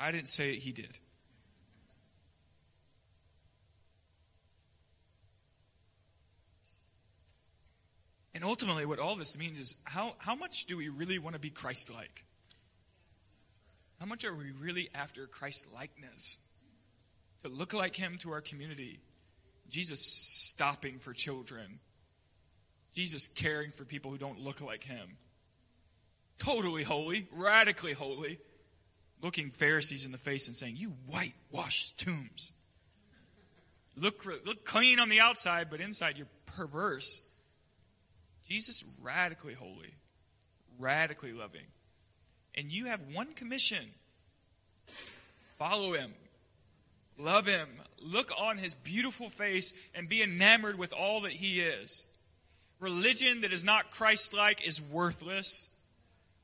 I 0.00 0.10
didn't 0.10 0.30
say 0.30 0.54
it, 0.54 0.60
he 0.60 0.72
did. 0.72 0.98
And 8.34 8.42
ultimately, 8.42 8.86
what 8.86 8.98
all 8.98 9.16
this 9.16 9.36
means 9.36 9.58
is 9.58 9.76
how, 9.84 10.14
how 10.16 10.34
much 10.34 10.64
do 10.64 10.78
we 10.78 10.88
really 10.88 11.18
want 11.18 11.34
to 11.34 11.40
be 11.40 11.50
Christ 11.50 11.92
like? 11.92 12.24
How 13.98 14.06
much 14.06 14.24
are 14.24 14.34
we 14.34 14.50
really 14.58 14.88
after 14.94 15.26
Christ 15.26 15.66
likeness? 15.74 16.38
To 17.42 17.48
look 17.48 17.72
like 17.72 17.96
Him 17.96 18.18
to 18.18 18.32
our 18.32 18.40
community, 18.40 19.00
Jesus 19.68 20.00
stopping 20.00 20.98
for 20.98 21.12
children. 21.12 21.78
Jesus 22.92 23.28
caring 23.28 23.70
for 23.70 23.84
people 23.84 24.10
who 24.10 24.18
don't 24.18 24.40
look 24.40 24.60
like 24.60 24.84
him. 24.84 25.16
Totally 26.38 26.82
holy, 26.82 27.28
radically 27.32 27.92
holy, 27.92 28.38
looking 29.22 29.50
Pharisees 29.50 30.04
in 30.04 30.12
the 30.12 30.18
face 30.18 30.46
and 30.48 30.56
saying, 30.56 30.76
You 30.76 30.94
whitewashed 31.06 31.98
tombs. 31.98 32.52
Look, 33.96 34.24
look 34.24 34.64
clean 34.64 34.98
on 34.98 35.08
the 35.08 35.20
outside, 35.20 35.68
but 35.70 35.80
inside 35.80 36.16
you're 36.16 36.26
perverse. 36.46 37.20
Jesus, 38.48 38.84
radically 39.02 39.54
holy, 39.54 39.94
radically 40.78 41.32
loving. 41.32 41.66
And 42.54 42.72
you 42.72 42.86
have 42.86 43.02
one 43.12 43.34
commission 43.34 43.90
follow 45.58 45.92
him, 45.92 46.14
Love 47.20 47.46
him. 47.46 47.68
Look 48.02 48.32
on 48.40 48.56
his 48.56 48.74
beautiful 48.74 49.28
face 49.28 49.74
and 49.94 50.08
be 50.08 50.22
enamored 50.22 50.78
with 50.78 50.92
all 50.92 51.20
that 51.22 51.32
he 51.32 51.60
is. 51.60 52.06
Religion 52.78 53.42
that 53.42 53.52
is 53.52 53.64
not 53.64 53.90
Christ 53.90 54.32
like 54.32 54.66
is 54.66 54.80
worthless. 54.80 55.68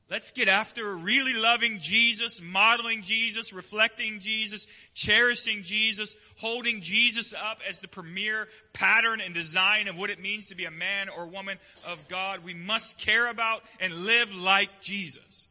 Let's 0.09 0.31
get 0.31 0.47
after 0.47 0.95
really 0.95 1.33
loving 1.33 1.79
Jesus, 1.79 2.41
modeling 2.41 3.01
Jesus, 3.01 3.51
reflecting 3.51 4.19
Jesus, 4.19 4.67
cherishing 4.93 5.63
Jesus, 5.63 6.15
holding 6.37 6.79
Jesus 6.79 7.33
up 7.33 7.59
as 7.67 7.81
the 7.81 7.89
premier 7.89 8.47
pattern 8.71 9.19
and 9.19 9.33
design 9.33 9.89
of 9.89 9.97
what 9.97 10.09
it 10.09 10.21
means 10.21 10.47
to 10.47 10.55
be 10.55 10.63
a 10.63 10.71
man 10.71 11.09
or 11.09 11.25
woman 11.25 11.57
of 11.85 12.07
God. 12.07 12.43
We 12.43 12.53
must 12.53 12.97
care 12.99 13.27
about 13.27 13.63
and 13.81 14.05
live 14.05 14.33
like 14.33 14.79
Jesus. 14.79 15.49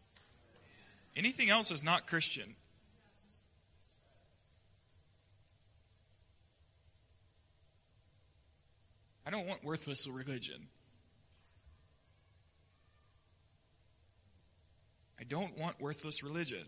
Anything 1.17 1.51
else 1.51 1.71
is 1.71 1.85
not 1.85 2.07
Christian. 2.07 2.55
I 9.27 9.31
don't 9.31 9.47
want 9.47 9.65
worthless 9.65 10.07
religion. 10.07 10.69
I 15.19 15.25
don't 15.25 15.59
want 15.59 15.81
worthless 15.81 16.23
religion. 16.23 16.65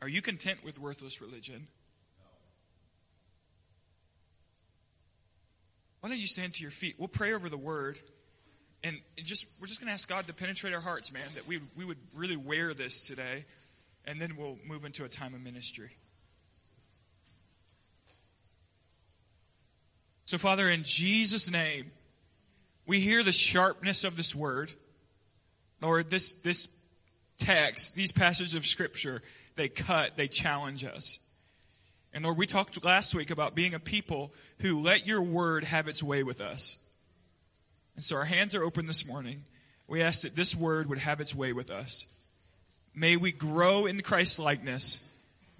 Are 0.00 0.08
you 0.08 0.22
content 0.22 0.64
with 0.64 0.78
worthless 0.78 1.20
religion? 1.20 1.66
Why 6.00 6.08
don't 6.08 6.18
you 6.18 6.26
stand 6.26 6.54
to 6.54 6.62
your 6.62 6.70
feet? 6.70 6.96
We'll 6.98 7.08
pray 7.08 7.32
over 7.32 7.48
the 7.48 7.58
word. 7.58 8.00
And 8.82 8.98
just 9.16 9.46
we're 9.60 9.66
just 9.66 9.80
going 9.80 9.88
to 9.88 9.94
ask 9.94 10.08
God 10.08 10.26
to 10.26 10.34
penetrate 10.34 10.74
our 10.74 10.80
hearts, 10.80 11.12
man, 11.12 11.22
that 11.34 11.46
we, 11.46 11.60
we 11.76 11.84
would 11.84 11.98
really 12.14 12.36
wear 12.36 12.74
this 12.74 13.00
today. 13.00 13.44
And 14.06 14.20
then 14.20 14.36
we'll 14.36 14.58
move 14.66 14.84
into 14.84 15.04
a 15.04 15.08
time 15.08 15.34
of 15.34 15.40
ministry. 15.40 15.90
So, 20.34 20.38
Father, 20.38 20.68
in 20.68 20.82
Jesus' 20.82 21.48
name, 21.48 21.92
we 22.86 22.98
hear 22.98 23.22
the 23.22 23.30
sharpness 23.30 24.02
of 24.02 24.16
this 24.16 24.34
word. 24.34 24.72
Lord, 25.80 26.10
this, 26.10 26.32
this 26.32 26.68
text, 27.38 27.94
these 27.94 28.10
passages 28.10 28.56
of 28.56 28.66
Scripture, 28.66 29.22
they 29.54 29.68
cut, 29.68 30.16
they 30.16 30.26
challenge 30.26 30.84
us. 30.84 31.20
And 32.12 32.24
Lord, 32.24 32.36
we 32.36 32.48
talked 32.48 32.84
last 32.84 33.14
week 33.14 33.30
about 33.30 33.54
being 33.54 33.74
a 33.74 33.78
people 33.78 34.32
who 34.58 34.80
let 34.80 35.06
your 35.06 35.22
word 35.22 35.62
have 35.62 35.86
its 35.86 36.02
way 36.02 36.24
with 36.24 36.40
us. 36.40 36.78
And 37.94 38.02
so 38.02 38.16
our 38.16 38.24
hands 38.24 38.56
are 38.56 38.64
open 38.64 38.86
this 38.86 39.06
morning. 39.06 39.44
We 39.86 40.02
ask 40.02 40.22
that 40.22 40.34
this 40.34 40.56
word 40.56 40.88
would 40.88 40.98
have 40.98 41.20
its 41.20 41.32
way 41.32 41.52
with 41.52 41.70
us. 41.70 42.06
May 42.92 43.16
we 43.16 43.30
grow 43.30 43.86
in 43.86 44.00
Christ's 44.00 44.40
likeness. 44.40 44.98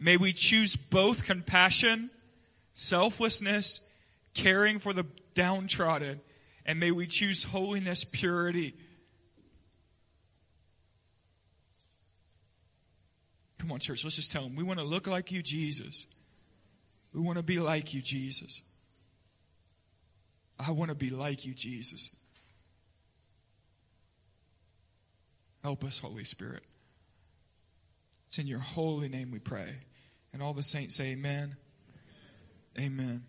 May 0.00 0.16
we 0.16 0.32
choose 0.32 0.74
both 0.74 1.24
compassion, 1.24 2.10
selflessness, 2.72 3.80
caring 4.34 4.78
for 4.78 4.92
the 4.92 5.06
downtrodden, 5.34 6.20
and 6.66 6.80
may 6.80 6.90
we 6.90 7.06
choose 7.06 7.44
holiness, 7.44 8.04
purity. 8.04 8.74
Come 13.58 13.72
on, 13.72 13.80
church, 13.80 14.04
let's 14.04 14.16
just 14.16 14.32
tell 14.32 14.42
them 14.42 14.56
we 14.56 14.64
want 14.64 14.78
to 14.78 14.84
look 14.84 15.06
like 15.06 15.32
you, 15.32 15.42
Jesus. 15.42 16.06
We 17.12 17.20
want 17.20 17.38
to 17.38 17.44
be 17.44 17.60
like 17.60 17.94
you, 17.94 18.02
Jesus. 18.02 18.62
I 20.58 20.72
want 20.72 20.90
to 20.90 20.94
be 20.94 21.10
like 21.10 21.46
you, 21.46 21.54
Jesus. 21.54 22.10
Help 25.62 25.84
us, 25.84 25.98
Holy 25.98 26.24
Spirit. 26.24 26.62
It's 28.28 28.38
in 28.38 28.46
your 28.46 28.58
holy 28.58 29.08
name 29.08 29.30
we 29.30 29.38
pray. 29.38 29.76
And 30.32 30.42
all 30.42 30.52
the 30.52 30.62
saints 30.62 30.96
say, 30.96 31.12
Amen. 31.12 31.56
Amen. 32.76 33.00
amen. 33.00 33.22